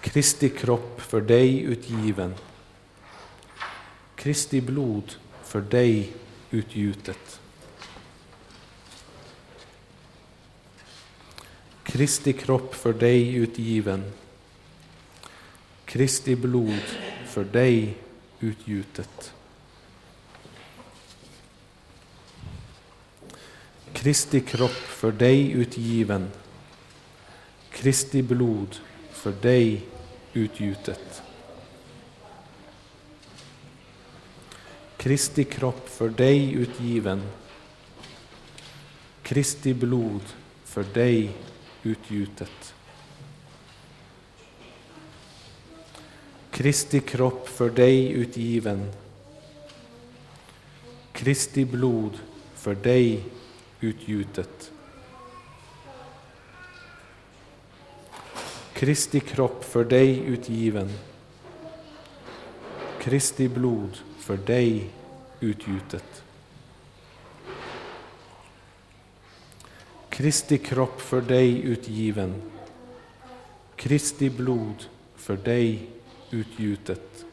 Kristi 0.01 0.49
kropp 0.49 1.01
för 1.01 1.21
dig 1.21 1.61
utgiven. 1.61 2.35
Kristi 4.15 4.61
blod 4.61 5.15
för 5.43 5.61
dig 5.61 6.13
utgjutet. 6.51 7.41
Kristi 11.83 12.33
kropp 12.33 12.75
för 12.75 12.93
dig 12.93 13.35
utgiven. 13.35 14.13
Kristi 15.85 16.37
blod 16.37 16.83
för 17.29 17.45
dig 17.45 17.97
utgjutet. 18.41 19.33
Kristi 24.05 24.41
kropp 24.41 24.71
för 24.71 25.13
dig 25.13 25.51
utgiven, 25.51 26.31
Kristi 27.71 28.23
blod 28.23 28.77
för 29.13 29.33
dig 29.33 29.87
utgjutet. 30.33 31.23
Kristi 34.97 35.45
kropp 35.45 35.89
för 35.89 36.09
dig 36.09 36.53
utgiven, 36.53 37.23
Kristi 39.23 39.75
blod 39.75 40.23
för 40.65 40.85
dig 40.95 41.31
utgjutet. 41.83 42.75
Kristi 46.51 47.01
kropp 47.01 47.49
för 47.49 47.71
dig 47.71 48.13
utgiven, 48.13 48.93
Kristi 51.13 51.65
blod 51.65 52.19
för 52.55 52.75
dig 52.75 53.25
utgjutet. 53.85 54.73
Kristi 58.73 59.21
kropp 59.21 59.65
för 59.65 59.85
dig 59.85 60.19
utgiven. 60.19 60.91
Kristi 63.01 63.49
blod 63.49 63.99
för 64.19 64.37
dig 64.37 64.91
utgjutet. 65.41 66.25
Kristi 70.09 70.59
kropp 70.59 71.01
för 71.01 71.21
dig 71.21 71.61
utgiven. 71.63 72.43
Kristi 73.77 74.31
blod 74.31 74.85
för 75.17 75.37
dig 75.37 75.91
utgjutet. 76.31 77.25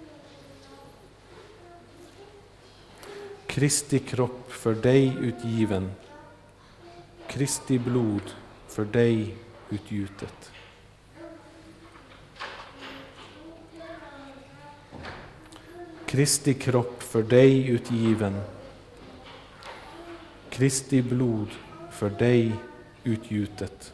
Kristi 3.47 3.99
kropp 3.99 4.51
för 4.51 4.73
dig 4.73 5.17
utgiven. 5.21 5.91
Kristi 7.31 7.79
blod 7.79 8.35
för 8.67 8.85
dig 8.85 9.35
utgjutet. 9.69 10.51
Kristi 16.05 16.53
kropp 16.53 17.03
för 17.03 17.23
dig 17.23 17.67
utgiven. 17.67 18.41
Kristi 20.49 21.01
blod 21.01 21.47
för 21.91 22.09
dig 22.09 22.55
utgjutet. 23.03 23.93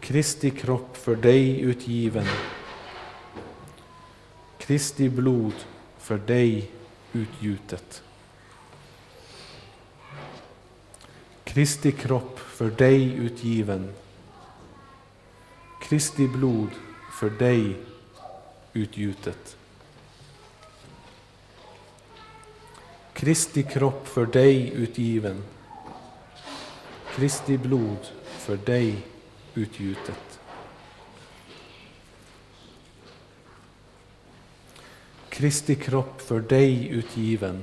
Kristi 0.00 0.50
kropp 0.50 0.96
för 0.96 1.16
dig 1.16 1.60
utgiven. 1.60 2.26
Kristi 4.58 5.08
blod 5.08 5.54
för 5.98 6.18
dig 6.18 6.70
utgjutet. 7.12 8.02
Kristi 11.52 11.92
kropp 11.92 12.38
för 12.38 12.70
dig 12.70 13.14
utgiven. 13.14 13.92
Kristi 15.82 16.28
blod 16.28 16.68
för 17.20 17.30
dig 17.30 17.76
utgjutet. 18.72 19.56
Kristi 23.12 23.62
kropp 23.62 24.08
för 24.08 24.26
dig 24.26 24.72
utgiven. 24.74 25.44
Kristi 27.14 27.58
blod 27.58 28.06
för 28.24 28.56
dig 28.56 28.96
utgjutet. 29.54 30.40
Kristi 35.28 35.74
kropp 35.74 36.20
för 36.20 36.40
dig 36.40 36.88
utgiven. 36.88 37.62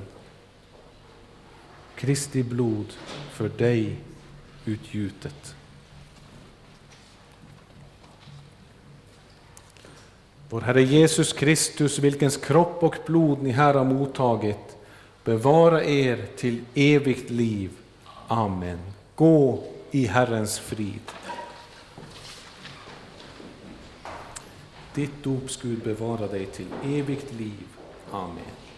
Kristi 2.00 2.42
blod 2.42 2.92
för 3.32 3.48
dig 3.48 3.96
utgjutet. 4.64 5.54
Vår 10.48 10.60
Herre 10.60 10.82
Jesus 10.82 11.32
Kristus, 11.32 11.98
vilkens 11.98 12.36
kropp 12.36 12.82
och 12.82 12.96
blod 13.06 13.42
ni 13.42 13.50
här 13.50 13.74
har 13.74 13.84
mottagit, 13.84 14.76
bevara 15.24 15.84
er 15.84 16.26
till 16.36 16.64
evigt 16.74 17.30
liv. 17.30 17.70
Amen. 18.28 18.78
Gå 19.14 19.64
i 19.90 20.06
Herrens 20.06 20.58
frid. 20.58 21.12
Ditt 24.94 25.22
dopsgud 25.22 25.78
bevara 25.78 26.26
dig 26.26 26.46
till 26.46 26.68
evigt 26.84 27.32
liv. 27.32 27.66
Amen. 28.10 28.69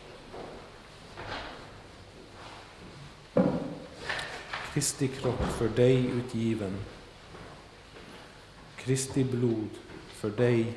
Kristi 4.75 5.09
kropp 5.09 5.43
för 5.43 5.69
dig 5.69 6.07
utgiven. 6.07 6.73
Kristi 8.77 9.25
blod 9.25 9.69
för 10.09 10.31
dig 10.31 10.73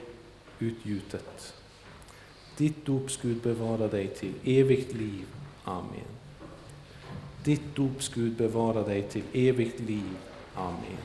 utgjutet. 0.60 1.54
Ditt 2.58 2.86
dopskud 2.86 3.42
bevara 3.42 3.88
dig 3.88 4.08
till 4.08 4.34
evigt 4.44 4.94
liv. 4.94 5.26
Amen. 5.64 6.08
Ditt 7.44 7.76
dopskud 7.76 8.36
bevara 8.36 8.84
dig 8.84 9.04
till 9.04 9.24
evigt 9.34 9.80
liv. 9.80 10.18
Amen. 10.56 10.98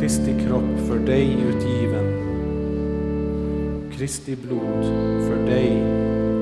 Kristi 0.00 0.46
kropp 0.46 0.88
för 0.88 0.98
dig 0.98 1.32
utgiven. 1.32 2.15
Kristi 3.98 4.36
blod 4.36 4.84
för 5.28 5.46
dig 5.46 5.82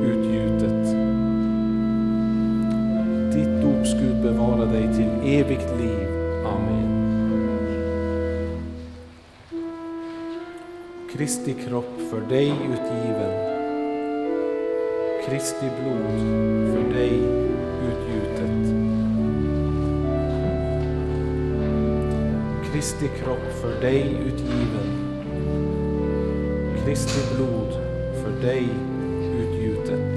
utgjutet. 0.05 0.87
Ditt 3.35 3.63
dopskud 3.63 4.23
bevara 4.23 4.65
dig 4.65 4.83
till 4.83 5.39
evigt 5.39 5.81
liv. 5.81 6.09
Amen. 6.47 6.91
Kristi 11.13 11.55
kropp 11.69 12.01
för 12.11 12.21
dig 12.21 12.49
utgiven. 12.49 13.33
Kristi 15.27 15.67
blod 15.81 16.11
för 16.75 16.95
dig 16.95 17.13
utgjutet. 17.91 18.75
Kristi 22.73 23.09
kropp 23.23 23.53
för 23.61 23.81
dig 23.81 24.17
utgiven. 24.27 24.94
Kristi 26.85 27.21
blod 27.35 27.73
för 28.23 28.47
dig 28.47 28.69
utgjutet. 29.41 30.15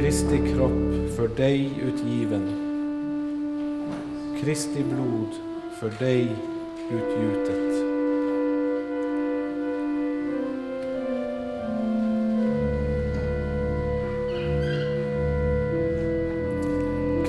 Kristi 0.00 0.54
kropp 0.54 1.16
för 1.16 1.28
dig 1.36 1.70
utgiven. 1.82 2.48
Kristi 4.40 4.84
blod 4.84 5.28
för 5.80 6.04
dig 6.04 6.36
utgjutet. 6.90 7.72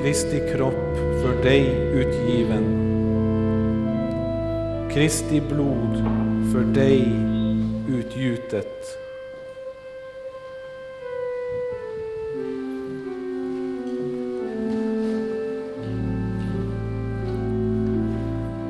Kristi 0.02 0.40
kropp 0.54 0.98
för 1.24 1.44
dig. 1.44 1.94
Kristi 4.94 5.42
blod 5.42 6.06
för 6.52 6.74
dig 6.74 7.16
utgjutet. 7.90 8.98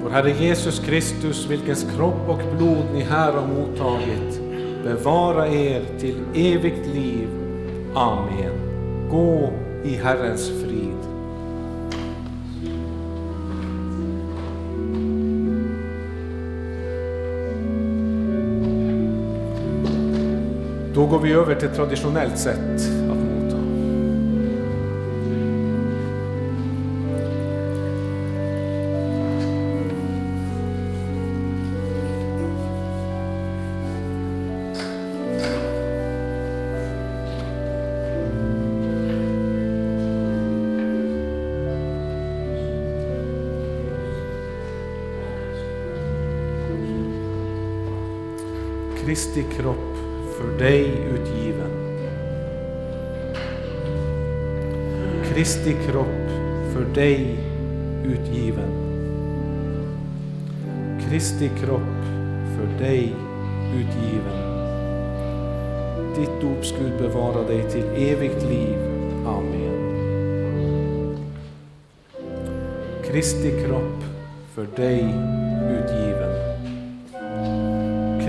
Vår 0.04 0.10
Herre 0.10 0.32
Jesus 0.32 0.80
Kristus, 0.80 1.50
vilkens 1.50 1.86
kropp 1.96 2.30
och 2.30 2.42
blod 2.58 2.86
ni 2.94 3.02
här 3.02 3.32
har 3.32 3.48
mottagit, 3.48 4.42
bevara 4.84 5.48
er 5.48 5.86
till 6.00 6.18
evigt 6.36 6.88
liv. 6.88 7.28
Amen. 7.96 8.54
Gå 9.12 9.54
i 9.84 9.96
Herrens 9.96 10.50
frid. 10.50 10.73
Då 20.94 21.06
går 21.06 21.20
vi 21.20 21.32
över 21.32 21.56
till 21.56 21.70
traditionellt 21.70 22.38
sätt 22.38 22.60
att 23.10 23.18
motta. 23.18 23.58
Kristi 49.06 49.44
kropp 49.44 49.83
Ditt 66.44 66.52
dopskud 66.52 66.92
bevara 67.00 67.48
dig 67.48 67.70
till 67.72 67.84
evigt 67.96 68.44
liv. 68.44 68.78
Amen. 69.26 69.78
Kristi 73.04 73.52
kropp 73.66 74.04
för 74.56 74.68
dig 74.76 75.00
utgiven. 75.70 76.34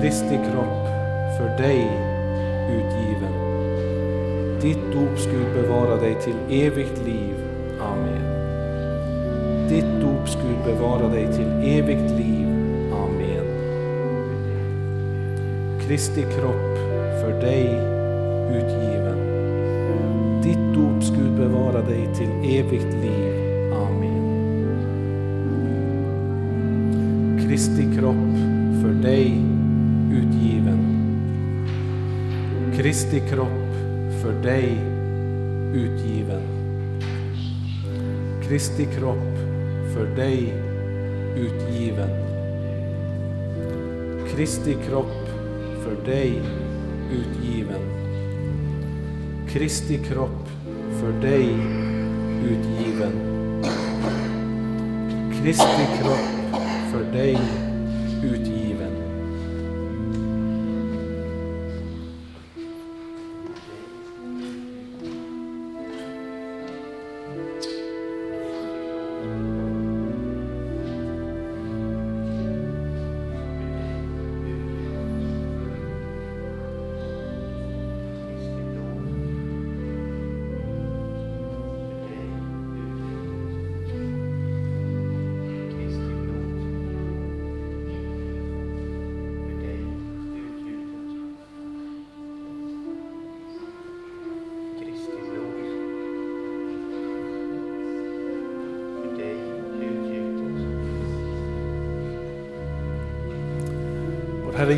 Kristi 0.01 0.39
kropp 0.51 0.87
för 1.39 1.59
dig 1.59 1.81
utgiven. 2.71 3.35
Ditt 4.61 4.93
dopskud 4.93 5.63
bevara 5.63 5.97
dig 5.97 6.15
till 6.15 6.37
evigt 6.51 7.07
liv. 7.07 7.35
Amen. 7.81 8.25
Ditt 9.69 10.01
dopskud 10.01 10.59
bevara 10.67 11.09
dig 11.09 11.27
till 11.27 11.79
evigt 11.79 12.11
liv. 12.11 12.47
Amen. 12.93 13.47
Kristi 15.81 16.23
kropp 16.23 16.79
för 17.21 17.41
dig 17.41 17.94
utgiven. 18.51 19.19
Ditt 20.43 20.75
dopskud 20.75 21.33
bevara 21.37 21.83
dig 21.83 22.09
till 22.15 22.59
evigt 22.59 22.95
liv. 22.95 23.45
Amen. 23.73 24.25
Kristi 27.47 27.97
kropp 27.99 28.37
för 28.83 29.03
dig 29.03 29.43
utgiven. 30.13 30.79
Kristi 32.77 33.21
kropp 33.21 33.75
för 34.23 34.43
dig 34.43 34.79
utgiven. 35.75 36.43
Kristi 38.49 38.85
kropp 38.85 39.39
för 39.95 40.17
dig 40.17 40.55
utgiven. 41.37 42.11
Kristi 44.35 44.77
kropp 44.89 45.29
för 45.85 46.13
dig 46.13 46.43
utgiven. 47.13 47.84
Kristi 49.55 49.99
kropp 49.99 50.49
för 51.01 51.13
dig 51.13 51.49
utgiven. 52.45 53.13
Kristi 55.43 55.87
kropp 56.01 56.61
för 56.93 57.13
dig 57.13 57.39
utgiven. 58.23 58.54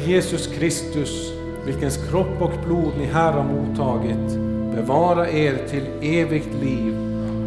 Jesus 0.06 0.46
Kristus, 0.46 1.32
vilkens 1.64 1.98
kropp 2.10 2.42
och 2.42 2.52
blod 2.66 2.92
ni 2.98 3.04
här 3.04 3.32
har 3.32 3.44
mottagit, 3.44 4.38
bevara 4.74 5.30
er 5.30 5.68
till 5.68 5.86
evigt 6.02 6.54
liv. 6.62 6.94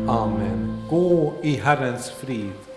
Amen. 0.08 0.82
Gå 0.90 1.34
i 1.44 1.56
Herrens 1.56 2.12
frid. 2.12 2.69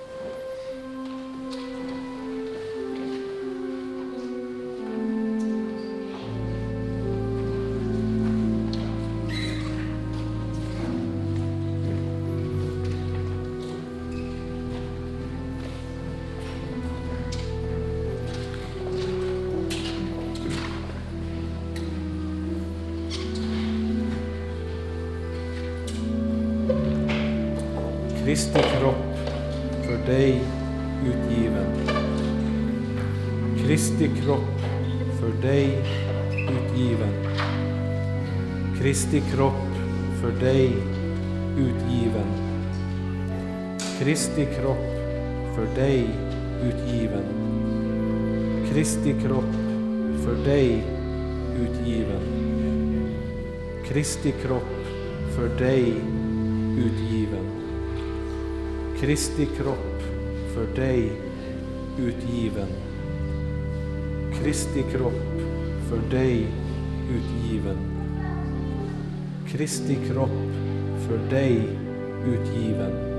Kristi 28.32 28.62
kropp 28.78 29.18
för 29.84 30.12
dig 30.12 30.40
utgiven. 31.06 31.66
Kristi 33.58 34.10
kropp 34.22 34.60
för 35.20 35.42
dig 35.42 35.78
utgiven. 36.48 37.12
Kristi 38.80 39.22
kropp 39.34 39.68
för 40.20 40.30
dig 40.40 40.76
utgiven. 41.58 42.26
Kristi 43.98 44.46
kropp 44.60 44.86
för 45.54 45.74
dig 45.82 46.06
utgiven. 46.64 47.24
Kristi 48.72 49.14
kropp 49.26 49.54
för 50.24 50.44
dig 50.44 50.84
utgiven. 51.62 52.22
Kristi 53.88 54.32
kropp 54.42 54.86
för 55.36 55.58
dig 55.58 55.94
utgiven. 56.78 57.21
Kristi 59.02 59.46
kropp 59.56 60.02
för 60.54 60.66
dig 60.76 61.12
utgiven. 61.98 62.68
Kristi 64.42 64.82
kropp 64.92 65.40
för 65.88 66.16
dig 66.16 66.46
utgiven. 67.10 67.76
Kristi 69.48 69.98
kropp 70.08 70.40
för 71.08 71.30
dig 71.30 71.68
utgiven. 72.26 73.11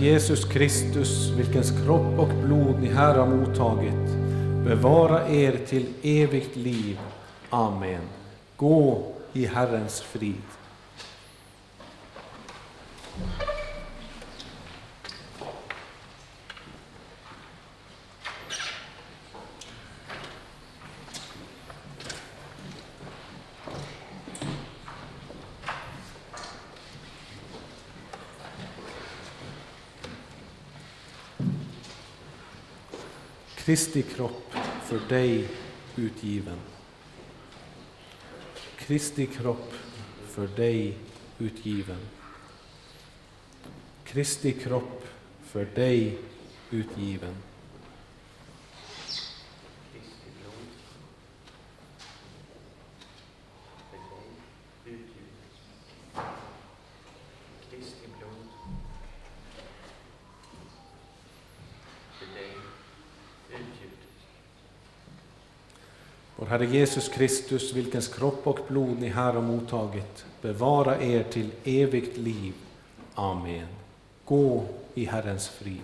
Jesus 0.00 0.44
Kristus, 0.44 1.30
vilkens 1.30 1.70
kropp 1.84 2.18
och 2.18 2.28
blod 2.28 2.80
ni 2.80 2.88
här 2.88 3.14
har 3.14 3.26
mottagit, 3.26 4.08
bevara 4.64 5.28
er 5.28 5.58
till 5.66 5.86
evigt 6.02 6.56
liv. 6.56 6.98
Amen. 7.50 8.00
Gå 8.56 9.12
i 9.32 9.46
Herrens 9.46 10.00
frid. 10.00 10.42
Kristi 33.64 34.02
kropp 34.02 34.54
för 34.82 35.00
dig 35.08 35.48
utgiven. 35.96 36.58
Kristi 38.76 39.26
kropp 39.26 39.72
för 40.28 40.46
dig 40.46 40.98
utgiven. 41.38 41.98
Kristi 44.04 44.52
kropp 44.52 45.04
för 45.44 45.64
dig 45.64 46.18
utgiven. 46.70 47.34
Kristi 49.92 50.30
blod 50.40 50.68
för 53.90 53.98
dig 53.98 54.26
utgjutet. 54.84 55.54
Kristi 57.70 58.08
blod 58.18 58.48
för 62.18 62.26
dig 62.26 62.50
utgjutet. 63.50 63.98
Vår 66.36 66.46
Herre 66.46 66.63
Jesus 66.74 67.08
Kristus, 67.08 67.72
vilkens 67.72 68.08
kropp 68.08 68.46
och 68.46 68.58
blod 68.68 68.96
ni 69.00 69.08
här 69.08 69.32
har 69.32 69.42
mottagit, 69.42 70.24
bevara 70.42 71.02
er 71.02 71.22
till 71.22 71.50
evigt 71.64 72.16
liv. 72.16 72.52
Amen. 73.14 73.66
Gå 74.24 74.64
i 74.94 75.04
Herrens 75.04 75.48
frid. 75.48 75.80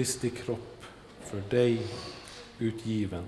Kristi 0.00 0.30
kropp 0.30 0.84
för 1.24 1.42
dig 1.50 1.86
utgiven. 2.58 3.24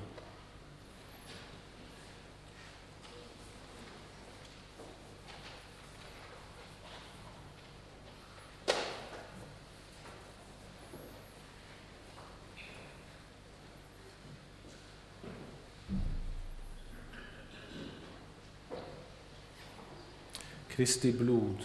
Kristi 20.68 21.12
blod 21.12 21.56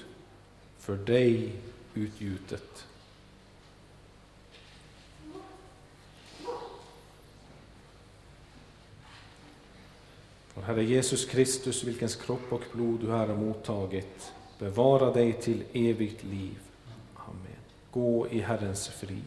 för 0.79 0.95
dig 0.97 1.55
utgjutet. 1.93 2.87
Herre 10.67 10.83
Jesus 10.83 11.25
Kristus, 11.25 11.83
vilkens 11.83 12.15
kropp 12.15 12.53
och 12.53 12.61
blod 12.73 12.99
du 12.99 13.11
här 13.11 13.27
har 13.27 13.35
mottagit, 13.35 14.31
bevara 14.59 15.13
dig 15.13 15.33
till 15.33 15.63
evigt 15.73 16.23
liv. 16.23 16.57
Amen. 17.15 17.59
Gå 17.91 18.27
i 18.27 18.39
Herrens 18.39 18.87
frid. 18.87 19.23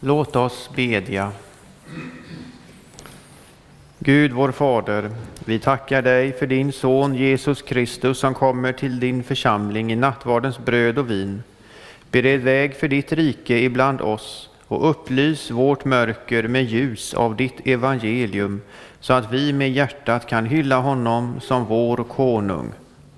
Låt 0.00 0.36
oss 0.36 0.70
bedja. 0.76 1.32
Gud 3.98 4.32
vår 4.32 4.52
Fader, 4.52 5.10
vi 5.44 5.58
tackar 5.58 6.02
dig 6.02 6.32
för 6.32 6.46
din 6.46 6.72
Son 6.72 7.14
Jesus 7.14 7.62
Kristus 7.62 8.18
som 8.18 8.34
kommer 8.34 8.72
till 8.72 9.00
din 9.00 9.24
församling 9.24 9.92
i 9.92 9.96
nattvardens 9.96 10.58
bröd 10.58 10.98
och 10.98 11.10
vin. 11.10 11.42
Bered 12.14 12.40
väg 12.40 12.76
för 12.76 12.88
ditt 12.88 13.12
rike 13.12 13.58
ibland 13.58 14.00
oss 14.00 14.50
och 14.66 14.90
upplys 14.90 15.50
vårt 15.50 15.84
mörker 15.84 16.48
med 16.48 16.64
ljus 16.64 17.14
av 17.14 17.36
ditt 17.36 17.66
evangelium 17.66 18.62
så 19.00 19.12
att 19.12 19.32
vi 19.32 19.52
med 19.52 19.72
hjärtat 19.72 20.26
kan 20.26 20.46
hylla 20.46 20.78
honom 20.78 21.40
som 21.40 21.64
vår 21.64 21.96
konung. 21.96 22.72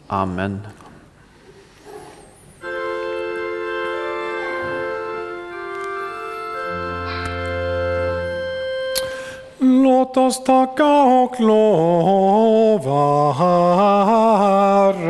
Amen. 0.06 0.60
Låt 9.59 10.16
oss 10.16 10.44
tacka 10.44 11.02
och 11.02 11.40
lova 11.40 13.32
Herren. 14.73 15.06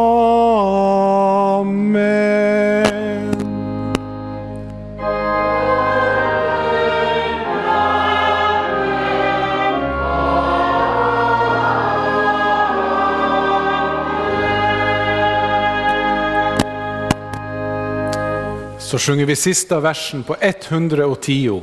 Så 18.95 18.99
sjunger 18.99 19.27
vi 19.27 19.37
sista 19.37 19.81
versen 19.81 20.23
på 20.23 20.37
110. 20.41 21.61